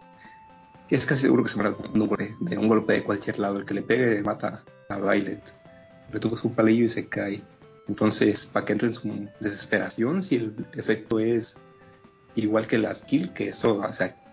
es 0.89 1.05
casi 1.05 1.23
seguro 1.23 1.43
que 1.43 1.49
se 1.49 1.55
muera 1.55 1.71
de 1.71 1.99
un 1.99 2.07
golpe, 2.07 2.35
de 2.39 2.57
un 2.57 2.67
golpe 2.67 2.93
de 2.93 3.03
cualquier 3.03 3.39
lado. 3.39 3.57
El 3.57 3.65
que 3.65 3.73
le 3.73 3.81
pegue 3.81 4.21
mata 4.21 4.63
a 4.89 4.97
Violet. 4.97 5.41
Le 6.11 6.19
tuvo 6.19 6.37
un 6.43 6.53
palillo 6.53 6.85
y 6.85 6.89
se 6.89 7.07
cae. 7.07 7.41
Entonces, 7.87 8.45
para 8.47 8.65
que 8.65 8.73
entre 8.73 8.89
en 8.89 8.93
su 8.93 9.29
desesperación, 9.39 10.21
si 10.21 10.35
el 10.35 10.65
efecto 10.73 11.19
es 11.19 11.55
igual 12.35 12.67
que 12.67 12.77
la 12.77 12.93
skill, 12.93 13.31
que 13.33 13.49
eso 13.49 13.81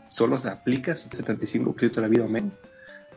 solo 0.09 0.39
se 0.39 0.49
aplica 0.49 0.97
si 0.97 1.09
75% 1.09 1.95
de 1.95 2.03
la 2.03 2.09
vida 2.09 2.25
o 2.25 2.29
menos, 2.29 2.55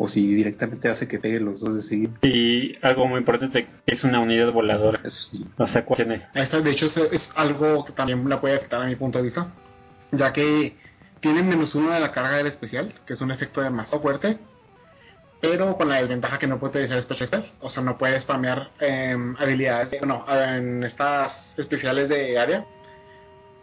o 0.04 0.08
si 0.08 0.26
directamente 0.34 0.90
hace 0.90 1.08
que 1.08 1.20
peguen 1.20 1.46
los 1.46 1.60
dos 1.60 1.76
de 1.76 1.82
seguir, 1.84 2.10
Y 2.24 2.76
algo 2.84 3.06
muy 3.08 3.20
importante 3.20 3.68
es 3.86 4.04
una 4.04 4.20
unidad 4.20 4.52
voladora. 4.52 5.00
eso 5.04 5.30
sí. 5.30 5.46
O 5.58 5.68
sea, 5.68 5.86
¿cuál 5.86 5.98
tiene? 5.98 6.28
Esta, 6.34 6.60
de 6.60 6.72
hecho, 6.72 6.88
es, 6.88 6.98
es 6.98 7.32
algo 7.36 7.86
que 7.86 7.92
también 7.94 8.28
la 8.28 8.42
puede 8.42 8.56
afectar 8.56 8.82
a 8.82 8.86
mi 8.88 8.96
punto 8.96 9.20
de 9.20 9.26
vista, 9.26 9.52
ya 10.12 10.34
que 10.34 10.76
tiene 11.20 11.44
menos 11.44 11.76
uno 11.76 11.92
de 11.92 12.00
la 12.00 12.12
carga 12.12 12.38
del 12.38 12.48
especial, 12.48 12.92
que 13.06 13.14
es 13.14 13.22
un 13.22 13.30
efecto 13.30 13.62
demasiado 13.62 14.02
fuerte, 14.02 14.40
pero 15.40 15.76
con 15.78 15.88
la 15.90 15.98
desventaja 15.98 16.40
que 16.40 16.48
no 16.48 16.60
puede 16.60 16.72
utilizar 16.72 17.02
Special 17.04 17.28
Spell, 17.28 17.52
o 17.62 17.70
sea, 17.70 17.84
no 17.84 17.98
puede 17.98 18.20
spamear 18.22 18.72
em, 18.80 19.36
habilidades, 19.38 19.92
de- 19.92 20.02
no, 20.02 20.26
en 20.28 20.84
estas 20.84 21.54
especiales 21.60 22.10
de 22.10 22.40
área, 22.40 22.66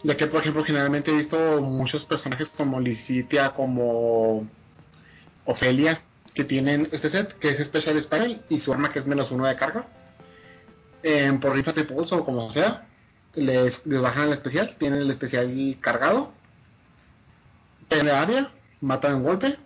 ya 0.05 0.17
que, 0.17 0.29
por 0.29 0.41
ejemplo, 0.43 0.63
generalmente 0.65 1.11
he 1.11 1.15
visto 1.15 1.61
muchos 1.61 2.05
personajes 2.05 2.49
como 2.49 2.79
Licitia, 2.81 3.51
como 3.51 4.47
Ofelia, 5.45 6.01
que 6.39 6.45
tienen 6.45 6.89
este 6.93 7.11
set, 7.11 7.37
que 7.41 7.49
es 7.49 7.59
Special 7.59 8.01
Spiral, 8.01 8.43
y 8.49 8.61
su 8.61 8.73
arma 8.73 8.93
que 8.93 9.01
es 9.01 9.07
menos 9.07 9.33
uno 9.33 9.45
de 9.45 9.57
carga, 9.57 9.87
por 11.41 11.53
rifas 11.53 11.75
de 11.75 11.83
pulso 11.83 12.19
o 12.19 12.25
como 12.25 12.53
sea, 12.53 12.87
les, 13.35 13.85
les 13.85 14.01
bajan 14.01 14.29
el 14.29 14.35
especial, 14.35 14.77
tienen 14.79 15.01
el 15.01 15.11
especial 15.11 15.53
cargado, 15.81 16.31
el 17.91 18.09
área, 18.09 18.53
matan 18.81 19.17
un 19.17 19.25
golpe, 19.25 19.57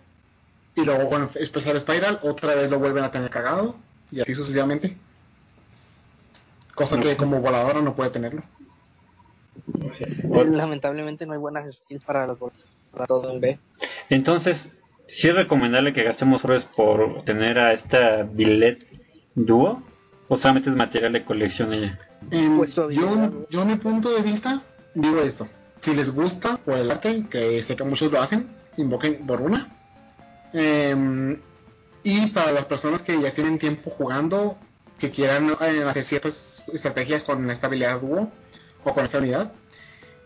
y 0.73 0.83
luego 0.83 1.09
con 1.09 1.21
el 1.21 1.43
especial 1.43 1.79
Spiral 1.79 2.19
otra 2.23 2.55
vez 2.55 2.71
lo 2.71 2.79
vuelven 2.79 3.03
a 3.03 3.11
tener 3.11 3.29
cargado, 3.29 3.75
y 4.09 4.21
así 4.21 4.33
sucesivamente. 4.33 4.97
Cosa 6.73 6.99
que 6.99 7.15
como 7.15 7.39
voladora 7.39 7.83
no 7.83 7.93
puede 7.93 8.09
tenerlo. 8.09 8.41
Lamentablemente 10.31 11.27
no 11.27 11.33
hay 11.33 11.39
buenas 11.39 11.71
skills 11.75 12.03
para 12.03 12.25
los 12.25 12.39
para 12.91 13.05
todo 13.05 13.31
en 13.31 13.41
B. 13.41 13.59
Entonces, 14.09 14.57
sí 15.07 15.27
es 15.27 15.35
recomendable 15.35 15.93
que 15.93 16.03
gastemos 16.03 16.43
horas 16.43 16.65
por 16.75 17.23
tener 17.25 17.59
a 17.59 17.73
esta 17.73 18.23
Billet 18.23 18.85
Duo. 19.35 19.83
O 20.29 20.37
solamente 20.37 20.69
es 20.69 20.75
material 20.75 21.13
de 21.13 21.25
colección 21.25 21.73
ella. 21.73 21.99
Em, 22.31 22.57
Pues 22.57 22.71
su 22.71 22.81
habilidad, 22.81 23.31
yo, 23.31 23.47
yo, 23.49 23.61
a 23.61 23.65
mi 23.65 23.75
punto 23.75 24.09
de 24.15 24.21
vista, 24.21 24.63
digo 24.95 25.21
esto. 25.21 25.47
Si 25.81 25.93
les 25.93 26.09
gusta 26.09 26.57
por 26.57 26.77
el 26.77 26.89
arte, 26.89 27.25
que 27.29 27.61
sé 27.63 27.75
que 27.75 27.83
muchos 27.83 28.11
lo 28.11 28.21
hacen, 28.21 28.47
invoquen 28.77 29.27
por 29.27 29.41
una. 29.41 29.67
Em, 30.53 31.39
y 32.03 32.27
para 32.27 32.51
las 32.51 32.65
personas 32.65 33.01
que 33.01 33.19
ya 33.21 33.33
tienen 33.33 33.59
tiempo 33.59 33.89
jugando, 33.91 34.57
que 34.97 35.11
quieran 35.11 35.57
eh, 35.59 35.83
hacer 35.83 36.05
ciertas 36.05 36.63
estrategias 36.71 37.23
con 37.23 37.49
esta 37.49 37.67
habilidad 37.67 37.99
dúo 37.99 38.31
o 38.83 38.93
con 38.93 39.03
esta 39.03 39.17
unidad, 39.17 39.51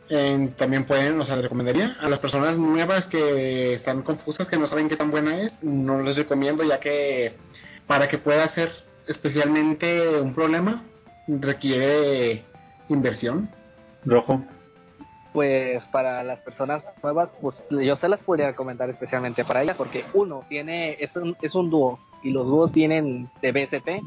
em, 0.09 0.49
también 0.53 0.85
pueden, 0.85 1.19
o 1.19 1.25
sea, 1.25 1.35
les 1.35 1.43
recomendaría. 1.43 1.97
A 2.01 2.09
las 2.09 2.19
personas 2.19 2.57
nuevas 2.57 3.07
que 3.07 3.73
están 3.73 4.01
confusas, 4.03 4.47
que 4.47 4.57
no 4.57 4.67
saben 4.67 4.89
qué 4.89 4.95
tan 4.97 5.11
buena 5.11 5.41
es, 5.41 5.53
no 5.61 6.01
les 6.01 6.15
recomiendo, 6.15 6.63
ya 6.63 6.79
que 6.79 7.35
para 7.87 8.07
que 8.07 8.17
pueda 8.17 8.47
ser 8.49 8.71
especialmente 9.07 10.19
un 10.19 10.33
problema, 10.33 10.83
requiere 11.27 12.43
inversión. 12.89 13.49
Rojo. 14.05 14.41
Pues 15.33 15.83
para 15.85 16.23
las 16.23 16.39
personas 16.39 16.83
nuevas, 17.03 17.29
pues 17.41 17.55
yo 17.69 17.95
se 17.97 18.07
las 18.09 18.19
podría 18.21 18.47
recomendar 18.47 18.89
especialmente 18.89 19.45
para 19.45 19.61
ellas, 19.63 19.75
porque 19.77 20.05
uno 20.13 20.43
tiene 20.49 20.97
es 20.99 21.15
un, 21.15 21.35
es 21.41 21.53
un 21.53 21.69
dúo 21.69 21.99
y 22.23 22.31
los 22.31 22.47
dúos 22.47 22.71
tienen 22.71 23.29
de 23.41 23.51
BSP 23.51 24.01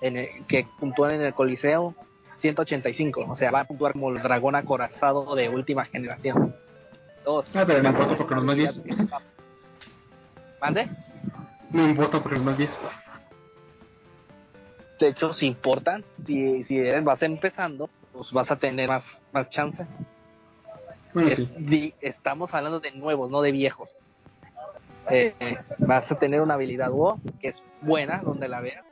en 0.00 0.16
el- 0.16 0.46
que 0.46 0.66
puntúan 0.80 1.12
en 1.12 1.20
el 1.22 1.34
Coliseo 1.34 1.94
185. 2.40 3.26
O 3.28 3.36
sea, 3.36 3.50
va 3.50 3.60
a 3.60 3.64
puntuar 3.64 3.92
como 3.92 4.10
el 4.10 4.22
dragón 4.22 4.54
acorazado 4.54 5.34
de 5.34 5.48
última 5.48 5.84
generación. 5.84 6.54
Dos. 7.24 7.46
Ah, 7.54 7.64
pero 7.66 7.82
no 7.82 7.88
importa 7.90 8.16
porque 8.16 8.34
no 8.34 8.40
es 8.40 8.46
más 8.46 8.56
10. 8.56 8.82
¿Mande? 10.60 10.88
No 11.70 11.88
importa 11.88 12.20
porque 12.22 12.36
es 12.36 12.42
más 12.42 12.56
10. 12.56 12.70
De 15.00 15.08
hecho, 15.08 15.32
si 15.32 15.46
importan, 15.46 16.04
si, 16.26 16.64
si 16.64 16.78
eres, 16.78 17.04
vas 17.04 17.22
empezando, 17.22 17.88
pues 18.12 18.32
vas 18.32 18.50
a 18.50 18.56
tener 18.56 18.88
más, 18.88 19.04
más 19.32 19.48
chance. 19.50 19.86
Bueno, 21.14 21.28
Es- 21.28 21.36
sí. 21.36 21.48
di- 21.58 21.94
estamos 22.00 22.52
hablando 22.52 22.80
de 22.80 22.90
nuevos, 22.92 23.30
no 23.30 23.40
de 23.40 23.52
viejos. 23.52 23.88
Eh, 25.10 25.34
vas 25.78 26.10
a 26.10 26.18
tener 26.18 26.40
una 26.42 26.54
habilidad 26.54 26.90
WoW 26.90 27.18
que 27.40 27.48
es 27.48 27.62
buena 27.80 28.18
donde 28.22 28.48
la 28.48 28.60
veas. 28.60 28.84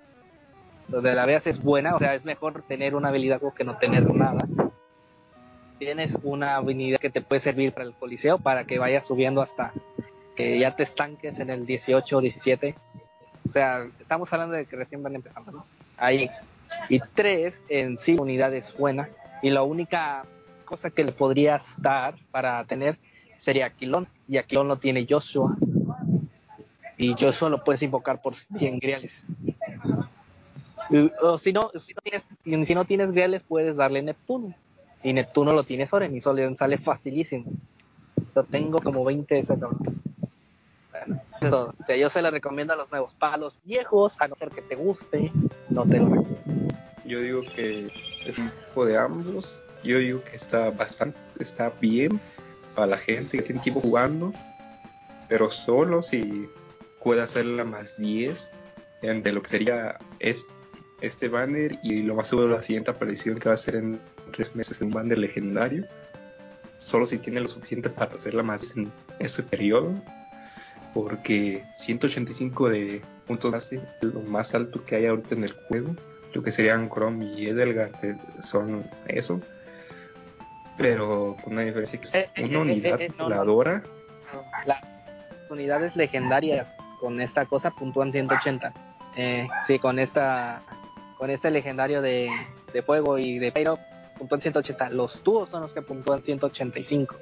Donde 0.88 1.14
la 1.14 1.26
veas 1.26 1.46
es 1.46 1.62
buena, 1.62 1.96
o 1.96 1.98
sea, 1.98 2.14
es 2.14 2.24
mejor 2.24 2.62
tener 2.62 2.94
una 2.94 3.08
habilidad 3.08 3.40
que 3.56 3.64
no 3.64 3.76
tener 3.78 4.08
nada. 4.14 4.46
Tienes 5.78 6.12
una 6.22 6.56
habilidad 6.56 7.00
que 7.00 7.10
te 7.10 7.20
puede 7.20 7.42
servir 7.42 7.72
para 7.72 7.86
el 7.86 7.94
coliseo 7.94 8.38
para 8.38 8.64
que 8.64 8.78
vayas 8.78 9.06
subiendo 9.06 9.42
hasta 9.42 9.72
que 10.36 10.58
ya 10.58 10.76
te 10.76 10.84
estanques 10.84 11.38
en 11.38 11.50
el 11.50 11.66
18 11.66 12.16
o 12.16 12.20
17. 12.20 12.74
O 13.48 13.52
sea, 13.52 13.86
estamos 14.00 14.32
hablando 14.32 14.54
de 14.54 14.66
que 14.66 14.76
recién 14.76 15.02
van 15.02 15.16
empezando, 15.16 15.50
¿no? 15.50 15.66
Ahí. 15.96 16.30
Y 16.88 17.00
tres, 17.14 17.54
en 17.68 17.98
sí, 18.04 18.16
unidad 18.18 18.54
es 18.54 18.76
buena. 18.76 19.08
Y 19.42 19.50
la 19.50 19.62
única 19.62 20.24
cosa 20.64 20.90
que 20.90 21.04
le 21.04 21.12
podrías 21.12 21.62
dar 21.78 22.14
para 22.30 22.64
tener 22.64 22.98
sería 23.44 23.66
Aquilón. 23.66 24.06
Y 24.28 24.36
Aquilón 24.36 24.68
lo 24.68 24.78
tiene 24.78 25.06
Joshua. 25.08 25.56
Y 26.98 27.14
Joshua 27.14 27.48
lo 27.48 27.64
puedes 27.64 27.82
invocar 27.82 28.20
por 28.22 28.34
100 28.58 28.78
griales. 28.78 29.12
O 31.22 31.38
si 31.38 31.52
no, 31.52 31.70
si 31.70 31.94
no 31.94 32.00
tienes, 32.02 32.66
si 32.66 32.74
no 32.74 32.84
tienes 32.84 33.42
puedes 33.42 33.76
darle 33.76 34.02
Neptuno. 34.02 34.54
Y 35.02 35.12
Neptuno 35.12 35.52
lo 35.52 35.64
tiene 35.64 35.86
Soren. 35.86 36.14
Y 36.16 36.20
Soren 36.20 36.56
sale 36.56 36.78
facilísimo. 36.78 37.44
Yo 38.34 38.44
tengo 38.44 38.80
como 38.80 39.04
20 39.04 39.34
de 39.34 39.40
ese 39.40 39.58
cabrón. 39.58 40.00
Eso. 41.40 41.74
O 41.78 41.84
sea, 41.86 41.96
yo 41.96 42.10
se 42.10 42.22
lo 42.22 42.30
recomiendo 42.30 42.72
a 42.72 42.76
los 42.76 42.90
nuevos. 42.90 43.14
Para 43.14 43.36
los 43.36 43.54
viejos, 43.64 44.14
a 44.18 44.28
no 44.28 44.34
ser 44.36 44.50
que 44.50 44.62
te 44.62 44.74
guste, 44.74 45.30
no 45.68 45.84
te 45.84 45.98
lo 45.98 46.06
recomiendo. 46.08 46.74
Yo 47.04 47.20
digo 47.20 47.42
que 47.54 47.90
es 48.24 48.38
un 48.38 48.50
poco 48.68 48.86
de 48.86 48.96
ambos. 48.98 49.62
Yo 49.84 49.98
digo 49.98 50.22
que 50.24 50.36
está 50.36 50.70
bastante, 50.70 51.18
está 51.38 51.70
bien 51.80 52.20
para 52.74 52.88
la 52.88 52.98
gente 52.98 53.36
que 53.38 53.44
tiene 53.44 53.60
tiempo 53.60 53.80
jugando, 53.80 54.32
pero 55.28 55.48
solo 55.50 56.02
si 56.02 56.48
puede 57.02 57.22
hacer 57.22 57.46
la 57.46 57.64
más 57.64 57.96
10 57.96 58.50
en- 59.02 59.22
de 59.22 59.32
lo 59.32 59.42
que 59.42 59.50
sería 59.50 59.98
es- 60.18 60.44
este 61.00 61.28
banner 61.28 61.78
y 61.82 62.02
lo 62.02 62.14
más 62.14 62.28
seguro 62.28 62.48
la 62.48 62.62
siguiente 62.62 62.90
aparición 62.90 63.38
que 63.38 63.48
va 63.48 63.54
a 63.54 63.58
ser 63.58 63.76
en 63.76 64.00
tres 64.32 64.54
meses 64.56 64.80
en 64.80 64.88
un 64.88 64.94
banner 64.94 65.18
legendario. 65.18 65.84
Solo 66.78 67.06
si 67.06 67.18
tiene 67.18 67.40
lo 67.40 67.48
suficiente 67.48 67.90
para 67.90 68.14
hacerla 68.14 68.42
más 68.42 68.62
en 68.76 68.92
ese 69.18 69.42
periodo, 69.42 69.94
porque 70.94 71.64
185 71.78 72.68
de 72.68 73.02
puntos 73.26 73.50
base 73.50 73.76
es 73.76 74.14
lo 74.14 74.20
más 74.20 74.54
alto 74.54 74.84
que 74.84 74.96
hay 74.96 75.06
ahorita 75.06 75.34
en 75.34 75.44
el 75.44 75.52
juego 75.52 75.94
lo 76.32 76.42
que 76.42 76.52
serían 76.52 76.88
Chrome 76.88 77.24
y 77.24 77.48
Edelgard 77.48 78.04
eh, 78.04 78.16
son 78.42 78.84
eso 79.08 79.40
pero 80.76 81.36
con 81.42 81.54
una 81.54 81.62
diferencia 81.62 81.98
que 81.98 82.06
es 82.06 82.14
Eh, 82.14 82.30
eh, 82.34 82.44
una 82.44 82.58
eh, 82.58 82.60
unidad 82.60 83.00
eh, 83.00 83.08
no, 83.08 83.16
no. 83.16 83.24
voladora 83.24 83.82
Las 84.66 84.82
unidades 85.50 85.96
legendarias 85.96 86.68
con 87.00 87.20
esta 87.20 87.46
cosa 87.46 87.70
puntúan 87.70 88.12
180. 88.12 88.72
Eh, 89.16 89.48
sí, 89.66 89.78
con 89.78 89.98
esta 89.98 90.62
con 91.16 91.30
este 91.30 91.50
legendario 91.50 92.02
de, 92.02 92.28
de 92.72 92.82
fuego 92.82 93.18
y 93.18 93.38
de 93.38 93.52
Pyro 93.52 93.78
puntúan 94.18 94.40
180. 94.40 94.90
Los 94.90 95.22
tubos 95.22 95.50
son 95.50 95.62
los 95.62 95.72
que 95.72 95.82
puntúan 95.82 96.22
185. 96.22 97.16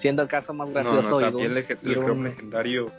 Siendo 0.00 0.22
el 0.22 0.28
caso 0.28 0.52
más 0.54 0.68
no, 0.68 0.74
gracioso 0.74 1.08
no, 1.10 1.20
y 1.20 1.24
también 1.24 1.50
un- 1.50 1.54
lege- 1.58 1.78
y 1.82 1.92
el 1.92 1.98
un- 1.98 2.24
legendario 2.24 2.92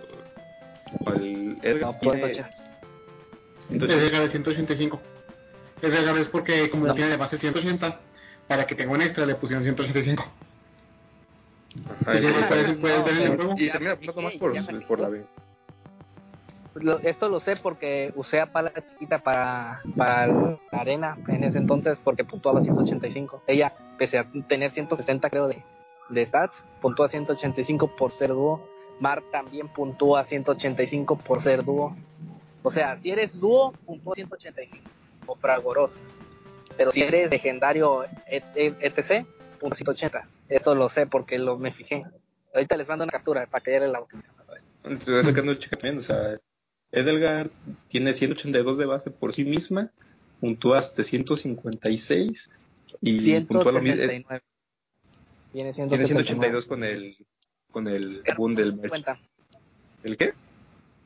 el 1.08 1.58
Edelgard 1.62 1.94
No, 1.94 2.00
pues, 2.00 2.22
tiene 2.22 2.34
180. 2.34 2.50
180. 3.70 4.06
Es 4.06 4.12
de 4.24 4.30
185. 4.30 5.02
Es 5.82 5.92
de 5.94 6.22
es 6.22 6.28
porque 6.28 6.70
como 6.70 6.88
No. 6.88 6.94
tiene 6.96 7.12
de 7.12 7.18
base 7.18 7.38
180, 7.38 8.00
para 8.48 8.66
que 8.66 8.76
tenga 8.76 8.92
un 8.92 9.02
extra 9.02 9.26
le 9.26 9.36
pusieron 9.36 9.64
185. 9.64 10.26
Ajá, 12.02 12.16
Y 12.16 12.24
y- 12.24 12.26
el 12.26 12.34
no, 12.34 12.82
juego. 12.82 13.56
y 13.58 13.70
también 13.70 13.92
apunta 13.94 14.22
más 14.22 14.34
por, 14.34 14.86
por 14.88 15.00
la 15.00 15.10
B 15.10 15.24
Lo- 16.82 17.00
esto 17.00 17.30
lo 17.30 17.40
sé 17.40 17.56
porque 17.62 18.12
usé 18.16 18.40
a 18.40 18.48
Pala 18.52 18.72
chiquita 18.74 19.20
para, 19.20 19.82
para 19.98 20.28
la 20.28 20.58
arena 20.72 21.18
en 21.28 21.44
ese 21.44 21.58
entonces 21.58 22.00
porque 22.04 22.24
puntuaba 22.24 22.62
185. 22.62 23.44
Ella, 23.48 23.74
pese 23.98 24.18
a 24.20 24.26
tener 24.48 24.72
160 24.72 25.30
creo 25.30 25.48
de, 25.48 25.64
de 26.10 26.26
stats, 26.26 26.54
puntúa 26.82 27.10
185 27.10 27.96
por 27.96 28.12
ser 28.14 28.30
dúo. 28.30 28.68
Mar 29.00 29.22
también 29.32 29.68
puntúa 29.70 30.26
185 30.26 31.18
por 31.20 31.42
ser 31.42 31.64
dúo. 31.64 31.96
O 32.64 32.72
sea, 32.72 33.00
si 33.02 33.12
eres 33.12 33.38
dúo, 33.40 33.72
puntúa 33.86 34.16
185 34.16 34.90
o 35.28 35.36
fragoroso. 35.36 35.98
Pero 36.78 36.92
si 36.92 37.02
eres 37.02 37.30
legendario 37.30 38.04
et- 38.28 38.44
et- 38.56 38.76
etc, 38.82 39.26
punto 39.60 39.76
180. 39.76 40.28
Eso 40.50 40.76
lo 40.76 40.90
sé 40.90 41.08
porque 41.08 41.38
lo 41.38 41.58
me 41.58 41.72
fijé. 41.74 42.04
Ahorita 42.54 42.76
les 42.78 42.88
mando 42.88 43.04
una 43.04 43.12
captura 43.12 43.46
para 43.48 43.64
que 43.64 43.72
ya 43.72 43.80
la 43.82 44.02
Estoy 44.84 45.24
sacando 45.24 45.52
el 45.52 45.60
cheque 45.60 45.76
también, 45.76 46.00
o 46.00 46.02
sea, 46.02 46.38
Edelgard 46.92 47.50
tiene 47.88 48.14
182 48.14 48.78
de 48.78 48.86
base 48.86 49.12
por 49.12 49.34
sí 49.34 49.44
misma, 49.46 49.92
puntúa 50.40 50.80
hasta 50.80 51.04
156 51.04 52.50
y 53.02 53.40
puntúa 53.42 53.72
lo 53.72 53.82
mismo. 53.82 53.98
179. 53.98 54.42
Tiene 55.52 55.74
Tiene 55.74 55.74
179. 55.74 56.06
182 56.08 56.66
con 56.66 56.84
el 56.84 57.16
con 57.72 57.88
el 57.88 58.24
boom 58.36 58.56
del 58.56 58.70
no 58.72 58.78
merch. 58.78 58.90
cuenta. 58.90 59.20
¿El 60.04 60.18
qué? 60.18 60.34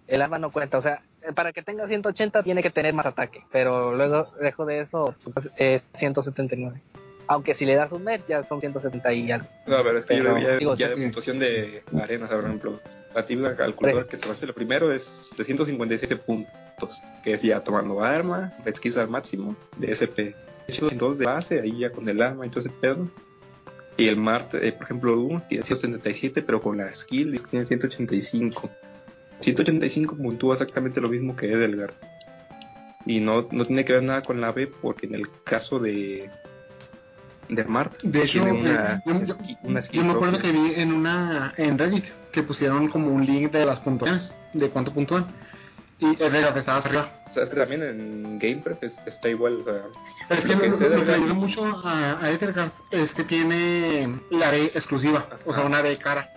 El 0.07 0.21
arma 0.21 0.37
no 0.39 0.51
cuenta. 0.51 0.77
O 0.77 0.81
sea, 0.81 1.01
eh, 1.21 1.33
para 1.33 1.51
que 1.51 1.61
tenga 1.63 1.87
180 1.87 2.43
tiene 2.43 2.61
que 2.63 2.69
tener 2.69 2.93
más 2.93 3.05
ataque. 3.05 3.41
Pero 3.51 3.95
luego, 3.95 4.27
dejo 4.39 4.65
de 4.65 4.81
eso, 4.81 5.15
es 5.57 5.81
179. 5.97 6.81
Aunque 7.27 7.55
si 7.55 7.65
le 7.65 7.75
das 7.75 7.91
un 7.91 8.03
merch 8.03 8.27
ya 8.27 8.43
son 8.47 8.59
170 8.59 9.13
y 9.13 9.31
algo. 9.31 9.47
No, 9.65 9.83
ver, 9.83 9.95
es 9.97 10.05
que 10.05 10.17
yo 10.17 10.23
Pero, 10.23 10.35
le 10.35 10.39
vi 10.41 10.45
ya, 10.45 10.57
digo, 10.57 10.75
ya 10.75 10.87
sí. 10.89 10.95
de 10.95 11.01
puntuación 11.01 11.39
de 11.39 11.83
arenas, 12.01 12.29
por 12.29 12.43
ejemplo. 12.45 12.79
La 13.13 13.25
tabla 13.25 13.55
calculadora 13.55 14.05
que 14.07 14.17
te 14.17 14.29
hace 14.29 14.47
lo 14.47 14.53
primero 14.53 14.91
es 14.91 15.03
de 15.37 15.43
157 15.43 16.15
puntos, 16.17 17.01
que 17.23 17.33
es 17.33 17.41
ya 17.41 17.59
tomando 17.61 18.03
arma, 18.03 18.53
pesquisa 18.63 19.01
al 19.01 19.09
máximo, 19.09 19.55
de 19.77 19.91
SP. 19.93 20.35
102 20.67 21.19
de 21.19 21.25
base, 21.25 21.59
ahí 21.61 21.77
ya 21.79 21.89
con 21.91 22.07
el 22.07 22.21
arma 22.21 22.45
y 22.45 22.49
todo 22.49 22.61
ese 22.61 22.69
pedo. 22.69 23.09
Y 23.97 24.07
el 24.07 24.17
Mart, 24.17 24.55
eh, 24.55 24.71
por 24.71 24.83
ejemplo, 24.83 25.19
U 25.19 25.41
tiene 25.47 25.63
177, 25.65 26.41
pero 26.41 26.61
con 26.61 26.77
la 26.77 26.91
skill 26.95 27.31
dice 27.31 27.43
que 27.43 27.49
tiene 27.51 27.65
185. 27.67 28.69
185 29.41 30.15
puntúa 30.15 30.53
exactamente 30.53 30.99
lo 31.01 31.09
mismo 31.09 31.35
que 31.35 31.51
Edelgard. 31.51 31.93
Y 33.05 33.19
no, 33.19 33.47
no 33.51 33.65
tiene 33.65 33.83
que 33.85 33.93
ver 33.93 34.03
nada 34.03 34.21
con 34.23 34.39
la 34.41 34.51
B, 34.51 34.67
porque 34.81 35.05
en 35.05 35.15
el 35.15 35.27
caso 35.43 35.77
de, 35.77 36.29
de 37.49 37.63
Mart, 37.65 38.01
De 38.01 38.23
hecho, 38.23 38.41
tiene 38.43 38.51
una, 38.53 38.95
eh, 38.95 39.01
yo, 39.05 39.23
yo- 39.25 39.35
una 39.63 39.81
skill 39.81 39.99
yo 39.99 40.05
me 40.07 40.13
acuerdo 40.13 40.39
propia. 40.39 40.51
que 40.51 40.57
vi 40.57 40.73
en 40.81 40.93
una 40.93 41.53
en 41.57 41.77
Reddit 41.77 42.05
que 42.33 42.43
pusieron 42.43 42.89
como 42.89 43.07
un 43.11 43.25
link 43.25 43.51
de 43.51 43.65
las 43.65 43.79
puntuaciones, 43.79 44.33
de 44.51 44.69
cuánto 44.69 44.91
puntúan. 44.93 45.27
Y 45.99 46.15
que 46.51 46.59
estaba 46.59 46.79
arriba. 46.79 47.21
O 47.29 47.33
sea, 47.33 47.43
es 47.43 47.49
que 47.49 47.55
también 47.55 47.81
en 47.83 48.39
Game 48.39 48.57
Prep 48.57 48.83
es- 48.83 48.93
está 49.05 49.29
igual. 49.29 49.61
O 49.61 49.63
sea, 49.63 49.83
Es 50.37 50.43
que 50.43 50.55
Lo 50.55 50.59
que 50.77 50.89
lo, 50.89 51.05
que 51.05 51.11
ayuda 51.13 51.33
mucho 51.33 51.63
a, 51.65 52.19
a 52.21 52.29
es 52.91 53.13
que 53.13 53.23
tiene 53.23 54.19
la 54.31 54.51
B 54.51 54.65
exclusiva, 54.73 55.25
o 55.45 55.53
sea, 55.53 55.63
una 55.63 55.81
B 55.81 55.97
cara. 55.97 56.29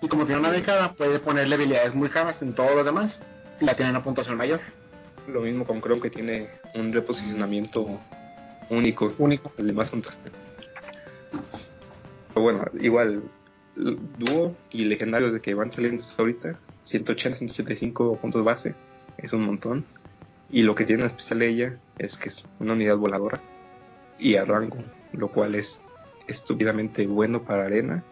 Y 0.00 0.08
como 0.08 0.24
tiene 0.24 0.40
una 0.40 0.48
B 0.50 0.62
cara, 0.62 0.94
puede 0.94 1.18
ponerle 1.18 1.56
habilidades 1.56 1.94
muy 1.94 2.08
caras 2.08 2.40
en 2.40 2.54
todos 2.54 2.74
los 2.74 2.84
demás 2.86 3.20
y 3.60 3.64
la 3.66 3.74
tiene 3.74 3.90
una 3.90 4.02
puntuación 4.02 4.36
mayor, 4.38 4.60
lo 5.28 5.42
mismo 5.42 5.66
con 5.66 5.80
Chrome 5.82 6.00
que 6.00 6.10
tiene 6.10 6.48
un 6.74 6.92
reposicionamiento 6.92 8.00
único, 8.70 9.12
único. 9.18 9.52
el 9.58 9.66
de 9.66 9.72
más 9.74 9.90
puntos. 9.90 10.14
Pero 11.30 12.42
bueno, 12.42 12.64
igual, 12.80 13.22
dúo 14.18 14.56
y 14.70 14.84
legendarios 14.84 15.32
de 15.32 15.40
que 15.40 15.54
van 15.54 15.72
saliendo 15.72 16.02
ahorita, 16.18 16.58
180, 16.84 17.38
185 17.38 18.16
puntos 18.16 18.44
base, 18.44 18.74
es 19.18 19.32
un 19.32 19.42
montón. 19.42 19.84
Y 20.50 20.62
lo 20.62 20.74
que 20.74 20.84
tiene 20.84 21.02
en 21.02 21.08
especial 21.08 21.42
ella 21.42 21.78
es 21.98 22.16
que 22.16 22.28
es 22.28 22.44
una 22.58 22.72
unidad 22.72 22.96
voladora 22.96 23.40
y 24.18 24.36
a 24.36 24.44
rango, 24.44 24.78
lo 25.12 25.28
cual 25.28 25.54
es 25.54 25.80
estúpidamente 26.26 27.06
bueno 27.06 27.42
para 27.42 27.66
arena. 27.66 28.02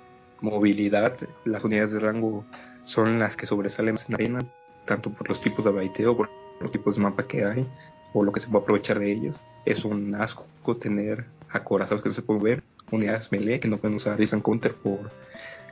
Movilidad, 0.41 1.17
las 1.45 1.65
unidades 1.65 1.93
de 1.93 1.99
rango 1.99 2.45
son 2.85 3.19
las 3.19 3.37
que 3.37 3.47
sobresalen 3.47 3.95
más 3.95 4.09
en 4.09 4.15
arena, 4.15 4.47
tanto 4.87 5.11
por 5.11 5.29
los 5.29 5.41
tipos 5.41 5.65
de 5.65 5.73
baiteo, 5.73 6.17
por 6.17 6.31
los 6.61 6.71
tipos 6.71 6.97
de 6.97 7.03
mapa 7.03 7.27
que 7.27 7.45
hay, 7.45 7.67
o 8.13 8.23
lo 8.23 8.33
que 8.33 8.41
se 8.41 8.49
puede 8.49 8.63
aprovechar 8.63 9.01
de 9.01 9.13
ellos. 9.13 9.41
Es 9.65 9.85
un 9.85 10.15
asco 10.15 10.47
tener 10.77 11.25
acorazados 11.51 12.03
que 12.03 12.09
no 12.11 12.15
se 12.15 12.23
pueden 12.23 12.43
ver, 12.43 12.63
unidades 12.91 13.33
melee 13.33 13.61
que 13.61 13.69
no 13.69 13.79
pueden 13.79 13.97
usar 13.97 14.17
Distant 14.17 14.43
Counter 14.43 14.75
por 14.75 15.11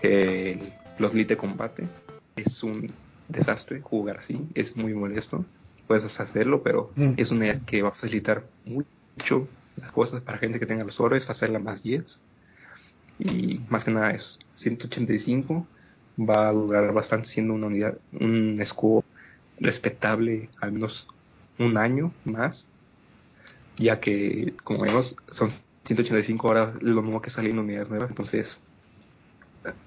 eh, 0.03 0.73
los 0.99 1.15
lead 1.15 1.27
de 1.29 1.37
combate. 1.37 1.89
Es 2.37 2.63
un 2.63 2.91
desastre 3.29 3.81
jugar 3.81 4.19
así, 4.19 4.47
es 4.55 4.77
muy 4.77 4.95
molesto. 4.95 5.45
puedes 5.87 6.19
hacerlo, 6.19 6.63
pero 6.65 6.91
Mm. 6.97 7.13
es 7.17 7.31
una 7.31 7.45
idea 7.47 7.61
que 7.65 7.81
va 7.81 7.91
a 7.91 7.93
facilitar 7.93 8.45
mucho 8.65 9.47
las 9.77 9.93
cosas 9.93 10.21
para 10.21 10.37
gente 10.39 10.59
que 10.59 10.67
tenga 10.67 10.83
los 10.83 10.99
orbes, 10.99 11.31
hacerla 11.31 11.61
más 11.61 11.85
10. 11.85 12.21
Y 13.21 13.61
más 13.71 13.85
que 13.85 13.93
nada 13.93 14.11
es 14.11 14.37
185 14.57 15.65
va 16.19 16.49
a 16.49 16.53
durar 16.53 16.93
bastante 16.93 17.29
siendo 17.29 17.55
una 17.55 17.69
unidad, 17.69 17.99
un 18.13 18.61
escudo 18.61 19.05
respetable 19.61 20.49
al 20.61 20.73
menos 20.73 21.07
un 21.59 21.77
año 21.77 22.13
más, 22.25 22.69
ya 23.79 24.01
que 24.01 24.55
como 24.65 24.83
vemos 24.83 25.15
son 25.31 25.53
185 25.85 26.49
horas 26.49 26.83
lo 26.83 27.01
mismo 27.03 27.23
que 27.23 27.31
salen 27.31 27.59
unidades 27.59 27.89
nuevas, 27.91 28.11
entonces 28.11 28.61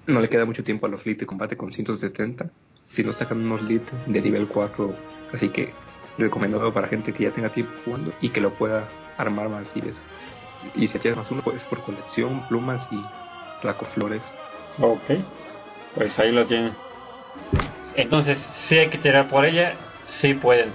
no 0.06 0.20
le 0.20 0.28
queda 0.28 0.44
mucho 0.44 0.64
tiempo 0.64 0.86
a 0.86 0.88
los 0.88 1.04
lead 1.06 1.18
de 1.18 1.26
combate 1.26 1.56
con 1.56 1.72
170 1.72 2.50
si 2.88 3.04
no 3.04 3.12
sacan 3.12 3.44
unos 3.44 3.62
lead 3.62 3.82
de 4.06 4.20
nivel 4.20 4.48
4 4.48 4.94
así 5.32 5.48
que 5.50 5.72
recomendado 6.18 6.72
para 6.72 6.88
gente 6.88 7.12
que 7.12 7.24
ya 7.24 7.32
tenga 7.32 7.50
tiempo 7.50 7.72
jugando 7.84 8.12
y 8.20 8.30
que 8.30 8.40
lo 8.40 8.54
pueda 8.54 8.88
armar 9.16 9.48
más 9.48 9.74
veces 9.74 9.96
y 10.74 10.88
si 10.88 10.98
tienes 10.98 11.16
más 11.16 11.30
uno 11.30 11.42
pues 11.42 11.64
por 11.64 11.82
colección 11.82 12.46
plumas 12.48 12.86
y 12.90 13.02
flores 13.94 14.22
Ok, 14.78 15.02
pues 15.94 16.18
ahí 16.18 16.32
lo 16.32 16.46
tienen. 16.46 16.72
Entonces, 17.96 18.38
si 18.68 18.78
hay 18.78 18.88
que 18.88 18.98
tirar 18.98 19.28
por 19.28 19.44
ella, 19.44 19.74
sí 20.20 20.34
pueden 20.34 20.72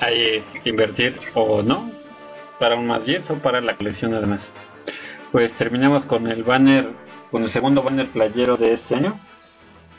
ahí 0.00 0.44
invertir 0.64 1.18
o 1.34 1.62
no, 1.62 1.90
para 2.60 2.76
un 2.76 2.86
más 2.86 3.04
10 3.04 3.30
o 3.30 3.34
para 3.36 3.60
la 3.60 3.76
colección 3.76 4.14
además. 4.14 4.40
Pues 5.32 5.52
terminamos 5.56 6.04
con 6.04 6.28
el 6.28 6.44
banner, 6.44 6.90
con 7.30 7.42
el 7.42 7.50
segundo 7.50 7.82
banner 7.82 8.08
playero 8.08 8.56
de 8.56 8.74
este 8.74 8.94
año. 8.94 9.18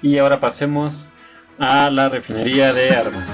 Y 0.02 0.18
ahora 0.18 0.40
pasemos 0.40 0.94
a 1.58 1.90
la 1.90 2.10
refinería 2.10 2.74
de 2.74 2.90
armas. 2.90 3.28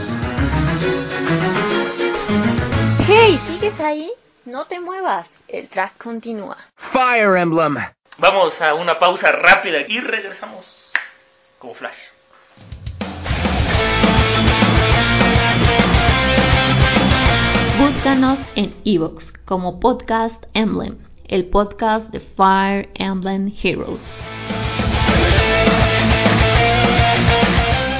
Hey, 3.08 3.40
¿sigues 3.50 3.80
ahí? 3.80 4.12
No 4.46 4.66
te 4.66 4.80
muevas. 4.80 5.28
El 5.48 5.70
track 5.70 5.98
continúa. 5.98 6.58
Fire 6.76 7.38
Emblem. 7.38 7.78
Vamos 8.18 8.60
a 8.62 8.74
una 8.74 8.98
pausa 8.98 9.32
rápida 9.32 9.82
y 9.88 10.00
regresamos 10.00 10.66
como 11.60 11.74
flash. 11.74 11.98
Búscanos 17.78 18.40
en 18.56 18.74
Evox 18.86 19.34
como 19.44 19.80
Podcast 19.80 20.46
Emblem, 20.54 20.98
el 21.28 21.50
podcast 21.50 22.12
de 22.12 22.20
Fire 22.20 22.90
Emblem 22.96 23.52
Heroes. 23.64 24.04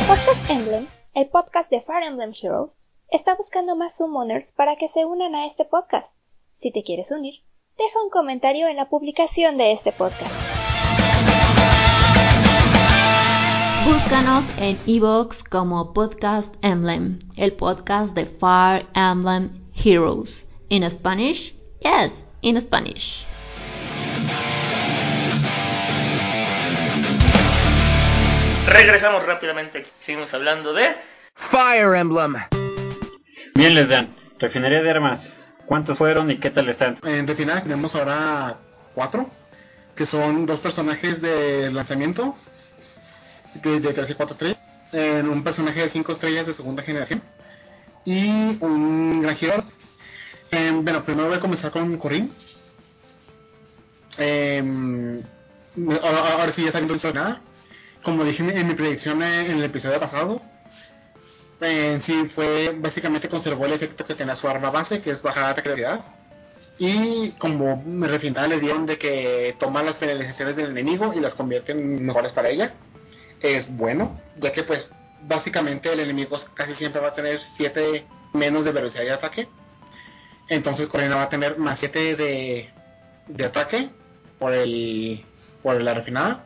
Podcast 0.08 0.50
Emblem, 0.50 0.88
el 1.14 1.28
podcast 1.30 1.70
de 1.72 1.82
Fire 1.82 2.04
Emblem 2.04 2.34
Heroes, 2.40 2.72
está 3.10 3.36
buscando 3.36 3.76
más 3.76 3.94
summoners 3.98 4.46
para 4.56 4.76
que 4.76 4.90
se 4.90 5.06
unan 5.06 5.34
a 5.34 5.48
este 5.48 5.66
podcast. 5.66 6.08
Si 6.62 6.72
te 6.72 6.84
quieres 6.84 7.10
unir, 7.10 7.36
deja 7.78 8.04
un 8.04 8.10
comentario 8.10 8.68
en 8.68 8.76
la 8.76 8.90
publicación 8.90 9.58
de 9.58 9.74
este 9.74 9.92
podcast. 9.92 10.34
Búscanos 13.86 14.46
en 14.58 14.80
Evox 14.86 15.44
como 15.44 15.94
Podcast 15.94 16.54
Emblem, 16.64 17.20
el 17.38 17.54
podcast 17.54 18.14
de 18.14 18.26
Fire 18.26 18.86
Emblem 18.94 19.66
Heroes. 19.74 20.48
In 20.70 20.90
Spanish? 20.90 21.56
Yes, 21.82 22.12
in 22.46 22.62
Spanish. 22.62 23.26
Regresamos 28.68 29.26
rápidamente. 29.26 29.86
Seguimos 30.06 30.32
hablando 30.34 30.72
de 30.74 30.96
Fire 31.34 31.96
Emblem. 31.96 32.36
Bien 33.56 33.74
les 33.74 33.90
dan, 33.90 34.16
refinería 34.40 34.82
de 34.82 34.90
armas. 34.92 35.22
¿Cuántos 35.66 35.98
fueron 35.98 36.30
y 36.30 36.38
qué 36.38 36.52
tal 36.52 36.70
están? 36.70 37.00
En 37.04 37.26
refinadas 37.26 37.64
tenemos 37.64 37.96
ahora 37.96 38.58
cuatro, 38.94 39.28
que 39.96 40.06
son 40.06 40.46
dos 40.46 40.60
personajes 40.60 41.22
de 41.22 41.72
lanzamiento, 41.72 42.36
de, 43.56 43.80
de 43.80 43.94
3 43.94 44.12
y 44.12 44.14
4 44.14 44.34
estrellas, 44.34 44.60
en 44.92 45.28
un 45.30 45.44
personaje 45.44 45.82
de 45.82 45.90
5 45.90 46.12
estrellas 46.12 46.46
de 46.46 46.54
segunda 46.54 46.84
generación 46.84 47.24
y 48.04 48.28
un 48.64 49.24
gran 49.24 49.36
Em, 50.56 50.86
bueno, 50.86 51.04
primero 51.04 51.28
voy 51.28 51.38
a 51.38 51.42
comenzar 51.42 51.70
con 51.70 51.98
Corín. 51.98 52.32
Em, 54.18 55.22
ahora, 56.02 56.52
sí 56.54 56.64
ya 56.64 56.72
sabiendo 56.72 56.96
nada. 57.12 57.42
Como 58.02 58.24
dije 58.24 58.42
en, 58.42 58.68
mi 58.68 58.74
predicción 58.74 59.22
en, 59.22 59.52
el 59.52 59.64
episodio 59.66 60.00
pasado, 60.00 60.42
en 61.60 62.02
sí 62.04 62.30
fue 62.34 62.74
básicamente 62.78 63.28
conservó 63.28 63.66
el 63.66 63.74
efecto 63.74 64.06
que 64.06 64.16
tenía 64.16 64.38
su 64.38 64.48
arma 64.48 64.70
base, 64.70 65.02
que 65.02 65.12
es 65.12 65.22
bajar 65.22 65.56
de 65.56 65.70
habilidad. 65.70 66.06
Y 66.78 67.32
como 67.32 67.84
me 67.84 68.08
refinada 68.08 68.48
le 68.48 68.60
dieron 68.60 68.86
de 68.86 68.98
que 68.98 69.56
toma 69.60 69.84
las 69.84 69.96
penalizaciones 69.96 70.56
del 70.56 70.70
enemigo 70.72 71.14
y 71.14 71.20
las 71.20 71.36
convierte 71.36 71.74
en 71.74 72.06
mejores 72.06 72.32
para 72.32 72.50
ella, 72.50 72.74
es 73.42 73.68
bueno, 73.76 74.22
ya 74.38 74.54
que 74.54 74.64
pues 74.64 74.90
básicamente 75.22 75.92
el 75.92 76.00
enemigo 76.00 76.38
casi 76.54 76.76
siempre 76.76 77.02
va 77.02 77.10
a 77.10 77.14
tener 77.14 77.42
7 77.58 78.06
menos 78.34 78.64
de 78.64 78.72
velocidad 78.72 79.04
de 79.04 79.12
ataque. 79.12 79.50
Entonces 80.50 80.88
Corina 80.88 81.16
va 81.16 81.24
a 81.24 81.30
tener 81.30 81.58
más 81.58 81.80
7 81.80 82.16
de, 82.16 82.70
de 83.28 83.46
ataque 83.46 83.90
por 84.40 84.54
el 84.54 85.26
por 85.64 85.82
la 85.82 85.96
refinada, 85.96 86.44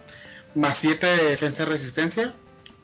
más 0.56 0.78
7 0.80 1.06
de 1.06 1.24
defensa 1.32 1.64
y 1.64 1.66
resistencia, 1.66 2.34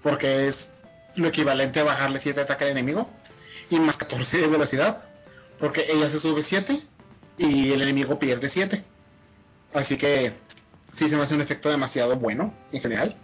porque 0.03 0.49
es 0.49 0.69
lo 1.15 1.29
equivalente 1.29 1.79
a 1.79 1.85
bajarle 1.85 2.19
7 2.19 2.39
de 2.39 2.43
ataque 2.43 2.65
al 2.65 2.71
enemigo, 2.71 3.09
y 3.69 3.79
más 3.79 3.95
14 3.95 4.39
de 4.39 4.47
velocidad, 4.47 5.03
porque 5.57 5.85
ella 5.89 6.09
se 6.09 6.19
sube 6.19 6.43
7 6.43 6.81
y 7.37 7.71
el 7.71 7.81
enemigo 7.81 8.19
pierde 8.19 8.49
7. 8.49 8.83
Así 9.73 9.97
que 9.97 10.33
sí 10.97 11.09
se 11.09 11.15
me 11.15 11.23
hace 11.23 11.35
un 11.35 11.41
efecto 11.41 11.69
demasiado 11.69 12.17
bueno 12.17 12.53
en 12.71 12.81
general. 12.81 13.15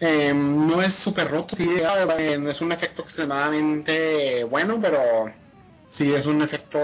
Eh, 0.00 0.34
no 0.34 0.82
es 0.82 0.92
súper 0.94 1.30
roto, 1.30 1.56
sí, 1.56 1.66
eh, 1.66 2.46
es 2.48 2.60
un 2.60 2.72
efecto 2.72 3.02
extremadamente 3.02 4.44
bueno, 4.44 4.78
pero 4.80 5.32
sí 5.94 6.12
es 6.12 6.26
un 6.26 6.42
efecto 6.42 6.78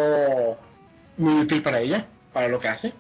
muy 1.17 1.41
útil 1.41 1.63
para 1.63 1.81
ella, 1.81 2.07
para 2.33 2.49
lo 2.49 2.59
que 2.59 2.69
hace. 2.69 2.93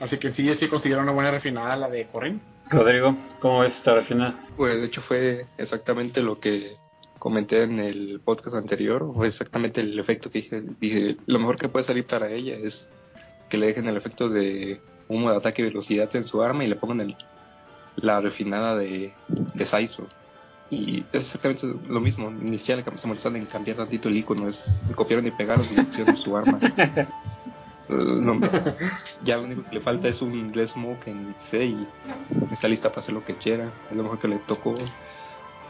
Así 0.00 0.18
que 0.18 0.32
sí, 0.32 0.52
sí 0.54 0.68
considero 0.68 1.02
una 1.02 1.12
buena 1.12 1.30
refinada 1.30 1.76
la 1.76 1.88
de 1.88 2.06
Corin. 2.06 2.40
Rodrigo, 2.70 3.16
¿cómo 3.40 3.60
ves 3.60 3.74
esta 3.76 3.94
refinada? 3.94 4.34
Pues 4.56 4.80
de 4.80 4.86
hecho 4.86 5.02
fue 5.02 5.46
exactamente 5.58 6.22
lo 6.22 6.40
que 6.40 6.76
comenté 7.18 7.62
en 7.62 7.78
el 7.78 8.20
podcast 8.24 8.56
anterior, 8.56 9.12
fue 9.14 9.28
exactamente 9.28 9.80
el 9.80 9.98
efecto 9.98 10.30
que 10.30 10.40
dije, 10.40 10.62
dije, 10.80 11.16
lo 11.26 11.38
mejor 11.38 11.56
que 11.56 11.68
puede 11.68 11.84
salir 11.84 12.06
para 12.06 12.30
ella 12.30 12.54
es 12.56 12.90
que 13.48 13.56
le 13.56 13.66
dejen 13.66 13.88
el 13.88 13.96
efecto 13.96 14.28
de 14.28 14.80
humo 15.08 15.30
de 15.30 15.36
ataque 15.36 15.62
y 15.62 15.66
velocidad 15.66 16.14
en 16.16 16.24
su 16.24 16.42
arma 16.42 16.64
y 16.64 16.68
le 16.68 16.76
pongan 16.76 17.00
el, 17.00 17.16
la 17.96 18.20
refinada 18.20 18.76
de, 18.76 19.14
de 19.28 19.64
Saizo. 19.64 20.06
Y 20.74 21.06
es 21.12 21.26
exactamente 21.26 21.66
lo 21.88 22.00
mismo, 22.00 22.30
ni 22.30 22.58
siquiera 22.58 22.82
se 22.96 23.06
molestan 23.06 23.36
en 23.36 23.46
cambiar 23.46 23.76
tantito 23.76 24.08
el 24.08 24.16
icono, 24.16 24.48
es 24.48 24.60
copiaron 24.96 25.24
y 25.26 25.30
pegaron 25.30 25.68
la 25.74 25.82
opción 25.82 26.06
de 26.06 26.16
su 26.16 26.36
arma. 26.36 26.58
Uh, 27.88 27.94
no, 28.20 28.40
ya 29.22 29.36
lo 29.36 29.44
único 29.44 29.62
que 29.64 29.74
le 29.76 29.80
falta 29.80 30.08
es 30.08 30.20
un 30.20 30.52
Red 30.52 30.68
Smoke 30.68 31.06
en 31.06 31.36
C 31.48 31.64
y 31.64 31.88
está 32.50 32.66
lista 32.66 32.88
para 32.88 33.02
hacer 33.02 33.14
lo 33.14 33.24
que 33.24 33.36
quiera. 33.36 33.72
Es 33.88 33.96
lo 33.96 34.02
mejor 34.02 34.18
que 34.18 34.26
le 34.26 34.38
tocó 34.40 34.74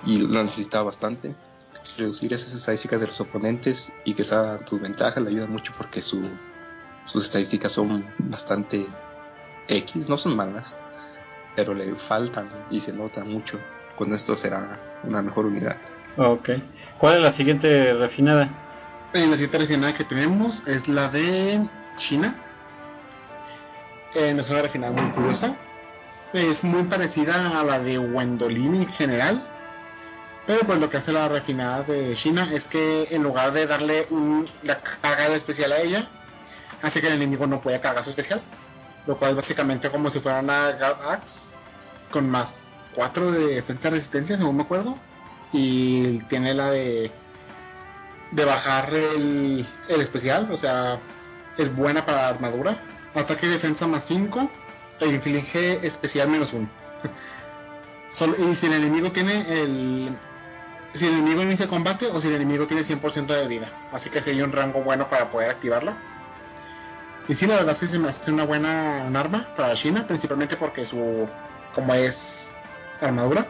y 0.07 0.19
lo 0.19 0.43
necesitaba 0.43 0.85
bastante. 0.85 1.35
Reducir 1.99 2.33
esas 2.33 2.55
estadísticas 2.55 2.99
de 2.99 3.09
los 3.09 3.21
oponentes 3.21 3.93
y 4.07 4.15
que 4.15 4.25
sea 4.25 4.57
tu 4.59 4.79
ventaja 4.79 5.21
le 5.21 5.29
ayuda 5.29 5.47
mucho 5.47 5.75
porque 5.77 6.01
su, 6.01 6.23
sus 7.05 7.27
estadísticas 7.27 7.73
son 7.73 8.07
bastante 8.21 8.87
X, 9.69 10.09
no 10.09 10.17
son 10.17 10.35
malas, 10.35 10.73
pero 11.55 11.75
le 11.75 11.95
faltan 11.95 12.49
y 12.71 12.81
se 12.81 12.93
nota 12.93 13.23
mucho. 13.23 13.59
Con 13.97 14.13
esto 14.13 14.37
será 14.37 14.79
una 15.05 15.23
mejor 15.23 15.47
unidad. 15.47 15.77
Ok. 16.17 16.51
¿Cuál 16.99 17.17
es 17.17 17.23
la 17.23 17.37
siguiente 17.37 17.93
refinada? 17.95 18.49
Eh, 19.13 19.27
la 19.27 19.33
siguiente 19.33 19.59
refinada 19.59 19.95
que 19.95 20.05
tenemos 20.05 20.61
es 20.67 20.89
la 20.89 21.09
de 21.09 21.67
China. 21.99 22.35
Eh, 24.15 24.35
es 24.39 24.51
una 24.51 24.63
refinada 24.63 24.93
muy 24.93 25.11
curiosa. 25.13 25.55
Es 26.33 26.63
muy 26.65 26.85
parecida 26.85 27.61
a 27.61 27.63
la 27.63 27.79
de 27.79 27.99
Wendolin 27.99 28.75
en 28.75 28.89
general. 28.89 29.47
Pero 30.47 30.61
pues 30.67 30.79
lo 30.79 30.91
que 30.91 30.99
hace 30.99 31.13
la 31.13 31.29
refinada 31.29 31.83
de 31.85 32.15
China 32.15 32.49
es 32.53 32.65
que 32.65 33.09
en 33.11 33.23
lugar 33.23 33.53
de 33.53 33.67
darle 33.67 34.07
un, 34.11 34.49
la 34.63 34.81
carga 35.01 35.29
de 35.31 35.37
especial 35.37 35.73
a 35.73 35.79
ella, 35.79 36.09
hace 36.83 37.01
que 37.01 37.07
el 37.07 37.15
enemigo 37.15 37.47
no 37.47 37.61
pueda 37.61 37.81
cargar 37.81 38.05
su 38.05 38.11
especial. 38.11 38.43
Lo 39.07 39.17
cual 39.17 39.31
es 39.31 39.37
básicamente 39.37 39.91
como 39.91 40.11
si 40.11 40.21
fuera 40.21 40.41
una 40.41 40.73
Guard 40.73 41.09
Axe 41.09 41.35
con 42.11 42.29
más 42.29 42.53
4 42.95 43.33
de 43.33 43.55
defensa 43.57 43.91
resistencia, 43.91 44.37
según 44.37 44.57
me 44.57 44.63
acuerdo. 44.63 44.97
Y 45.53 46.19
tiene 46.25 46.55
la 46.55 46.71
de 46.71 47.13
de 48.35 48.45
bajar 48.45 48.93
el, 48.93 49.67
el 49.89 50.01
especial, 50.01 50.49
o 50.51 50.57
sea, 50.57 50.99
es 51.57 51.75
buena 51.75 52.05
para 52.05 52.29
armadura. 52.29 52.79
Ataque 53.15 53.47
y 53.47 53.51
defensa 53.51 53.87
más 53.87 54.05
5 54.09 54.51
e 55.01 55.07
inflige 55.07 55.87
especial 55.87 56.29
menos 56.29 56.53
1. 56.53 56.69
Solo, 58.11 58.37
y 58.39 58.55
si 58.57 58.67
el 58.67 58.75
enemigo 58.75 59.13
tiene 59.13 59.63
el, 59.63 60.17
si 60.95 61.07
el 61.07 61.15
enemigo 61.15 61.43
inicia 61.43 61.69
combate 61.69 62.07
o 62.07 62.21
si 62.21 62.29
el 62.29 62.35
enemigo 62.35 62.67
tiene 62.67 62.85
100% 62.85 63.27
de 63.27 63.49
vida. 63.49 63.71
Así 63.93 64.11
que 64.11 64.21
sería 64.21 64.45
un 64.45 64.53
rango 64.53 64.83
bueno 64.83 65.09
para 65.09 65.31
poder 65.31 65.51
activarla. 65.51 65.97
Y 67.29 67.35
sí, 67.35 67.47
la 67.47 67.57
verdad 67.57 67.77
sí 67.79 67.87
se 67.87 67.99
me 67.99 68.09
hace 68.09 68.31
una 68.31 68.45
buena 68.45 69.07
arma 69.19 69.55
para 69.57 69.75
China, 69.75 70.07
principalmente 70.07 70.57
porque 70.57 70.85
su, 70.85 71.27
como 71.75 71.95
es 71.95 72.17
armadura, 73.07 73.47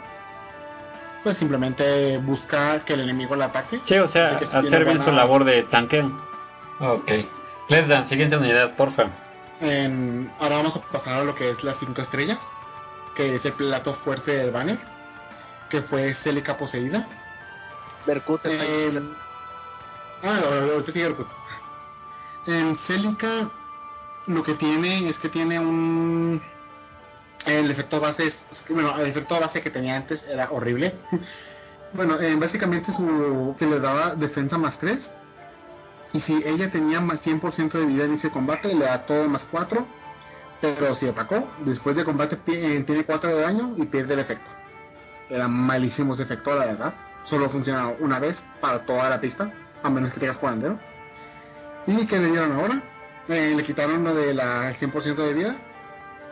pues 1.22 1.36
simplemente 1.38 2.18
busca 2.18 2.84
que 2.84 2.94
el 2.94 3.00
enemigo 3.00 3.34
la 3.36 3.46
ataque. 3.46 3.80
Sí, 3.86 3.96
o 3.96 4.08
sea, 4.08 4.38
tiene 4.38 4.56
hacer 4.68 4.84
bien 4.84 5.04
su 5.04 5.10
labor 5.12 5.44
de 5.44 5.62
tanqueo. 5.64 6.10
Ok. 6.80 7.10
Les 7.68 7.88
dan, 7.88 8.08
siguiente 8.08 8.36
unidad, 8.36 8.74
porfa. 8.76 9.04
En- 9.60 10.30
ahora 10.38 10.56
vamos 10.56 10.76
a 10.76 10.80
pasar 10.80 11.20
a 11.20 11.24
lo 11.24 11.34
que 11.34 11.50
es 11.50 11.64
las 11.64 11.78
5 11.78 12.02
estrellas, 12.02 12.38
que 13.14 13.34
es 13.36 13.44
el 13.44 13.52
plato 13.52 13.94
fuerte 14.04 14.32
del 14.32 14.50
banner, 14.50 14.78
que 15.70 15.82
fue 15.82 16.14
Celica 16.14 16.56
poseída. 16.56 17.06
Berkut 18.06 18.40
Eh. 18.44 19.00
Ah, 20.22 20.40
ahorita 20.72 20.92
sigue 20.92 21.10
punto. 21.10 21.34
En 22.46 22.76
Celica 22.86 23.48
lo 24.26 24.42
que 24.42 24.54
tiene 24.54 25.08
es 25.08 25.18
que 25.18 25.28
tiene 25.28 25.58
un... 25.58 26.42
El 27.46 27.70
efecto 27.70 28.00
base 28.00 28.28
es... 28.28 28.62
que, 28.66 28.72
bueno, 28.72 28.98
el 28.98 29.06
efecto 29.06 29.38
base 29.38 29.60
que 29.62 29.70
tenía 29.70 29.96
antes 29.96 30.24
era 30.28 30.50
horrible. 30.50 30.94
bueno, 31.92 32.18
eh, 32.20 32.34
básicamente 32.36 32.92
su... 32.92 33.54
que 33.58 33.66
le 33.66 33.80
daba 33.80 34.14
defensa 34.14 34.56
más 34.58 34.78
3. 34.78 35.10
Y 36.12 36.20
si 36.20 36.42
ella 36.46 36.70
tenía 36.70 37.00
más 37.00 37.20
100% 37.24 37.72
de 37.72 37.86
vida 37.86 38.04
en 38.04 38.18
de 38.18 38.30
combate, 38.30 38.74
le 38.74 38.84
da 38.84 39.04
todo 39.04 39.28
más 39.28 39.46
4. 39.50 39.86
Pero 40.60 40.94
si 40.94 41.08
atacó, 41.08 41.50
después 41.64 41.96
de 41.96 42.04
combate 42.04 42.38
eh, 42.46 42.82
tiene 42.86 43.04
4 43.04 43.28
de 43.30 43.40
daño 43.40 43.74
y 43.76 43.84
pierde 43.84 44.14
el 44.14 44.20
efecto. 44.20 44.50
Era 45.28 45.48
malísimo 45.48 46.14
ese 46.14 46.22
efecto, 46.22 46.54
la 46.56 46.66
verdad. 46.66 46.94
Solo 47.22 47.48
funciona 47.48 47.88
una 47.98 48.18
vez 48.18 48.40
para 48.60 48.84
toda 48.84 49.10
la 49.10 49.20
pista, 49.20 49.52
a 49.82 49.90
menos 49.90 50.12
que 50.12 50.20
tengas 50.20 50.36
curandero. 50.36 50.78
¿Y 51.86 52.06
qué 52.06 52.18
le 52.18 52.28
dieron 52.28 52.52
ahora? 52.52 52.82
Eh, 53.28 53.54
le 53.56 53.62
quitaron 53.64 54.04
lo 54.04 54.14
de 54.14 54.34
la 54.34 54.72
100% 54.74 55.16
de 55.16 55.34
vida. 55.34 55.56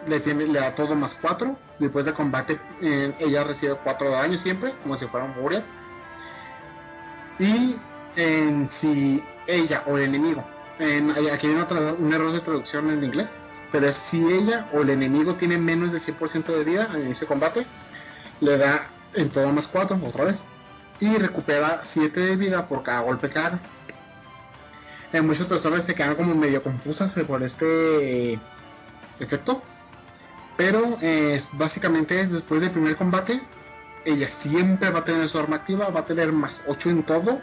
Le, 0.07 0.20
tiene, 0.20 0.46
le 0.46 0.61
da 0.61 0.74
todo 0.74 0.94
más 0.94 1.14
4. 1.20 1.57
Después 1.78 2.05
de 2.05 2.12
combate, 2.12 2.59
eh, 2.80 3.14
ella 3.18 3.44
recibe 3.44 3.76
4 3.82 4.09
de 4.09 4.12
daño 4.12 4.38
siempre, 4.38 4.74
como 4.82 4.96
si 4.96 5.07
fuera 5.07 5.26
un 5.26 5.34
Furia. 5.34 5.64
Y 7.38 7.76
en 8.16 8.70
si 8.80 9.22
ella 9.46 9.82
o 9.86 9.96
el 9.96 10.05
enemigo, 10.05 10.44
en, 10.78 11.11
aquí 11.11 11.46
hay 11.46 11.55
una 11.55 11.66
un 11.92 12.12
error 12.12 12.32
de 12.32 12.40
traducción 12.40 12.90
en 12.90 13.03
inglés, 13.03 13.28
pero 13.70 13.90
si 14.11 14.18
ella 14.18 14.68
o 14.72 14.82
el 14.82 14.90
enemigo 14.90 15.34
tiene 15.36 15.59
menos 15.59 15.92
de 15.92 16.00
100% 16.00 16.44
de 16.44 16.64
vida 16.64 16.88
al 16.92 17.05
inicio 17.05 17.22
de 17.22 17.28
combate, 17.28 17.66
le 18.40 18.59
da 18.59 18.90
en 19.14 19.30
todo 19.30 19.50
más 19.53 19.66
4 19.68 19.98
otra 20.05 20.24
vez. 20.26 20.40
Y 21.00 21.16
recupera 21.16 21.82
7 21.92 22.20
de 22.20 22.36
vida 22.36 22.68
por 22.68 22.82
cada 22.82 23.00
golpe 23.00 23.30
que 23.30 23.38
haga. 23.38 23.61
Eh, 25.12 25.20
muchas 25.20 25.46
personas 25.46 25.84
se 25.84 25.94
quedan 25.94 26.14
como 26.14 26.34
medio 26.34 26.62
confusas 26.62 27.12
por 27.26 27.42
este 27.42 28.32
eh, 28.32 28.40
efecto. 29.20 29.62
Pero 30.63 30.97
eh, 31.01 31.43
básicamente 31.55 32.25
después 32.25 32.61
del 32.61 32.71
primer 32.71 32.95
combate, 32.95 33.43
ella 34.05 34.29
siempre 34.29 34.91
va 34.91 35.01
a 35.01 35.05
tener 35.05 35.29
su 35.29 35.37
arma 35.37 35.57
activa, 35.57 35.89
va 35.89 36.01
a 36.01 36.07
tener 36.07 36.31
más 36.31 36.63
8 36.69 36.89
en 36.91 37.03
todo. 37.03 37.41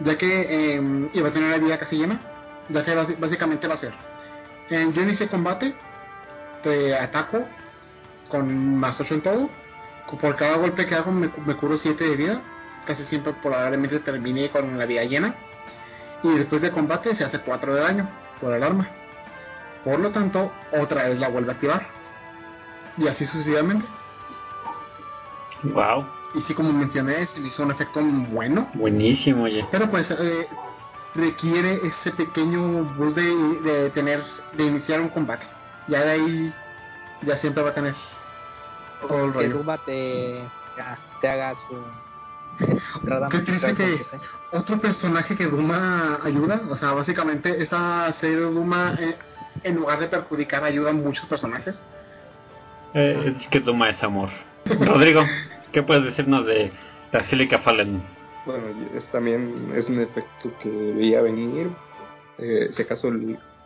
Ya 0.00 0.18
que 0.18 0.74
eh, 0.76 1.10
y 1.10 1.20
va 1.20 1.30
a 1.30 1.32
tener 1.32 1.50
la 1.50 1.56
vida 1.56 1.78
casi 1.78 1.96
llena. 1.96 2.20
Ya 2.68 2.84
que 2.84 2.94
básicamente 3.18 3.66
va 3.66 3.74
a 3.74 3.78
ser. 3.78 3.94
eh, 4.68 4.90
yo 4.92 5.00
inicié 5.00 5.28
combate, 5.28 5.74
te 6.62 6.94
ataco 6.98 7.46
con 8.28 8.76
más 8.76 9.00
8 9.00 9.14
en 9.14 9.20
todo. 9.22 9.50
Por 10.20 10.36
cada 10.36 10.58
golpe 10.58 10.84
que 10.84 10.94
hago 10.94 11.12
me 11.12 11.56
curo 11.56 11.78
7 11.78 12.04
de 12.04 12.14
vida. 12.14 12.42
Casi 12.84 13.04
siempre 13.04 13.32
probablemente 13.40 14.00
terminé 14.00 14.50
con 14.50 14.78
la 14.78 14.84
vida 14.84 15.02
llena. 15.04 15.34
Y 16.22 16.28
después 16.34 16.60
de 16.60 16.72
combate 16.72 17.14
se 17.14 17.24
hace 17.24 17.38
4 17.38 17.74
de 17.74 17.80
daño 17.80 18.08
por 18.38 18.52
el 18.52 18.62
arma. 18.62 18.86
Por 19.82 19.98
lo 19.98 20.10
tanto, 20.10 20.52
otra 20.72 21.08
vez 21.08 21.18
la 21.18 21.28
vuelve 21.28 21.52
a 21.52 21.54
activar. 21.54 22.01
Y 22.96 23.08
así 23.08 23.24
sucesivamente. 23.26 23.86
Wow, 25.64 26.04
Y 26.34 26.40
sí, 26.42 26.54
como 26.54 26.72
mencioné, 26.72 27.26
se 27.26 27.38
le 27.40 27.48
hizo 27.48 27.62
un 27.62 27.70
efecto 27.70 28.00
bueno. 28.02 28.68
buenísimo, 28.74 29.44
oye. 29.44 29.64
Pero 29.70 29.88
pues 29.90 30.10
eh, 30.10 30.48
requiere 31.14 31.74
ese 31.86 32.10
pequeño 32.12 32.84
boost 32.96 33.16
de, 33.16 33.60
de 33.60 33.90
tener, 33.90 34.22
de 34.54 34.64
iniciar 34.64 35.00
un 35.00 35.08
combate. 35.08 35.46
Ya 35.88 36.04
de 36.04 36.10
ahí, 36.10 36.54
ya 37.22 37.36
siempre 37.36 37.62
va 37.62 37.70
a 37.70 37.74
tener 37.74 37.94
todo 39.06 39.26
el 39.26 39.32
que 39.32 39.38
rollo. 39.38 39.58
Duma 39.58 39.78
te, 39.78 40.48
te 41.20 41.28
haga 41.28 41.54
su 41.68 41.76
Qué 43.30 43.38
triste 43.40 43.74
que-. 43.74 44.06
Otro 44.52 44.78
personaje 44.80 45.36
que 45.36 45.46
Duma 45.46 46.18
ayuda, 46.22 46.60
o 46.68 46.76
sea, 46.76 46.92
básicamente 46.92 47.62
esa 47.62 48.12
serie 48.14 48.36
de 48.36 48.52
Duma, 48.52 48.94
eh, 48.98 49.16
en 49.62 49.76
lugar 49.76 49.98
de 49.98 50.08
perjudicar, 50.08 50.64
ayuda 50.64 50.90
a 50.90 50.92
muchos 50.92 51.26
personajes. 51.26 51.80
Eh, 52.94 53.36
es 53.40 53.48
que 53.48 53.60
Duma 53.60 53.90
es 53.90 54.02
amor. 54.02 54.30
Rodrigo, 54.64 55.22
¿qué 55.72 55.82
puedes 55.82 56.04
decirnos 56.04 56.46
de 56.46 56.72
la 57.12 57.26
Silica 57.28 57.60
Fallen? 57.60 58.02
Bueno, 58.44 58.64
es 58.94 59.08
también 59.10 59.72
es 59.74 59.88
un 59.88 60.00
efecto 60.00 60.52
que 60.60 60.68
veía 60.68 61.22
venir. 61.22 61.70
Eh, 62.38 62.68
si 62.70 62.82
acaso 62.82 63.10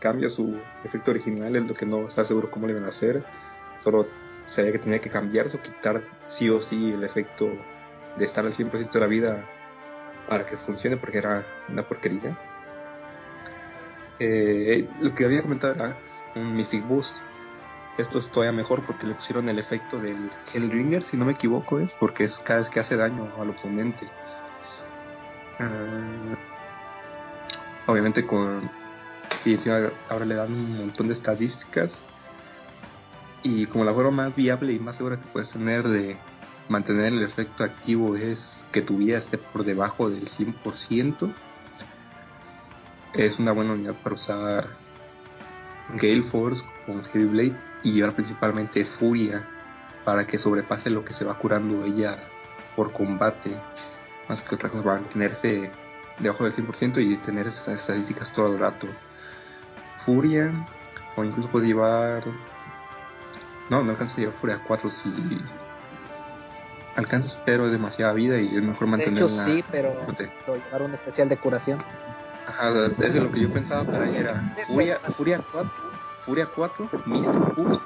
cambia 0.01 0.29
su 0.29 0.59
efecto 0.85 1.11
original, 1.11 1.57
es 1.57 1.67
lo 1.67 1.75
que 1.75 1.87
no 1.87 2.07
está 2.07 2.25
seguro 2.25 2.51
cómo 2.51 2.67
le 2.67 2.73
iban 2.73 2.85
a 2.85 2.89
hacer. 2.89 3.25
Solo 3.83 4.07
sabía 4.47 4.73
que 4.73 4.79
tenía 4.79 5.01
que 5.01 5.11
cambiarse 5.11 5.57
o 5.57 5.63
quitar 5.63 6.03
sí 6.29 6.49
o 6.49 6.61
sí 6.61 6.93
el 6.93 7.03
efecto 7.05 7.49
de 8.17 8.25
estar 8.25 8.45
al 8.45 8.53
100% 8.53 8.91
de 8.91 9.01
la 9.01 9.07
vida 9.07 9.45
para 10.29 10.47
que 10.47 10.57
funcione, 10.57 10.97
porque 10.97 11.19
era 11.19 11.45
una 11.69 11.83
porquería. 11.83 12.37
Eh, 14.19 14.89
lo 15.01 15.15
que 15.15 15.25
había 15.25 15.43
comentado 15.43 15.75
era 15.75 15.97
un 16.35 16.55
Mystic 16.55 16.87
Boost. 16.87 17.15
Esto 17.99 18.19
es 18.19 18.29
todavía 18.31 18.53
mejor 18.53 18.85
porque 18.85 19.07
le 19.07 19.15
pusieron 19.15 19.49
el 19.49 19.59
efecto 19.59 19.99
del 19.99 20.31
Hellringer, 20.53 21.03
si 21.05 21.17
no 21.17 21.25
me 21.25 21.33
equivoco, 21.33 21.79
es 21.79 21.91
porque 21.93 22.25
es 22.25 22.39
cada 22.41 22.61
vez 22.61 22.69
que 22.69 22.81
hace 22.81 22.97
daño 22.97 23.33
al 23.41 23.51
oponente. 23.51 24.07
Ah, 25.59 26.37
obviamente 27.87 28.27
con 28.27 28.71
y 29.45 29.55
encima 29.55 29.91
ahora 30.09 30.25
le 30.25 30.35
dan 30.35 30.53
un 30.53 30.79
montón 30.79 31.09
de 31.09 31.15
estadísticas. 31.15 31.93
Y 33.43 33.67
como 33.67 33.85
la 33.85 33.95
forma 33.95 34.25
más 34.25 34.37
viable 34.37 34.73
y 34.73 34.79
más 34.79 34.97
segura 34.97 35.19
que 35.19 35.27
puedes 35.27 35.53
tener 35.53 35.85
de 35.85 36.19
mantener 36.69 37.13
el 37.13 37.23
efecto 37.23 37.63
activo 37.63 38.17
es 38.17 38.67
que 38.73 38.83
tu 38.83 38.99
vida 38.99 39.19
esté 39.19 39.39
por 39.39 39.65
debajo 39.65 40.11
del 40.11 40.27
100% 40.27 41.33
es 43.15 43.39
una 43.39 43.53
buena 43.53 43.73
unidad 43.73 43.95
para 44.03 44.15
usar 44.17 44.69
Gale 45.91 46.25
Force 46.25 46.65
con 46.85 47.05
Heavy 47.05 47.27
Blade 47.27 47.66
y 47.83 48.01
ahora 48.01 48.15
principalmente 48.15 48.85
Furia 48.85 49.45
para 50.05 50.27
que 50.27 50.39
sobrepase 50.39 50.91
lo 50.91 51.05
que 51.05 51.13
se 51.13 51.25
va 51.25 51.39
curando 51.39 51.85
ella 51.85 52.19
por 52.75 52.93
combate 52.93 53.57
más 54.29 54.43
que 54.43 54.55
otra 54.55 54.69
cosa 54.71 54.83
va 54.83 54.97
a 54.97 55.01
mantenerse 55.01 55.71
debajo 56.19 56.45
del 56.45 56.55
100% 56.55 56.99
y 57.03 57.17
tener 57.19 57.47
esas 57.47 57.81
estadísticas 57.81 58.33
todo 58.33 58.53
el 58.53 58.59
rato. 58.59 58.87
Furia, 60.05 60.53
o 61.17 61.25
incluso 61.25 61.49
puede 61.49 61.69
llevar. 61.69 62.25
No, 63.71 63.83
no 63.83 63.91
alcanza 63.91 64.15
a 64.15 64.19
llevar 64.19 64.35
Furia 64.37 64.61
4 64.67 64.91
si. 64.91 65.11
Alcanzas, 66.97 67.41
pero 67.45 67.67
es 67.67 67.73
demasiada 67.73 68.15
vida 68.15 68.41
y 68.41 68.57
es 68.57 68.63
mejor 68.63 68.89
De 68.97 69.05
hecho, 69.05 69.29
sí, 69.29 69.63
pero 69.71 69.95
llevar 70.47 70.83
un 70.83 70.95
especial 70.95 71.29
de 71.29 71.37
curación. 71.37 71.83
Ajá, 72.47 72.71
eso 72.71 72.95
es 72.99 73.15
lo 73.17 73.31
que 73.31 73.41
yo 73.41 73.53
pensaba, 73.53 73.85
pero 73.85 74.05
ahí 74.05 74.17
era 74.17 74.55
Furia, 74.67 74.99
Furia 75.17 75.43
4, 75.53 75.71
Furia 76.27 76.49
4, 76.55 76.89
Mystic 77.07 77.55
Boost, 77.57 77.83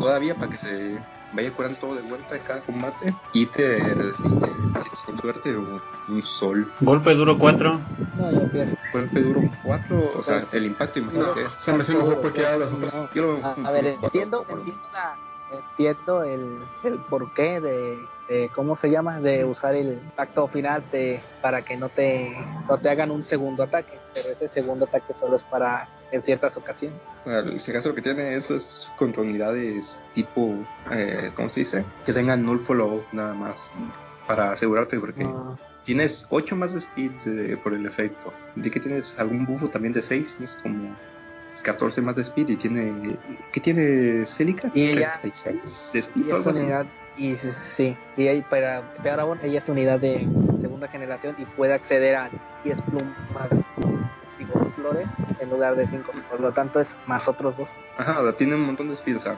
todavía 0.00 0.34
para 0.34 0.50
que 0.50 0.58
se 0.58 0.98
vaya 1.32 1.52
curando 1.52 1.78
todo 1.78 1.94
de 1.94 2.02
vuelta 2.02 2.36
en 2.36 2.42
cada 2.42 2.60
combate 2.62 3.14
y 3.34 3.44
te, 3.46 3.78
si 4.14 4.22
te 4.22 4.46
si 4.80 4.96
sin 5.06 5.18
suerte 5.18 5.56
un, 5.56 5.80
un 6.08 6.22
sol. 6.22 6.72
Golpe 6.80 7.14
duro 7.14 7.38
4. 7.38 7.80
No, 8.16 8.30
yo 8.32 8.48
pierdo. 8.50 8.76
Golpe 8.92 9.20
duro 9.20 9.42
4, 9.62 10.12
o 10.18 10.22
sea, 10.22 10.46
el 10.52 10.64
impacto 10.66 10.98
imagino 11.00 11.26
No, 11.26 11.34
que 11.34 11.44
es. 11.44 11.52
se 11.58 11.72
me 11.72 11.80
hace 11.82 11.94
mejor 11.94 12.20
cualquiera 12.22 12.52
de 12.52 12.58
las 12.60 12.72
otras. 12.72 12.94
No. 12.94 13.08
Yo 13.14 13.22
lo 13.22 13.34
veo 13.36 13.44
A, 13.46 13.54
un 13.54 13.66
a 13.66 13.70
ver, 13.70 13.84
cuatro, 14.00 14.06
entiendo, 14.06 14.38
cuatro. 14.38 14.58
entiendo, 14.60 14.82
la- 14.92 15.16
entiendo 15.50 16.22
el, 16.24 16.58
el 16.84 16.98
porqué 17.10 17.60
de, 17.60 17.98
de, 18.28 18.50
¿cómo 18.54 18.76
se 18.76 18.90
llama? 18.90 19.20
De 19.20 19.44
usar 19.44 19.74
el 19.74 19.92
impacto 19.94 20.48
final 20.48 20.82
de, 20.90 21.22
para 21.42 21.62
que 21.62 21.76
no 21.76 21.90
te, 21.90 22.34
no 22.68 22.78
te 22.78 22.88
hagan 22.88 23.10
un 23.10 23.22
segundo 23.24 23.62
ataque, 23.64 23.98
pero 24.14 24.30
ese 24.30 24.48
segundo 24.48 24.86
ataque 24.86 25.12
solo 25.20 25.36
es 25.36 25.42
para 25.44 25.86
en 26.10 26.22
ciertas 26.22 26.56
ocasiones. 26.56 27.00
Bueno, 27.24 27.58
si 27.58 27.70
acaso 27.70 27.90
lo 27.90 27.94
que 27.94 28.02
tiene 28.02 28.34
eso 28.36 28.56
es 28.56 28.90
unidades 29.18 30.00
tipo, 30.14 30.64
eh, 30.90 31.30
¿cómo 31.34 31.48
se 31.48 31.60
dice? 31.60 31.84
Que 32.04 32.12
tengan 32.12 32.44
null 32.44 32.60
follow 32.64 33.04
nada 33.12 33.34
más 33.34 33.72
para 34.26 34.52
asegurarte 34.52 34.98
porque 34.98 35.24
Ah, 35.24 35.56
tienes 35.84 36.26
8 36.30 36.56
más 36.56 36.72
de 36.72 36.78
speed 36.78 37.12
eh, 37.26 37.56
por 37.56 37.74
el 37.74 37.86
efecto. 37.86 38.32
De 38.54 38.70
que 38.70 38.80
tienes 38.80 39.18
algún 39.18 39.46
bufo 39.46 39.68
también 39.68 39.92
de 39.94 40.02
6, 40.02 40.36
es 40.40 40.56
como 40.62 40.94
14 41.62 42.00
más 42.02 42.16
de 42.16 42.22
speed 42.22 42.48
y 42.50 42.56
tiene... 42.56 43.18
¿Qué 43.52 43.60
tiene 43.60 44.24
Celica? 44.26 44.70
Y 44.74 44.82
ella- 44.84 45.18
36 45.20 45.90
de 45.92 45.98
speed 46.00 46.24
y 46.26 46.30
esa 46.30 46.50
unidad, 46.50 46.86
Y 47.16 47.36
sí, 47.76 47.96
y 48.16 48.28
ahí 48.28 48.42
para 48.42 48.82
peor 49.02 49.20
aún, 49.20 49.38
ella 49.42 49.58
es 49.58 49.68
unidad 49.68 49.98
de 49.98 50.20
segunda 50.60 50.86
generación 50.88 51.34
y 51.38 51.44
puede 51.46 51.72
acceder 51.72 52.14
a 52.14 52.30
10 52.62 52.80
plumas, 52.82 53.48
flores 54.78 55.08
en 55.40 55.50
lugar 55.50 55.74
de 55.76 55.86
5. 55.88 56.12
Por 56.28 56.40
lo 56.40 56.52
tanto, 56.52 56.80
es 56.80 56.88
más 57.06 57.26
otros 57.26 57.56
dos. 57.56 57.68
Ajá, 57.96 58.20
sea, 58.22 58.36
tiene 58.36 58.54
un 58.54 58.62
montón 58.62 58.88
de 58.88 58.94
speed, 58.94 59.16
o 59.16 59.20
sea, 59.20 59.36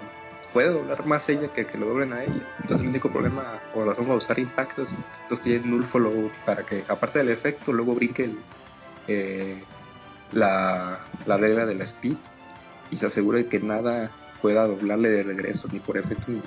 puede 0.52 0.68
doblar 0.68 1.04
más 1.06 1.26
ella 1.28 1.48
que 1.48 1.66
que 1.66 1.78
lo 1.78 1.86
doblen 1.86 2.12
a 2.12 2.22
ella. 2.24 2.44
Entonces 2.62 2.80
el 2.82 2.88
único 2.88 3.10
problema 3.10 3.60
o 3.72 3.84
razón 3.84 4.04
para 4.04 4.16
usar 4.18 4.38
impactos, 4.38 4.90
entonces 5.22 5.42
tiene 5.44 5.66
null 5.66 5.86
follow 5.86 6.30
para 6.44 6.64
que 6.64 6.84
aparte 6.88 7.20
del 7.20 7.30
efecto 7.30 7.72
luego 7.72 7.94
brinque 7.94 8.24
el, 8.24 8.38
eh, 9.06 9.64
la, 10.32 11.00
la 11.26 11.36
regla 11.36 11.64
de 11.66 11.74
la 11.74 11.84
speed 11.84 12.16
y 12.90 12.96
se 12.96 13.06
asegure 13.06 13.44
de 13.44 13.48
que 13.48 13.60
nada 13.60 14.10
pueda 14.42 14.66
doblarle 14.66 15.08
de 15.10 15.22
regreso 15.22 15.68
ni 15.72 15.80
por 15.80 15.96
efecto 15.96 16.26
ni, 16.32 16.42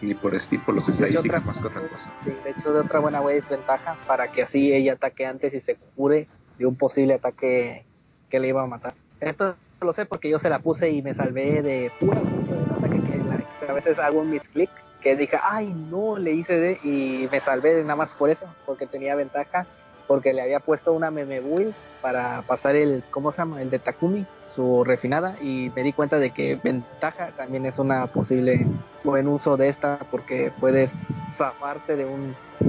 ni 0.00 0.14
por 0.14 0.34
speed 0.34 0.60
por 0.64 0.74
los 0.74 0.88
estadísticas 0.88 1.42
otra- 1.42 1.46
más 1.52 1.60
que 1.60 1.66
otra 1.66 1.88
cosa. 1.88 2.12
Sí, 2.24 2.30
de 2.30 2.50
hecho, 2.50 2.72
de 2.72 2.80
otra 2.80 3.00
buena 3.00 3.20
wey 3.22 3.38
es 3.38 3.48
ventaja 3.48 3.98
para 4.06 4.28
que 4.28 4.42
así 4.42 4.72
ella 4.72 4.94
ataque 4.94 5.26
antes 5.26 5.52
y 5.54 5.60
se 5.60 5.76
cure 5.96 6.28
de 6.58 6.66
un 6.66 6.76
posible 6.76 7.14
ataque 7.14 7.86
que 8.30 8.40
le 8.40 8.48
iba 8.48 8.62
a 8.62 8.66
matar. 8.66 8.94
Esto 9.20 9.56
lo 9.80 9.92
sé 9.92 10.06
porque 10.06 10.30
yo 10.30 10.38
se 10.38 10.48
la 10.48 10.60
puse 10.60 10.90
y 10.90 11.02
me 11.02 11.14
salvé 11.14 11.62
de 11.62 11.90
pura 11.98 12.20
que, 12.20 13.18
la- 13.18 13.68
a 13.68 13.72
veces 13.74 13.98
hago 13.98 14.20
un 14.20 14.30
misclick 14.30 14.70
que 15.00 15.16
dije, 15.16 15.38
ay 15.42 15.72
no, 15.74 16.16
le 16.18 16.32
hice 16.32 16.52
de 16.58 16.78
y 16.82 17.26
me 17.30 17.40
salvé 17.40 17.82
nada 17.82 17.96
más 17.96 18.10
por 18.18 18.30
eso, 18.30 18.54
porque 18.64 18.86
tenía 18.86 19.14
ventaja, 19.14 19.66
porque 20.06 20.32
le 20.32 20.42
había 20.42 20.60
puesto 20.60 20.92
una 20.92 21.10
meme 21.10 21.40
build 21.40 21.74
para 22.00 22.42
pasar 22.42 22.76
el, 22.76 23.04
¿cómo 23.10 23.32
se 23.32 23.38
llama? 23.38 23.62
El 23.62 23.70
de 23.70 23.78
Takumi, 23.78 24.26
su 24.48 24.84
refinada, 24.84 25.36
y 25.40 25.70
me 25.74 25.82
di 25.82 25.92
cuenta 25.92 26.18
de 26.18 26.32
que 26.32 26.56
ventaja 26.62 27.32
también 27.36 27.66
es 27.66 27.78
una 27.78 28.06
posible 28.08 28.66
buen 29.04 29.28
uso 29.28 29.56
de 29.56 29.68
esta 29.68 29.98
porque 30.10 30.52
puedes 30.58 30.90
zafarte 31.36 31.96
de 31.96 32.04
un, 32.06 32.34
de 32.58 32.66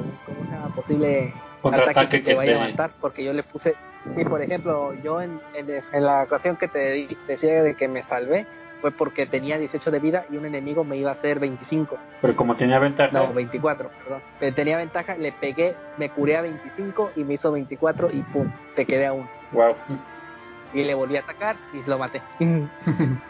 un, 0.00 0.18
¿cómo 0.24 0.44
se 0.44 0.50
llama? 0.52 0.74
posible 0.74 1.34
Contraataque 1.60 2.00
ataque 2.00 2.18
que 2.22 2.30
te 2.30 2.34
vaya 2.34 2.56
a 2.56 2.68
matar 2.68 2.92
porque 3.00 3.24
yo 3.24 3.32
le 3.32 3.42
puse 3.42 3.74
sí 4.16 4.24
por 4.24 4.40
ejemplo 4.42 4.94
yo 5.02 5.20
en, 5.20 5.40
en, 5.54 5.68
en 5.92 6.04
la 6.04 6.22
ocasión 6.22 6.56
que 6.56 6.68
te 6.68 6.92
di- 6.92 7.18
decía 7.26 7.62
de 7.62 7.74
que 7.74 7.88
me 7.88 8.02
salvé 8.04 8.46
fue 8.80 8.92
porque 8.92 9.26
tenía 9.26 9.58
18 9.58 9.90
de 9.90 9.98
vida 9.98 10.24
y 10.30 10.36
un 10.36 10.46
enemigo 10.46 10.84
me 10.84 10.96
iba 10.96 11.10
a 11.10 11.14
hacer 11.14 11.40
25 11.40 11.98
Pero 12.20 12.36
como 12.36 12.56
tenía 12.56 12.78
ventaja, 12.78 13.10
no 13.12 13.32
24 13.32 13.90
perdón 14.02 14.22
Eh, 14.40 14.52
tenía 14.52 14.76
ventaja 14.76 15.16
le 15.16 15.32
pegué 15.32 15.76
me 15.96 16.10
curé 16.10 16.36
a 16.36 16.42
25 16.42 17.12
y 17.16 17.24
me 17.24 17.34
hizo 17.34 17.50
24 17.50 18.08
y 18.12 18.22
pum 18.22 18.50
te 18.76 18.86
quedé 18.86 19.06
a 19.06 19.12
uno 19.12 19.28
wow. 19.50 19.74
y 20.72 20.84
le 20.84 20.94
volví 20.94 21.16
a 21.16 21.20
atacar 21.20 21.56
y 21.72 21.82
lo 21.82 21.98
maté 21.98 22.22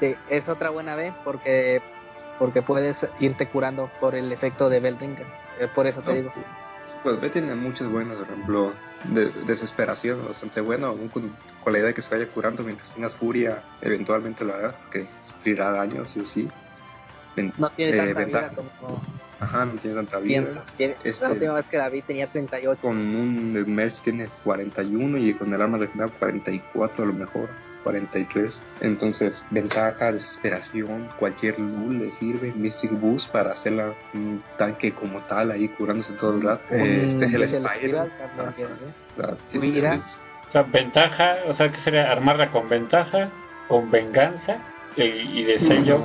Sí, 0.00 0.14
es 0.30 0.48
otra 0.48 0.70
buena 0.70 0.94
B 0.96 1.12
porque 1.24 1.80
porque 2.38 2.62
puedes 2.62 2.96
irte 3.18 3.48
curando 3.48 3.90
por 3.98 4.14
el 4.14 4.30
efecto 4.30 4.68
de 4.68 4.78
Bellringer. 4.78 5.26
Eh, 5.58 5.66
por 5.74 5.88
eso 5.88 6.02
te 6.02 6.12
Oh. 6.12 6.14
digo. 6.14 6.32
Pues 7.02 7.20
B 7.20 7.30
tiene 7.30 7.54
muchas 7.54 7.88
buenas, 7.88 8.16
por 8.16 8.26
ejemplo, 8.28 8.74
de, 9.04 9.30
desesperación, 9.44 10.24
bastante 10.26 10.60
bueno, 10.60 10.88
aún 10.88 11.08
con, 11.08 11.32
con 11.60 11.72
la 11.72 11.78
idea 11.78 11.88
de 11.88 11.94
que 11.94 12.02
se 12.02 12.14
vaya 12.14 12.30
curando 12.30 12.62
mientras 12.62 12.92
tengas 12.92 13.14
furia, 13.14 13.62
eventualmente 13.80 14.44
lo 14.44 14.54
harás, 14.54 14.76
porque 14.76 15.08
sufrirá 15.22 15.70
daño, 15.70 16.04
sí 16.06 16.20
o 16.20 16.24
sí. 16.24 16.48
Ven- 17.36 17.52
No 17.56 17.70
tiene 17.70 17.92
eh, 17.92 17.96
tanta 17.96 18.20
ventaja. 18.20 18.48
vida 18.48 18.56
como 18.80 19.02
Ajá, 19.40 19.64
no 19.64 19.74
tiene 19.74 19.96
tanta 19.96 20.18
vida. 20.18 20.64
Tiene- 20.76 20.96
Este- 21.04 21.24
La 21.24 21.32
última 21.32 21.54
vez 21.54 21.66
que 21.68 21.76
la 21.78 21.88
vi 21.88 22.02
tenía 22.02 22.26
38. 22.26 22.80
Con 22.80 22.96
un 22.96 23.52
merch 23.72 24.02
tiene 24.02 24.28
41 24.42 25.18
y 25.18 25.34
con 25.34 25.52
el 25.54 25.62
arma 25.62 25.78
refinada 25.78 26.10
44 26.10 27.04
a 27.04 27.06
lo 27.06 27.12
mejor. 27.12 27.50
43 27.82 28.62
entonces 28.80 29.42
ventaja 29.50 30.12
desesperación 30.12 31.08
cualquier 31.18 31.58
lul 31.58 31.98
le 31.98 32.12
sirve 32.12 32.52
Mystic 32.56 32.92
Boost 32.92 33.30
para 33.30 33.52
hacerla 33.52 33.94
un 34.14 34.42
tanque 34.56 34.92
como 34.92 35.20
tal 35.22 35.50
ahí 35.50 35.68
curándose 35.68 36.12
todo 36.14 36.34
el 36.34 36.42
rato 36.42 36.62
eh, 36.70 37.06
Special 37.10 37.42
¿eh? 37.42 37.48
Sea, 38.36 38.46
tiene- 39.48 39.72
Mira. 39.72 40.00
O 40.48 40.50
sea, 40.52 40.62
ventaja, 40.62 41.36
o 41.46 41.54
sea, 41.54 41.70
que 41.70 41.80
sería 41.82 42.10
armarla 42.10 42.50
con 42.50 42.68
ventaja, 42.68 43.30
con 43.68 43.90
venganza 43.90 44.56
y, 44.96 45.02
y 45.02 45.44
de 45.44 45.58
sello, 45.60 45.98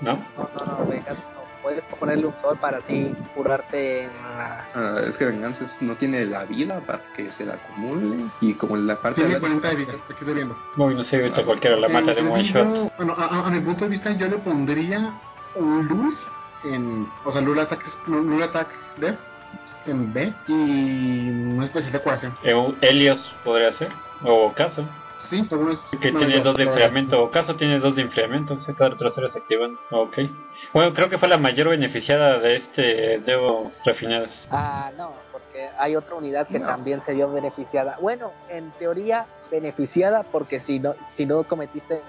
¿no? 0.00 0.12
No, 0.36 0.50
no, 0.58 0.66
no, 0.66 0.86
venga, 0.86 1.12
no. 1.12 1.35
Puedes 1.66 1.82
ponerle 1.98 2.26
un 2.26 2.34
sol 2.40 2.56
para 2.60 2.78
así 2.78 3.12
curarte 3.34 4.04
en 4.04 4.10
la... 4.22 4.68
ah, 4.72 5.00
es 5.04 5.16
que 5.18 5.24
venganza 5.24 5.64
no 5.80 5.96
tiene 5.96 6.24
la 6.24 6.44
vida 6.44 6.78
para 6.86 7.00
que 7.16 7.28
se 7.32 7.44
la 7.44 7.54
acumule 7.54 8.26
y 8.40 8.54
como 8.54 8.76
la 8.76 8.94
parte 9.00 9.16
Tiene 9.22 9.30
de 9.30 9.34
la- 9.34 9.40
40 9.40 9.68
de 9.70 9.74
vida, 9.74 9.92
aquí 9.94 10.14
estoy 10.20 10.34
viendo. 10.34 10.56
Uy, 10.76 10.94
no 10.94 11.02
sé, 11.02 11.16
ahorita 11.16 11.44
cualquiera 11.44 11.76
la 11.76 11.88
mata 11.88 12.12
Eh, 12.12 12.14
de 12.14 12.20
one 12.30 12.42
digo, 12.44 12.60
shot. 12.60 12.92
Bueno, 12.98 13.14
a, 13.18 13.24
a- 13.24 13.46
a 13.48 13.50
mi 13.50 13.58
punto 13.58 13.82
de 13.84 13.90
vista 13.90 14.12
yo 14.12 14.28
le 14.28 14.38
pondría 14.38 15.12
un 15.56 15.88
Lul 15.88 16.16
en, 16.62 17.08
o 17.24 17.32
sea, 17.32 17.40
Lul 17.40 17.58
Attack, 17.58 17.84
Lul 18.06 18.40
Attack 18.44 18.68
Death 18.98 19.18
en 19.86 20.12
B 20.12 20.32
y 20.46 21.30
un 21.30 21.64
especial 21.64 21.92
de 21.92 21.98
curación. 22.00 22.32
Eh, 22.44 22.74
Helios 22.80 23.18
podría 23.42 23.72
ser, 23.72 23.90
o 24.22 24.52
Caso, 24.54 24.84
Sí, 25.30 25.46
algunos 25.50 25.80
que 26.00 26.12
no, 26.12 26.18
tiene 26.20 26.40
dos 26.40 26.56
de 26.56 26.64
pero- 26.64 26.70
enfriamiento, 26.70 27.22
o 27.22 27.30
Caso 27.30 27.56
tiene 27.56 27.78
dos 27.80 27.96
de 27.96 28.02
enfriamiento, 28.02 28.54
o 28.54 28.60
sea, 28.62 28.74
cada 28.74 28.90
retroceso 28.90 29.28
se 29.28 29.38
activan. 29.38 29.76
Ok. 29.90 30.18
Bueno, 30.72 30.94
creo 30.94 31.08
que 31.10 31.18
fue 31.18 31.28
la 31.28 31.38
mayor 31.38 31.68
beneficiada 31.70 32.38
de 32.38 32.56
este 32.56 33.18
Debo 33.24 33.72
Refinadas. 33.84 34.30
Ah, 34.50 34.90
no, 34.96 35.12
porque 35.32 35.68
hay 35.78 35.96
otra 35.96 36.14
unidad 36.16 36.46
que 36.46 36.58
No. 36.58 36.66
también 36.66 37.02
se 37.04 37.14
vio 37.14 37.30
beneficiada. 37.32 37.96
Bueno, 38.00 38.32
en 38.48 38.70
teoría 38.72 39.26
beneficiada 39.50 40.22
porque 40.24 40.60
si 40.60 40.78
no 40.80 40.94
si 41.16 41.24
no 41.26 41.44
cometiste 41.44 42.02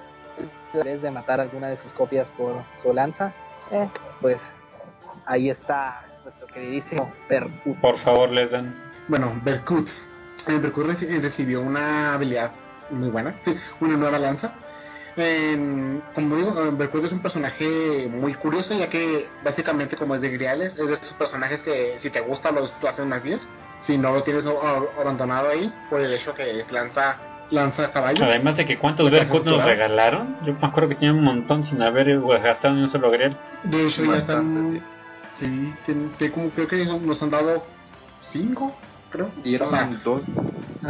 la 0.74 0.84
vez 0.84 1.01
de 1.01 1.10
matar 1.12 1.39
alguna 1.39 1.68
de 1.70 1.78
sus 1.78 1.93
copias 1.93 2.28
por 2.38 2.64
su 2.82 2.93
lanza, 2.93 3.34
eh, 3.72 3.89
pues 4.22 4.38
ahí 5.26 5.49
está 5.49 6.03
nuestro 6.24 6.45
queridísimo 6.47 7.12
Percut. 7.28 7.78
Por 7.80 7.97
favor, 7.99 8.30
les 8.30 8.51
dan. 8.51 8.76
Bueno, 9.08 9.34
Berkut. 9.43 9.88
Eh, 10.47 10.60
Berkut 10.60 10.86
reci- 10.88 11.22
recibió 11.22 11.62
una 11.62 12.14
habilidad 12.14 12.51
muy 12.89 13.09
buena, 13.09 13.35
una 13.79 13.97
nueva 13.97 14.19
lanza. 14.19 14.53
En- 15.15 16.01
como 16.13 16.35
digo, 16.35 16.63
eh, 16.63 16.69
Berkut 16.73 17.05
es 17.05 17.11
un 17.11 17.19
personaje 17.21 18.07
muy 18.09 18.35
curioso, 18.35 18.73
ya 18.77 18.88
que 18.89 19.27
básicamente, 19.43 19.95
como 19.97 20.13
es 20.15 20.21
de 20.21 20.29
Griales, 20.29 20.77
es 20.77 20.88
de 20.88 20.93
esos 20.93 21.13
personajes 21.13 21.61
que 21.63 21.95
si 21.99 22.09
te 22.11 22.21
gusta 22.21 22.51
lo, 22.51 22.61
lo 22.81 22.88
haces 22.88 23.05
más 23.05 23.23
bien. 23.23 23.39
Si 23.81 23.97
no 23.97 24.13
lo 24.13 24.21
tienes 24.23 24.43
abandonado 24.45 25.49
ahí, 25.49 25.71
por 25.89 26.01
el 26.01 26.13
hecho 26.13 26.33
que 26.33 26.59
es 26.61 26.71
lanza, 26.71 27.17
lanza 27.51 27.85
a 27.85 27.91
caballo. 27.91 28.25
Además 28.25 28.57
de 28.57 28.65
que 28.65 28.77
cuántos 28.77 29.11
¿Estás 29.11 29.29
Berkut 29.29 29.51
nos 29.51 29.63
regalaron, 29.63 30.35
yo 30.43 30.53
me 30.53 30.67
acuerdo 30.67 30.89
que 30.89 30.95
tenía 30.95 31.13
un 31.13 31.23
montón 31.23 31.63
sin 31.63 31.81
haber 31.81 32.09
eh, 32.09 32.19
gastado 32.43 32.75
ni 32.75 32.83
un 32.83 32.91
solo 32.91 33.09
grial. 33.11 33.38
De 33.63 33.88
hecho, 33.88 34.03
ya 34.03 34.17
están. 34.17 34.81
Sí, 35.39 35.73
tiene- 35.85 36.09
tiene 36.17 36.33
como 36.33 36.49
creo 36.49 36.67
que 36.67 36.85
nos 36.85 37.21
han 37.21 37.29
dado 37.29 37.63
cinco, 38.21 38.75
creo. 39.11 39.31
dieron 39.43 39.67
O 39.67 39.71
sea, 39.71 39.89
dos, 40.03 40.25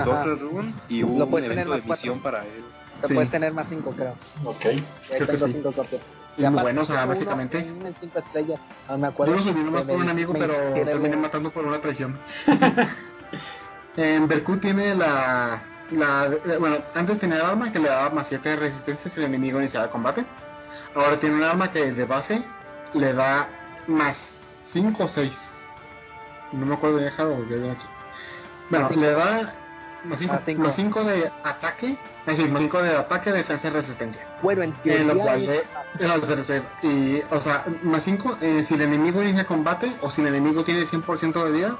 Ajá. 0.01 0.25
dos 0.25 0.39
run 0.41 0.73
y 0.89 1.01
Lo 1.01 1.07
un 1.07 1.29
puedes 1.31 1.49
tener 1.49 1.65
evento 1.67 1.71
de 1.83 1.89
más 1.89 1.97
misión 1.99 2.19
para 2.21 2.43
él. 2.43 2.63
Te 3.01 3.07
Sí. 3.07 3.13
puedes 3.13 3.29
tener 3.31 3.53
más 3.53 3.67
cinco, 3.69 3.91
creo. 3.95 4.15
Ok. 4.43 4.65
Y 4.65 4.67
ahí 4.67 4.85
Creo 5.09 5.19
que 5.27 5.33
tengo 5.33 5.47
sí. 5.47 5.53
cinco 5.53 5.71
copias. 5.71 6.01
y 6.37 6.41
muy 6.41 6.47
aparte 6.49 6.61
bueno, 6.63 6.81
o 6.81 6.85
sea, 6.85 6.95
uno 7.03 7.07
básicamente. 7.07 7.57
En 7.59 7.85
en 7.85 7.95
cinco 7.99 8.19
estrellas, 8.19 8.59
no 8.89 8.97
me 8.97 9.07
acuerdo. 9.07 9.33
Yo 9.33 9.39
lo 9.39 9.43
subí 9.51 9.63
nomás 9.63 9.83
por 9.83 9.95
un 9.97 10.09
amigo, 10.09 10.33
me 10.33 10.39
pero 10.39 10.53
terminé 10.85 11.09
algo- 11.09 11.21
matando 11.21 11.51
por 11.51 11.65
una 11.65 11.79
traición. 11.81 12.17
en 13.97 14.27
Berkut 14.27 14.61
tiene 14.61 14.95
la, 14.95 15.61
la. 15.91 16.25
eh, 16.45 16.57
Bueno, 16.59 16.77
antes 16.95 17.19
tenía 17.19 17.37
el 17.37 17.41
arma 17.41 17.71
que 17.71 17.79
le 17.79 17.89
daba 17.89 18.09
más 18.11 18.27
7 18.27 18.49
de 18.49 18.55
resistencia 18.55 19.09
si 19.11 19.19
el 19.19 19.25
enemigo 19.25 19.59
iniciaba 19.59 19.85
el 19.85 19.91
combate. 19.91 20.25
Ahora 20.95 21.19
tiene 21.19 21.35
un 21.35 21.43
arma 21.43 21.71
que 21.71 21.91
de 21.91 22.05
base 22.05 22.43
le 22.93 23.13
da 23.13 23.47
más 23.87 24.17
5 24.73 25.03
o 25.03 25.07
6. 25.07 25.35
No 26.53 26.65
me 26.65 26.75
acuerdo 26.75 26.97
de 26.97 27.05
dejarlo 27.05 27.35
porque 27.37 27.55
había 27.55 27.71
aquí. 27.73 27.85
Bueno, 28.69 28.89
le 28.89 29.11
da 29.11 29.53
más 30.03 30.19
5 30.19 30.33
Más 30.33 30.41
cinco. 30.45 30.61
más 30.63 30.75
cinco 30.75 31.03
de 31.03 31.31
ataque. 31.43 31.97
Es 32.25 32.37
decir, 32.37 32.51
más 32.51 32.61
5 32.61 32.81
de 32.81 32.97
ataque, 32.97 33.31
defensa 33.31 33.67
y 33.67 33.71
resistencia. 33.71 34.21
Bueno, 34.41 34.61
en 34.63 34.73
teoría... 34.73 35.13
lo 35.13 35.19
cual 35.21 35.43
es- 35.43 35.63
de, 35.99 36.07
los 36.07 36.49
y, 36.83 37.23
o 37.31 37.39
sea, 37.39 37.63
más 37.83 38.03
5 38.03 38.37
si 38.67 38.73
el 38.73 38.81
enemigo 38.81 39.23
inicia 39.23 39.45
combate 39.45 39.95
o 40.01 40.11
si 40.11 40.21
el 40.21 40.27
enemigo 40.27 40.63
tiene 40.63 40.85
100% 40.85 41.43
de 41.45 41.51
vida, 41.51 41.77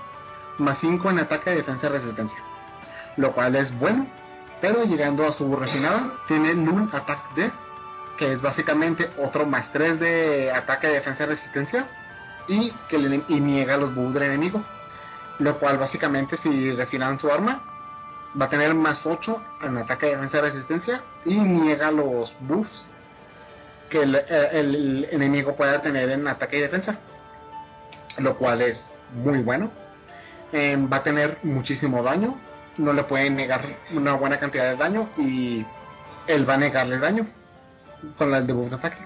más 0.57 0.78
5 0.80 1.09
en 1.09 1.20
ataque, 1.20 1.49
defensa 1.51 1.88
y 1.88 1.89
resistencia. 1.89 2.38
Lo 3.18 3.34
cual 3.34 3.55
es 3.57 3.78
bueno, 3.78 4.07
pero 4.61 4.84
llegando 4.86 5.28
a 5.28 5.32
su 5.34 5.53
refinada, 5.55 6.13
tiene 6.28 6.53
Null 6.55 6.89
Attack 6.93 7.34
Death, 7.36 7.53
que 8.18 8.32
es 8.34 8.41
básicamente 8.41 9.11
otro 9.22 9.45
más 9.45 9.72
3 9.74 9.99
de 9.99 10.51
ataque, 10.51 10.88
defensa 10.88 11.24
y 11.24 11.28
resistencia, 11.28 11.88
y 12.47 12.72
que 12.88 12.97
enem- 12.97 13.26
y 13.28 13.39
niega 13.41 13.76
los 13.78 13.93
buffs 13.93 14.13
del 14.13 14.24
enemigo. 14.24 14.63
Lo 15.39 15.59
cual 15.59 15.78
básicamente 15.78 16.38
si 16.38 16.72
refinan 16.72 17.20
su 17.20 17.30
arma, 17.32 17.61
va 18.40 18.46
a 18.46 18.50
tener 18.50 18.74
más 18.74 19.06
8 19.06 19.42
en 19.64 19.78
ataque, 19.78 20.08
defensa 20.08 20.38
y 20.38 20.42
resistencia, 20.42 21.04
y 21.26 21.36
niega 21.36 21.92
los 21.92 22.36
buffs 22.42 22.88
que 23.90 24.02
el, 24.02 24.16
eh, 24.16 24.50
el 24.52 25.08
enemigo 25.12 25.56
pueda 25.56 25.82
tener 25.82 26.10
en 26.10 26.28
ataque 26.28 26.58
y 26.58 26.62
defensa, 26.62 27.00
lo 28.18 28.38
cual 28.38 28.62
es 28.62 28.92
muy 29.14 29.42
bueno. 29.42 29.72
Eh, 30.52 30.78
va 30.92 30.98
a 30.98 31.04
tener 31.04 31.40
muchísimo 31.44 32.04
daño, 32.04 32.40
no 32.78 32.94
le 32.94 33.04
pueden 33.04 33.36
negar 33.36 33.62
una 33.94 34.14
buena 34.14 34.40
cantidad 34.40 34.66
de 34.66 34.78
daño 34.78 35.10
y 35.18 35.66
él 36.28 36.50
va 36.50 36.56
a 36.56 36.58
negarle 36.58 37.00
daño 37.00 37.28
con 38.18 38.34
el 38.34 38.46
debuff 38.46 38.70
de 38.70 38.76
ataque. 38.76 38.98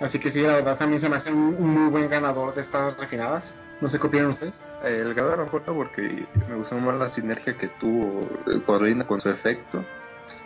Así 0.00 0.18
que 0.18 0.30
sí, 0.30 0.40
la 0.40 0.54
verdad 0.54 0.76
también 0.76 1.00
se 1.00 1.08
me 1.08 1.16
hace 1.16 1.30
un, 1.30 1.56
un 1.58 1.74
muy 1.74 1.90
buen 1.90 2.10
ganador 2.10 2.54
de 2.54 2.62
estas 2.62 2.96
refinadas. 2.98 3.54
No 3.80 3.88
sé 3.88 3.98
qué 3.98 4.06
opinan 4.06 4.26
ustedes. 4.28 4.54
El 4.84 5.14
ganador 5.14 5.34
a 5.34 5.36
lo 5.38 5.44
mejor 5.44 5.62
no, 5.66 5.74
porque 5.74 6.26
me 6.48 6.56
gustó 6.56 6.76
más 6.76 6.98
la 6.98 7.08
sinergia 7.08 7.56
que 7.56 7.68
tuvo 7.68 8.28
Corrina 8.66 9.06
con 9.06 9.20
su 9.20 9.30
efecto, 9.30 9.84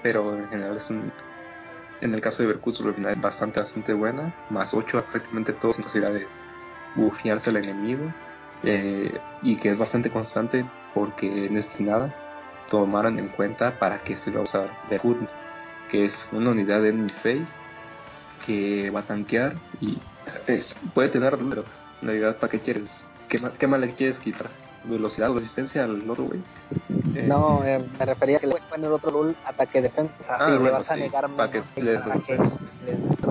pero 0.03 0.39
en 0.39 0.49
general 0.49 0.77
es 0.77 0.91
un... 0.91 1.13
En 2.03 2.15
el 2.15 2.21
caso 2.21 2.43
de 2.43 2.49
Berkut 2.49 2.75
su 2.75 2.85
refinada 2.85 3.15
es 3.15 3.21
bastante, 3.21 3.61
bastante 3.61 3.95
buena, 3.95 4.31
más 4.51 4.75
8 4.75 4.99
a 4.99 5.07
prácticamente 5.07 5.55
todo 5.55 5.73
sin 5.73 5.85
necesidad 5.85 6.13
de 6.13 6.29
bufearse 6.95 7.49
al 7.51 7.57
enemigo, 7.57 8.13
eh, 8.63 9.19
y 9.43 9.57
que 9.57 9.71
es 9.71 9.79
bastante 9.79 10.11
constante 10.11 10.67
porque 10.93 11.47
en 11.47 11.57
este 11.57 11.83
nada 11.83 12.13
tomaron 12.69 13.19
en 13.19 13.29
cuenta 13.29 13.79
para 13.79 14.01
qué 14.01 14.17
se 14.17 14.31
va 14.31 14.41
a 14.41 14.43
usar 14.43 14.71
Berkut, 14.91 15.31
que 15.91 16.05
es 16.05 16.27
una 16.33 16.51
unidad 16.51 16.83
de 16.83 16.91
enemy 16.91 17.09
face 17.09 17.47
que 18.45 18.91
va 18.91 19.01
a 19.01 19.07
tanquear 19.07 19.55
y 19.81 19.99
es- 20.47 20.75
puede 20.95 21.09
tener, 21.09 21.39
pero 21.49 21.65
realidad, 22.03 22.37
¿para 22.39 22.51
qué 22.51 22.61
quieres? 22.61 22.91
¿Qué 23.29 23.39
más, 23.39 23.53
qué 23.59 23.67
más 23.67 23.81
le 23.81 23.95
quieres 23.95 24.19
quitar? 24.19 24.51
¿Velocidad 24.85 25.31
o 25.31 25.35
resistencia 25.35 25.85
al 25.85 26.09
otro 26.09 26.25
güey? 26.27 26.41
Eh, 27.15 27.27
No, 27.27 27.65
eh, 27.65 27.79
me 27.79 28.05
refería 28.07 28.37
a 28.37 28.41
que 28.41 28.47
le 28.47 28.53
puedes 28.53 28.67
poner 28.69 28.91
otro 28.91 29.11
rule 29.11 29.35
ataque 29.45 29.83
defensa. 29.83 30.37
Ah, 30.39 30.51
le 30.51 30.59
bueno, 30.59 30.79
vas 30.79 30.91
a 30.91 30.95
sí, 30.95 31.01
negar 31.01 31.29
para 31.35 31.51
que 31.51 31.59
menos 31.61 31.77
les 31.77 32.01
para 32.01 32.21
que 32.21 32.39
les. 32.39 32.51
Sí, 32.51 32.59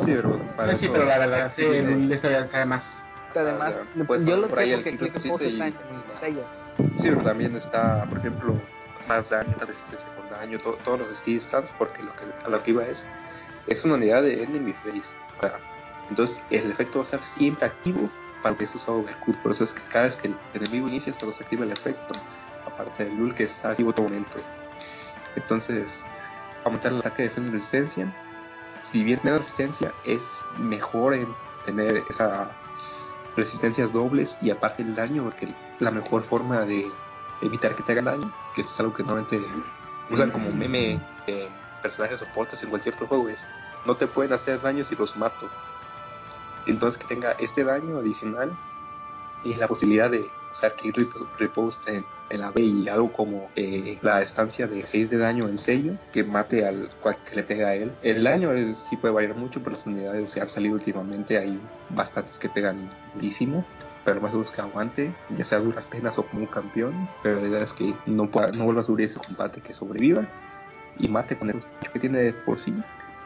pero 0.06 0.40
para 0.56 0.72
sí, 0.76 0.86
eso- 0.86 0.94
pero 0.94 1.06
la 1.06 1.18
verdad, 1.20 1.54
sí, 1.56 1.64
el- 1.66 2.12
estaría, 2.12 2.40
estaría 2.40 2.66
más. 2.66 3.04
Además, 3.34 3.76
Ah, 3.78 4.04
puedes 4.08 4.26
yo 4.26 4.38
lo 4.38 4.48
por 4.48 4.60
ahí 4.60 4.72
el 4.72 4.84
Click 4.84 5.00
que 5.00 5.06
existe 5.08 5.48
está 5.48 5.68
en. 5.68 5.78
Sí, 6.98 7.10
pero 7.10 7.22
también 7.24 7.56
está, 7.56 8.06
por 8.10 8.18
ejemplo, 8.20 8.62
más 9.08 9.30
daño, 9.30 9.56
la 9.60 9.66
resistencia 9.66 10.08
con 10.16 10.28
daño, 10.30 10.58
to- 10.58 10.78
todos 10.84 11.00
los 11.00 11.18
skill 11.18 11.42
stats, 11.42 11.72
porque 11.78 12.04
lo 12.04 12.14
que, 12.14 12.26
a 12.44 12.50
lo 12.50 12.64
que 12.64 12.72
iba 12.72 12.86
es, 12.88 13.06
es 13.68 13.84
una 13.86 13.96
unidad 13.96 14.24
de 14.24 14.44
enemy 14.44 14.74
face. 14.74 15.04
O 15.38 15.42
sea, 15.42 15.60
entonces 16.10 16.44
el 16.50 16.72
efecto 16.72 17.00
va 17.00 17.04
a 17.04 17.06
estar 17.06 17.24
siempre 17.24 17.66
activo 17.66 18.10
para 18.46 18.56
que 18.56 18.68
se 18.68 18.78
usa 18.78 18.94
Overcooked. 18.94 19.42
Por 19.42 19.54
eso 19.54 19.64
es 19.64 19.74
que 19.74 19.82
cada 19.90 20.06
vez 20.06 20.18
que 20.18 20.28
el 20.28 20.38
enemigo 20.54 20.88
inicia 20.88 21.10
es 21.10 21.18
cuando 21.18 21.36
se 21.36 21.44
activa 21.44 21.66
el 21.66 21.72
efecto, 21.72 22.14
aparte 22.64 23.06
del 23.06 23.18
Lul 23.18 23.34
que 23.34 23.46
está 23.46 23.72
activo 23.72 23.92
todo 23.92 24.04
momento. 24.04 24.38
Entonces, 25.36 25.90
aumentar 26.64 26.92
el 26.92 27.00
ataque 27.00 27.24
de 27.24 27.30
defensa 27.30 27.50
y 27.50 27.54
resistencia. 27.54 28.16
Si 28.92 29.04
bien 29.04 29.20
menos 29.24 29.40
resistencia, 29.40 29.92
es 30.04 30.22
mejor 30.60 31.16
en 31.16 31.28
tener 31.66 32.04
esa 32.08 32.52
resistencias 33.36 33.92
dobles 33.92 34.38
y 34.44 34.52
aparte 34.52 34.84
el 34.84 34.94
daño, 34.94 35.24
porque 35.24 35.52
la 35.80 35.90
mejor 35.90 36.24
forma 36.26 36.66
de 36.66 36.92
evitar 37.42 37.76
que 37.76 37.82
te 37.82 37.94
hagan 37.94 38.06
daño, 38.06 38.32
que 38.54 38.62
eso 38.62 38.70
es 38.72 38.80
algo 38.80 38.94
que 38.94 39.02
normalmente 39.02 39.44
usan 40.12 40.30
como 40.30 40.52
meme 40.52 41.02
eh, 41.26 41.50
personajes 41.82 42.20
soportes 42.20 42.62
en 42.62 42.70
cualquier 42.70 42.94
otro 42.94 43.08
juego, 43.08 43.28
es 43.28 43.44
no 43.88 43.96
te 43.98 44.06
pueden 44.06 44.34
hacer 44.34 44.62
daño 44.62 44.84
si 44.84 44.96
los 44.96 45.18
mato. 45.18 45.50
Entonces 46.68 47.02
que 47.02 47.08
tenga 47.08 47.32
este 47.34 47.64
daño 47.64 47.98
adicional 47.98 48.58
y 49.44 49.54
la 49.56 49.68
posibilidad 49.68 50.10
de 50.10 50.26
usar 50.52 50.76
que 50.76 50.92
repost 51.38 51.88
en, 51.88 52.06
en 52.30 52.42
la 52.42 52.52
B 52.52 52.62
y 52.62 52.90
algo 52.90 53.12
como 53.12 53.50
eh, 53.56 54.00
la 54.02 54.22
estancia 54.22 54.68
de 54.68 54.86
6 54.86 55.10
de 55.10 55.18
daño 55.18 55.48
en 55.48 55.58
sello 55.58 55.94
que 56.14 56.24
mate 56.24 56.66
al 56.66 56.90
cual 57.02 57.18
que 57.30 57.36
le 57.36 57.44
pega 57.44 57.70
a 57.70 57.76
él. 57.76 57.92
El 58.02 58.24
daño 58.24 58.54
eh, 58.54 58.74
sí 58.90 58.98
puede 58.98 59.14
variar 59.14 59.36
mucho, 59.36 59.60
pero 59.62 59.76
las 59.76 59.86
unidades 59.86 60.32
se 60.32 60.42
han 60.42 60.48
salido 60.48 60.76
últimamente, 60.76 61.38
hay 61.38 61.60
bastantes 61.90 62.38
que 62.40 62.50
pegan 62.50 62.90
durísimo. 63.14 63.66
Pero 64.04 64.22
más 64.22 64.36
es 64.36 64.52
que 64.52 64.62
aguante, 64.62 65.16
ya 65.36 65.44
sea 65.44 65.58
duras 65.58 65.88
penas 65.88 66.20
o 66.20 66.28
como 66.28 66.44
un 66.44 66.48
campeón. 66.48 67.10
Pero 67.24 67.42
la 67.42 67.48
idea 67.48 67.64
es 67.64 67.74
que 67.74 67.96
no, 68.06 68.30
pueda, 68.30 68.52
no 68.52 68.66
vuelva 68.66 68.82
a 68.82 68.84
subir 68.84 69.08
ese 69.08 69.20
combate, 69.20 69.62
que 69.62 69.74
sobreviva 69.74 70.28
y 71.00 71.08
mate 71.08 71.38
con 71.38 71.50
el 71.50 71.64
que 71.92 72.00
tiene 72.00 72.34
por 72.34 72.58
sí, 72.60 72.74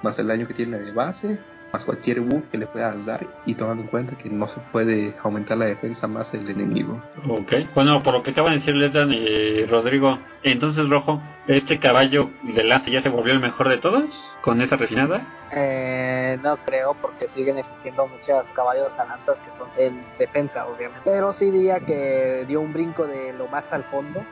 más 0.01 0.17
el 0.19 0.27
daño 0.27 0.47
que 0.47 0.53
tiene 0.53 0.79
de 0.79 0.91
base, 0.91 1.39
más 1.71 1.85
cualquier 1.85 2.21
buff 2.21 2.43
que 2.51 2.57
le 2.57 2.67
puedas 2.67 3.05
dar 3.05 3.25
y 3.45 3.55
tomando 3.55 3.83
en 3.83 3.89
cuenta 3.89 4.17
que 4.17 4.29
no 4.29 4.47
se 4.47 4.59
puede 4.71 5.13
aumentar 5.23 5.57
la 5.57 5.65
defensa 5.65 6.07
más 6.07 6.31
del 6.31 6.49
enemigo. 6.49 7.01
Ok. 7.27 7.53
Bueno, 7.75 8.01
por 8.03 8.13
lo 8.13 8.23
que 8.23 8.31
acaban 8.31 8.53
de 8.53 8.59
decir 8.59 8.75
Letan 8.75 9.11
y 9.11 9.65
Rodrigo, 9.65 10.19
entonces 10.43 10.89
Rojo, 10.89 11.21
¿este 11.47 11.79
caballo 11.79 12.29
de 12.43 12.63
lanza 12.63 12.89
ya 12.89 13.01
se 13.01 13.09
volvió 13.09 13.33
el 13.33 13.39
mejor 13.39 13.69
de 13.69 13.77
todos 13.77 14.05
con 14.41 14.61
esa 14.61 14.75
refinada? 14.75 15.21
Eh, 15.51 16.37
no 16.41 16.57
creo, 16.57 16.95
porque 17.01 17.27
siguen 17.29 17.57
existiendo 17.57 18.07
muchos 18.07 18.45
caballos 18.53 18.91
alantas 18.97 19.37
que 19.37 19.57
son 19.57 19.67
en 19.77 20.03
defensa, 20.17 20.67
obviamente. 20.67 21.01
Pero 21.03 21.33
sí 21.33 21.49
diría 21.49 21.79
que 21.79 22.45
dio 22.47 22.61
un 22.61 22.73
brinco 22.73 23.07
de 23.07 23.33
lo 23.33 23.47
más 23.47 23.63
al 23.71 23.83
fondo 23.85 24.23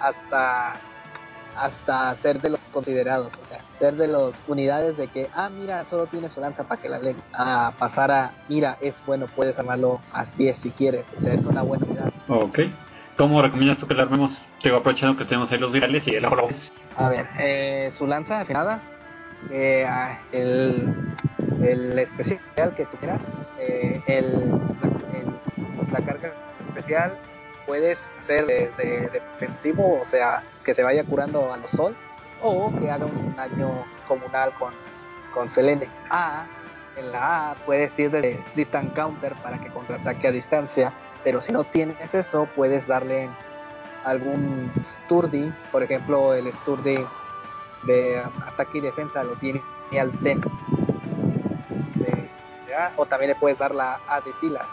hasta 0.00 0.80
hasta 1.56 2.14
ser 2.16 2.40
de 2.40 2.50
los 2.50 2.60
considerados, 2.72 3.32
o 3.38 3.46
sea, 3.46 3.64
ser 3.78 3.94
de 3.96 4.08
las 4.08 4.32
unidades 4.46 4.96
de 4.96 5.08
que, 5.08 5.28
ah, 5.34 5.48
mira, 5.50 5.84
solo 5.86 6.06
tiene 6.06 6.28
su 6.28 6.40
lanza 6.40 6.64
para 6.64 6.80
que 6.80 6.88
la 6.88 6.98
leen, 6.98 7.16
a 7.32 7.72
pasar 7.78 8.10
a, 8.10 8.32
mira, 8.48 8.76
es 8.80 8.94
bueno, 9.04 9.26
puedes 9.34 9.58
armarlo 9.58 10.00
a 10.12 10.24
10 10.36 10.58
si 10.58 10.70
quieres, 10.70 11.04
o 11.16 11.20
sea, 11.20 11.34
es 11.34 11.44
una 11.44 11.62
buena 11.62 11.84
unidad. 11.86 12.12
Ok. 12.28 12.58
¿Cómo 13.16 13.42
recomiendas 13.42 13.78
tú 13.78 13.86
que 13.86 13.94
la 13.94 14.04
armemos? 14.04 14.30
Digo, 14.62 14.76
aprovechando 14.76 15.18
que 15.18 15.24
tenemos 15.26 15.50
ahí 15.52 15.58
los 15.58 15.72
virales 15.72 16.06
y 16.06 16.14
el 16.14 16.24
A 16.24 17.08
ver, 17.08 17.26
eh, 17.38 17.90
su 17.98 18.06
lanza 18.06 18.40
afinada, 18.40 18.80
eh, 19.50 19.86
el, 20.32 20.88
el 21.62 21.98
especial 21.98 22.74
que 22.76 22.86
tú 22.86 22.96
quieras, 22.98 23.20
eh, 23.58 24.02
el- 24.06 24.50
la 25.92 25.98
carga 26.06 26.32
especial 26.68 27.18
puedes 27.70 28.00
hacer 28.24 28.46
de, 28.46 28.68
de- 28.76 29.08
defensivo, 29.12 30.00
o 30.02 30.06
sea, 30.10 30.42
que 30.64 30.74
se 30.74 30.82
vaya 30.82 31.04
curando 31.04 31.52
a 31.52 31.56
los 31.56 31.70
sol, 31.70 31.94
o 32.42 32.68
que 32.76 32.90
haga 32.90 33.06
un 33.06 33.36
daño 33.36 33.84
comunal 34.08 34.52
con, 34.58 34.72
con 35.32 35.48
Selene. 35.48 35.86
A, 36.10 36.46
en 36.96 37.12
la 37.12 37.52
A 37.52 37.54
puedes 37.64 37.96
ir 37.96 38.10
de 38.10 38.42
Distant 38.56 38.92
Counter 38.96 39.34
para 39.40 39.58
que 39.60 39.68
contraataque 39.68 40.26
a 40.26 40.32
distancia, 40.32 40.92
pero 41.22 41.40
si 41.42 41.52
no 41.52 41.62
tienes 41.62 42.12
eso, 42.12 42.48
puedes 42.56 42.84
darle 42.88 43.28
algún 44.04 44.72
Sturdy, 45.06 45.52
por 45.70 45.84
ejemplo, 45.84 46.34
el 46.34 46.52
Sturdy 46.62 47.06
de 47.84 48.18
ataque 48.48 48.78
y 48.78 48.80
defensa 48.80 49.22
lo 49.22 49.34
tiene 49.36 49.62
al 50.00 50.10
Ten. 50.24 50.40
De- 51.94 52.28
de 52.66 52.74
A, 52.74 52.92
o 52.96 53.06
también 53.06 53.28
le 53.30 53.36
puedes 53.36 53.56
dar 53.58 53.72
la 53.76 54.00
A 54.08 54.20
de 54.22 54.32
Silas, 54.40 54.66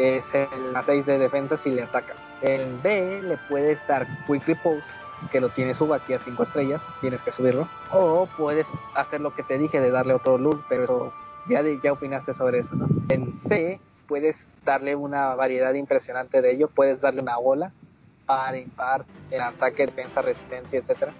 que 0.00 0.16
es 0.16 0.24
el 0.34 0.74
a 0.74 0.82
6 0.82 1.04
de 1.04 1.18
defensa 1.18 1.58
si 1.58 1.68
le 1.70 1.82
ataca. 1.82 2.14
El 2.40 2.78
B 2.78 3.20
le 3.22 3.36
puedes 3.36 3.86
dar 3.86 4.06
Quick 4.26 4.46
Repose, 4.46 4.82
que 5.30 5.42
lo 5.42 5.50
tienes 5.50 5.76
suba 5.76 5.96
aquí 5.96 6.14
a 6.14 6.20
5 6.20 6.42
estrellas, 6.42 6.80
tienes 7.02 7.20
que 7.20 7.32
subirlo. 7.32 7.68
O 7.92 8.26
puedes 8.38 8.66
hacer 8.94 9.20
lo 9.20 9.34
que 9.34 9.42
te 9.42 9.58
dije 9.58 9.78
de 9.78 9.90
darle 9.90 10.14
otro 10.14 10.38
look, 10.38 10.64
pero 10.70 10.84
eso- 10.84 11.12
ya, 11.50 11.62
de- 11.62 11.78
ya 11.82 11.92
opinaste 11.92 12.32
sobre 12.32 12.60
eso, 12.60 12.74
¿no? 12.76 12.86
En 13.10 13.38
C 13.46 13.78
puedes 14.08 14.36
darle 14.64 14.96
una 14.96 15.34
variedad 15.34 15.74
impresionante 15.74 16.40
de 16.40 16.52
ello, 16.52 16.68
puedes 16.74 16.98
darle 17.02 17.20
una 17.20 17.36
bola, 17.36 17.72
par, 18.24 18.56
impar, 18.56 19.04
en 19.30 19.42
ataque, 19.42 19.84
defensa, 19.84 20.22
resistencia, 20.22 20.78
etcétera. 20.78 21.12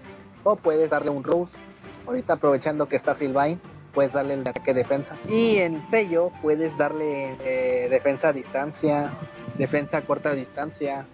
O 0.42 0.56
puedes 0.56 0.88
darle 0.88 1.10
un 1.10 1.22
Rose. 1.22 1.52
Ahorita 2.06 2.32
aprovechando 2.32 2.88
que 2.88 2.96
está 2.96 3.14
Sylvain, 3.14 3.60
puedes 3.92 4.12
darle 4.12 4.34
el 4.34 4.46
ataque 4.46 4.74
defensa. 4.74 5.16
Y 5.28 5.56
en 5.56 5.88
sello 5.90 6.30
puedes 6.42 6.76
darle 6.76 7.36
eh, 7.44 7.88
defensa 7.90 8.28
a 8.28 8.32
distancia, 8.32 9.10
defensa 9.58 9.98
a 9.98 10.02
corta 10.02 10.32
distancia, 10.32 11.06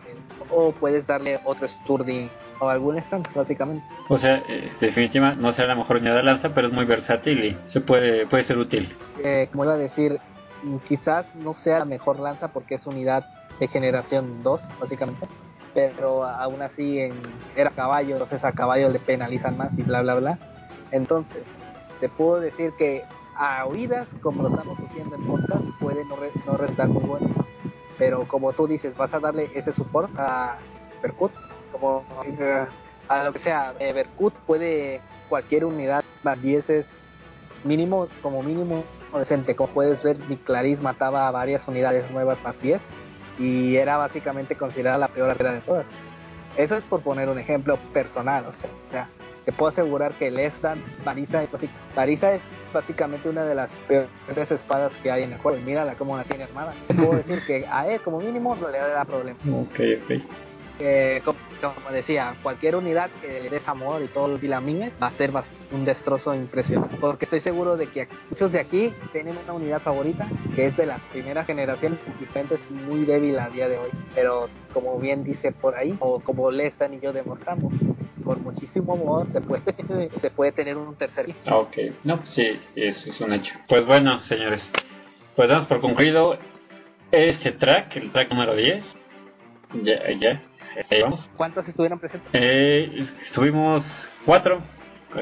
o 0.50 0.72
puedes 0.72 1.06
darle 1.06 1.40
otro 1.44 1.68
Sturdy 1.68 2.30
o 2.60 2.68
algún 2.68 2.98
stand, 2.98 3.26
básicamente. 3.34 3.84
O 4.08 4.18
sea, 4.18 4.42
eh, 4.48 4.72
definitiva 4.80 5.34
no 5.34 5.52
será 5.52 5.68
la 5.68 5.74
mejor 5.74 5.96
unidad 5.96 6.16
de 6.16 6.22
lanza, 6.22 6.54
pero 6.54 6.68
es 6.68 6.72
muy 6.72 6.84
versátil 6.84 7.44
y 7.44 7.58
se 7.66 7.80
puede 7.80 8.26
puede 8.26 8.44
ser 8.44 8.58
útil. 8.58 8.94
Eh, 9.22 9.48
como 9.50 9.64
iba 9.64 9.74
a 9.74 9.78
decir, 9.78 10.18
mm, 10.62 10.76
quizás 10.88 11.26
no 11.34 11.54
sea 11.54 11.80
la 11.80 11.84
mejor 11.84 12.18
lanza 12.18 12.48
porque 12.48 12.76
es 12.76 12.86
unidad 12.86 13.26
de 13.58 13.68
generación 13.68 14.42
2, 14.42 14.60
básicamente. 14.80 15.26
Pero 15.74 16.24
aún 16.24 16.62
así 16.62 17.00
en, 17.00 17.14
era 17.54 17.70
caballo, 17.70 18.14
entonces 18.14 18.42
a 18.44 18.52
caballo 18.52 18.88
le 18.88 18.98
penalizan 18.98 19.58
más 19.58 19.76
y 19.78 19.82
bla, 19.82 20.00
bla, 20.00 20.14
bla. 20.14 20.38
Entonces, 20.90 21.42
te 22.00 22.08
puedo 22.08 22.40
decir 22.40 22.72
que 22.78 23.02
a 23.36 23.66
oídas, 23.66 24.08
como 24.22 24.42
lo 24.42 24.48
estamos 24.48 24.78
haciendo 24.78 25.16
en 25.16 25.26
podcast, 25.26 25.62
puede 25.80 26.04
no, 26.04 26.16
re- 26.16 26.32
no 26.46 26.56
restar 26.56 26.88
muy 26.88 27.02
bueno. 27.02 27.28
Pero 27.98 28.26
como 28.28 28.52
tú 28.52 28.66
dices, 28.66 28.96
vas 28.96 29.12
a 29.14 29.20
darle 29.20 29.50
ese 29.54 29.72
support 29.72 30.10
a 30.18 30.58
Berkut, 31.02 31.32
como 31.72 32.04
a 33.08 33.24
lo 33.24 33.32
que 33.32 33.38
sea, 33.40 33.74
eh, 33.78 33.92
Berkut 33.92 34.34
puede 34.46 35.00
cualquier 35.28 35.64
unidad 35.64 36.04
más 36.22 36.40
10 36.42 36.70
es 36.70 36.86
mínimo, 37.64 38.08
como 38.22 38.42
mínimo 38.42 38.84
decente. 39.18 39.54
Como 39.56 39.72
puedes 39.72 40.02
ver, 40.02 40.18
mi 40.28 40.36
Clarice 40.36 40.82
mataba 40.82 41.28
a 41.28 41.30
varias 41.30 41.66
unidades 41.68 42.10
nuevas 42.10 42.42
más 42.42 42.60
10 42.60 42.80
y 43.38 43.76
era 43.76 43.96
básicamente 43.96 44.56
considerada 44.56 44.98
la 44.98 45.08
peor 45.08 45.30
arquera 45.30 45.52
de 45.52 45.60
todas. 45.60 45.86
Eso 46.56 46.76
es 46.76 46.84
por 46.84 47.02
poner 47.02 47.28
un 47.28 47.38
ejemplo 47.38 47.78
personal, 47.92 48.46
o 48.46 48.90
sea, 48.90 49.08
te 49.46 49.52
puedo 49.52 49.70
asegurar 49.70 50.14
que 50.14 50.28
Lestan, 50.28 50.82
Marisa 51.04 51.44
es, 51.44 51.50
Marisa 51.94 52.34
es 52.34 52.42
básicamente 52.74 53.28
una 53.28 53.44
de 53.44 53.54
las 53.54 53.70
peores 53.86 54.50
espadas 54.50 54.92
que 55.04 55.10
hay 55.10 55.22
en 55.22 55.32
el 55.32 55.38
juego. 55.38 55.56
Y 55.56 55.62
mírala 55.62 55.94
cómo 55.94 56.16
la 56.16 56.24
tiene 56.24 56.44
armada. 56.44 56.74
Puedo 56.88 57.12
decir 57.24 57.40
que 57.46 57.64
a 57.64 57.86
él 57.86 58.00
como 58.02 58.18
mínimo 58.18 58.56
no 58.56 58.68
le 58.68 58.78
da 58.78 59.04
problema. 59.04 59.38
Ok, 59.52 59.80
ok. 60.02 60.22
Eh, 60.78 61.22
como, 61.24 61.38
como 61.74 61.90
decía, 61.90 62.34
cualquier 62.42 62.76
unidad 62.76 63.08
que 63.22 63.40
le 63.40 63.48
des 63.48 63.66
amor 63.66 64.02
y 64.02 64.08
todo 64.08 64.28
lo 64.28 64.36
dilamines 64.36 64.92
va 65.00 65.06
a 65.06 65.12
ser 65.12 65.30
un 65.72 65.84
destrozo 65.84 66.34
impresionante. 66.34 66.96
Porque 67.00 67.24
estoy 67.26 67.40
seguro 67.40 67.76
de 67.76 67.86
que 67.86 68.08
muchos 68.28 68.50
de 68.50 68.60
aquí 68.60 68.92
tienen 69.12 69.38
una 69.38 69.52
unidad 69.52 69.80
favorita 69.80 70.26
que 70.56 70.66
es 70.66 70.76
de 70.76 70.86
las 70.86 71.00
primeras 71.12 71.46
generaciones 71.46 72.00
diferentes 72.18 72.58
muy 72.68 73.06
débil 73.06 73.38
a 73.38 73.48
día 73.48 73.68
de 73.68 73.78
hoy. 73.78 73.90
Pero 74.12 74.48
como 74.74 74.98
bien 74.98 75.22
dice 75.22 75.52
por 75.52 75.76
ahí, 75.76 75.96
o 76.00 76.20
como 76.20 76.50
Lestan 76.50 76.94
y 76.94 77.00
yo 77.00 77.12
demostramos, 77.12 77.72
con 78.26 78.42
muchísimo 78.42 78.94
amor 78.94 79.28
se 79.32 79.40
puede, 79.40 80.10
se 80.20 80.30
puede 80.30 80.52
tener 80.52 80.76
un 80.76 80.96
tercer. 80.96 81.32
Ok, 81.50 81.76
no, 82.02 82.20
sí, 82.34 82.60
eso 82.74 83.10
es 83.10 83.20
un 83.20 83.32
hecho. 83.32 83.54
Pues 83.68 83.86
bueno, 83.86 84.20
señores, 84.24 84.60
pues 85.36 85.48
damos 85.48 85.68
por 85.68 85.80
concluido 85.80 86.36
este 87.12 87.52
track, 87.52 87.96
el 87.96 88.10
track 88.10 88.30
número 88.30 88.56
10. 88.56 88.84
Ya, 89.84 90.10
ya, 90.18 90.42
ahí 90.90 91.02
vamos. 91.02 91.28
¿Cuántos 91.36 91.66
estuvieron 91.68 92.00
presentes? 92.00 92.28
Eh, 92.32 93.08
estuvimos 93.26 93.84
cuatro, 94.24 94.60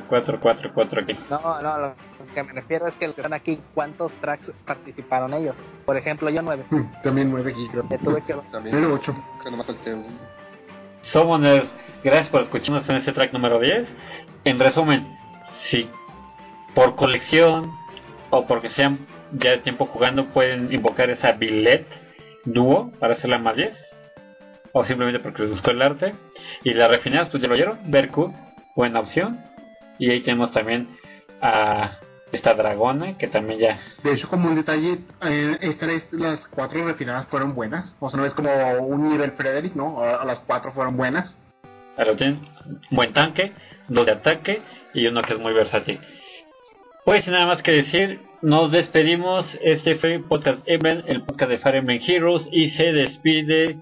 cuatro, 0.09 0.41
cuatro, 0.41 0.71
cuatro 0.75 1.03
aquí. 1.03 1.15
No, 1.29 1.61
no, 1.61 1.79
lo 1.79 1.95
que 2.35 2.43
me 2.43 2.53
refiero 2.53 2.87
es 2.89 2.95
que 2.95 3.07
los 3.07 3.15
que 3.15 3.21
están 3.21 3.35
aquí, 3.35 3.61
¿cuántos 3.75 4.13
tracks 4.15 4.51
participaron 4.65 5.35
ellos? 5.35 5.57
Por 5.85 5.99
ejemplo, 5.99 6.31
yo 6.31 6.41
nueve. 6.41 6.65
Mm, 6.71 7.03
También 7.03 7.31
9 7.31 7.51
aquí, 7.53 7.69
creo. 7.71 7.85
Me 7.85 7.99
tuve 7.99 8.23
que 8.23 8.35
También. 8.51 8.77
Pero 8.77 8.95
8. 8.95 9.13
Creo 9.13 9.45
que 9.45 9.51
no 9.51 9.57
me 9.59 9.65
falté 9.65 9.93
uno. 9.95 10.44
Summoners, 11.13 11.67
gracias 12.03 12.29
por 12.29 12.43
escucharnos 12.43 12.89
en 12.89 12.97
este 12.97 13.13
track 13.13 13.33
número 13.33 13.61
10. 13.61 13.87
En 14.45 14.59
resumen, 14.59 15.07
si 15.65 15.89
por 16.75 16.97
colección 16.97 17.71
o 18.31 18.47
porque 18.47 18.71
sean 18.71 19.07
ya 19.33 19.53
de 19.53 19.59
tiempo 19.59 19.87
jugando 19.87 20.27
pueden 20.27 20.73
invocar 20.73 21.11
esa 21.11 21.33
billet 21.33 21.87
dúo 22.45 22.91
para 22.99 23.15
hacerla 23.15 23.39
más 23.39 23.57
10 23.57 23.73
o 24.73 24.85
simplemente 24.85 25.21
porque 25.21 25.43
les 25.43 25.53
gustó 25.53 25.71
el 25.71 25.83
arte 25.83 26.15
y 26.63 26.75
las 26.75 26.91
refinadas 26.91 27.29
pues 27.31 27.43
ya 27.43 27.49
lo 27.49 27.55
oyeron, 27.55 27.79
Berkut, 27.85 28.33
buena 28.75 29.01
opción 29.01 29.41
y 29.99 30.11
ahí 30.11 30.21
tenemos 30.21 30.53
también 30.53 30.89
a 31.41 31.99
esta 32.35 32.55
dragona 32.55 33.17
que 33.19 33.29
también 33.29 33.59
ya 33.61 33.81
De 34.03 34.13
hecho, 34.13 34.29
como 34.29 34.49
un 34.49 34.55
detalle, 34.55 34.99
eh, 35.23 35.59
estas 35.61 36.13
las 36.13 36.47
cuatro 36.49 36.85
refinadas 36.85 37.27
fueron 37.29 37.55
buenas. 37.55 37.95
O 38.01 38.11
sea, 38.11 38.19
no 38.19 38.27
es 38.27 38.35
como 38.35 38.51
un 38.81 39.11
nivel 39.11 39.33
Frederick, 39.33 39.75
¿no? 39.75 40.03
A, 40.03 40.25
las 40.25 40.41
cuatro 40.41 40.73
fueron 40.73 40.97
buenas. 40.97 41.39
Lo 41.97 42.17
tienen. 42.17 42.47
Buen 42.91 43.13
tanque, 43.13 43.53
dos 43.89 44.07
de 44.07 44.13
ataque 44.13 44.63
y 44.95 45.07
uno 45.07 45.23
que 45.23 45.35
es 45.35 45.41
muy 45.41 45.53
versátil. 45.53 46.01
Pues 47.05 47.25
sin 47.25 47.35
nada 47.35 47.47
más 47.47 47.63
que 47.63 47.73
decir, 47.73 48.21
nos 48.43 48.71
despedimos. 48.73 49.47
Este 49.63 49.97
fue 49.97 50.21
Podcast 50.21 50.61
Event, 50.67 51.05
el 51.07 51.23
podcast 51.23 51.51
de 51.51 51.59
Fire 51.59 51.77
Emblem 51.77 52.01
Heroes. 52.07 52.47
Y 52.51 52.71
se 52.71 52.93
despide 52.93 53.79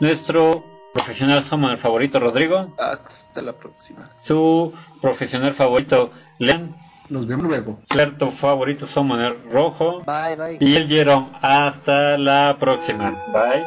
nuestro 0.00 0.64
profesional 0.92 1.44
summoner 1.48 1.78
favorito, 1.78 2.20
Rodrigo. 2.20 2.74
Hasta 2.78 3.42
la 3.42 3.52
próxima. 3.54 4.10
Su 4.22 4.72
profesional 5.00 5.54
favorito, 5.54 6.12
Leon. 6.38 6.76
Nos 7.12 7.26
vemos 7.26 7.44
luego. 7.44 7.78
Cierto 7.90 8.32
favorito, 8.40 8.86
summoner 8.86 9.36
rojo. 9.50 10.00
Bye, 10.06 10.34
bye. 10.34 10.56
Y 10.58 10.76
el 10.76 10.88
Jerome. 10.88 11.26
Hasta 11.42 12.16
la 12.16 12.56
próxima. 12.58 13.10
Bye. 13.34 13.66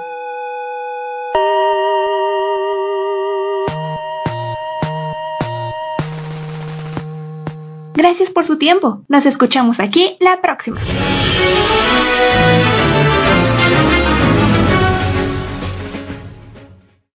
Gracias 7.93 8.31
por 8.31 8.47
su 8.47 8.57
tiempo. 8.57 9.03
Nos 9.09 9.27
escuchamos 9.27 9.79
aquí 9.79 10.17
la 10.19 10.41
próxima. 10.41 10.81